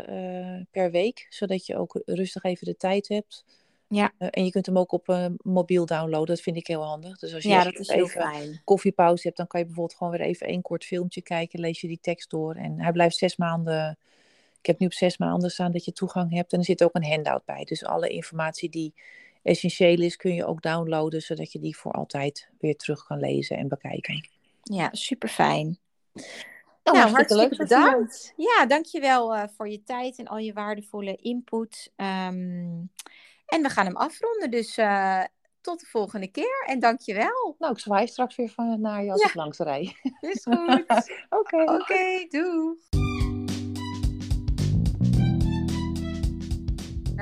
eh, 0.56 0.66
per 0.70 0.90
week, 0.90 1.26
zodat 1.28 1.66
je 1.66 1.76
ook 1.76 2.02
rustig 2.04 2.42
even 2.42 2.66
de 2.66 2.76
tijd 2.76 3.08
hebt. 3.08 3.44
Ja. 3.88 4.12
En 4.18 4.44
je 4.44 4.50
kunt 4.50 4.66
hem 4.66 4.78
ook 4.78 4.92
op 4.92 5.30
mobiel 5.42 5.86
downloaden, 5.86 6.26
dat 6.26 6.40
vind 6.40 6.56
ik 6.56 6.66
heel 6.66 6.82
handig. 6.82 7.18
Dus 7.18 7.34
als 7.34 7.42
je 7.42 7.48
ja, 7.48 7.64
dat 7.64 7.78
is 7.78 7.88
heel 7.88 8.04
even 8.04 8.20
fijn. 8.20 8.60
koffiepauze 8.64 9.22
hebt, 9.22 9.36
dan 9.36 9.46
kan 9.46 9.60
je 9.60 9.66
bijvoorbeeld 9.66 9.98
gewoon 9.98 10.12
weer 10.12 10.26
even 10.26 10.46
één 10.46 10.62
kort 10.62 10.84
filmpje 10.84 11.22
kijken, 11.22 11.60
lees 11.60 11.80
je 11.80 11.88
die 11.88 11.98
tekst 12.00 12.30
door. 12.30 12.54
En 12.54 12.80
hij 12.80 12.92
blijft 12.92 13.16
zes 13.16 13.36
maanden, 13.36 13.98
ik 14.58 14.66
heb 14.66 14.78
nu 14.78 14.86
op 14.86 14.92
zes 14.92 15.18
maanden 15.18 15.50
staan 15.50 15.72
dat 15.72 15.84
je 15.84 15.92
toegang 15.92 16.32
hebt. 16.32 16.52
En 16.52 16.58
er 16.58 16.64
zit 16.64 16.84
ook 16.84 16.94
een 16.94 17.04
handout 17.04 17.44
bij. 17.44 17.64
Dus 17.64 17.84
alle 17.84 18.08
informatie 18.08 18.70
die 18.70 18.94
essentieel 19.42 20.00
is, 20.00 20.16
kun 20.16 20.34
je 20.34 20.46
ook 20.46 20.62
downloaden, 20.62 21.20
zodat 21.20 21.52
je 21.52 21.58
die 21.58 21.76
voor 21.76 21.92
altijd 21.92 22.48
weer 22.58 22.76
terug 22.76 23.06
kan 23.06 23.18
lezen 23.18 23.56
en 23.56 23.68
bekijken. 23.68 24.28
Ja, 24.62 24.88
super 24.92 25.28
fijn. 25.28 25.78
Nou, 26.84 26.96
Nou, 26.98 27.10
hartstikke 27.10 27.34
leuk, 27.34 27.56
bedankt. 27.56 28.32
Ja, 28.36 28.66
dankjewel 28.66 29.34
eh 29.34 29.42
voor 29.56 29.68
je 29.68 29.82
tijd 29.82 30.18
en 30.18 30.26
al 30.28 30.38
je 30.38 30.52
waardevolle 30.52 31.16
input. 31.16 31.92
Ehm, 31.96 32.80
en 33.46 33.62
we 33.62 33.68
gaan 33.68 33.86
hem 33.86 33.96
afronden, 33.96 34.50
dus 34.50 34.76
eh, 34.76 35.22
tot 35.60 35.80
de 35.80 35.86
volgende 35.86 36.26
keer. 36.30 36.64
En 36.66 36.80
dankjewel. 36.80 37.54
Nou, 37.58 37.72
ik 37.72 37.78
zwaai 37.78 38.06
straks 38.06 38.36
weer 38.36 38.48
van, 38.48 38.80
naar 38.80 39.04
je 39.04 39.10
als 39.12 39.20
Ja. 39.22 39.28
ik 39.28 39.34
langs 39.34 39.58
rij. 39.58 39.96
Is 40.20 40.42
goed. 40.42 40.84
Oké. 41.40 41.62
Oké, 41.72 42.26
doei. 42.28 43.01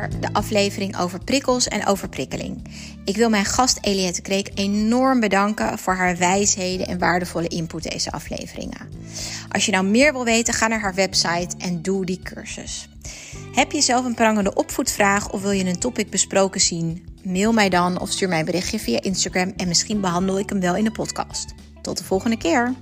De 0.09 0.33
aflevering 0.33 0.99
over 0.99 1.25
prikkels 1.25 1.69
en 1.69 1.87
overprikkeling. 1.87 2.65
Ik 3.05 3.17
wil 3.17 3.29
mijn 3.29 3.45
gast 3.45 3.79
Eliette 3.81 4.23
Kreek 4.23 4.51
enorm 4.55 5.21
bedanken 5.21 5.79
voor 5.79 5.95
haar 5.95 6.17
wijsheden 6.17 6.87
en 6.87 6.99
waardevolle 6.99 7.49
input 7.49 7.91
deze 7.91 8.13
afleveringen. 8.13 8.89
Als 9.49 9.67
je 9.67 9.73
nou 9.73 9.85
meer 9.85 10.13
wil 10.13 10.25
weten, 10.25 10.55
ga 10.55 10.67
naar 10.67 10.81
haar 10.81 10.95
website 10.95 11.57
en 11.59 11.83
doe 11.83 12.05
die 12.05 12.21
cursus. 12.23 12.89
Heb 13.53 13.73
je 13.73 13.81
zelf 13.81 14.05
een 14.05 14.15
prangende 14.15 14.55
opvoedvraag 14.55 15.31
of 15.31 15.43
wil 15.43 15.51
je 15.51 15.65
een 15.65 15.79
topic 15.79 16.11
besproken 16.11 16.61
zien? 16.61 17.05
Mail 17.23 17.53
mij 17.53 17.69
dan 17.69 18.01
of 18.01 18.11
stuur 18.11 18.29
mij 18.29 18.39
een 18.39 18.45
berichtje 18.45 18.79
via 18.79 19.03
Instagram 19.03 19.53
en 19.57 19.69
misschien 19.69 20.01
behandel 20.01 20.39
ik 20.39 20.49
hem 20.49 20.61
wel 20.61 20.77
in 20.77 20.85
de 20.85 20.93
podcast. 20.93 21.55
Tot 21.83 21.99
de 21.99 22.05
volgende 22.05 22.37
keer. 22.37 22.75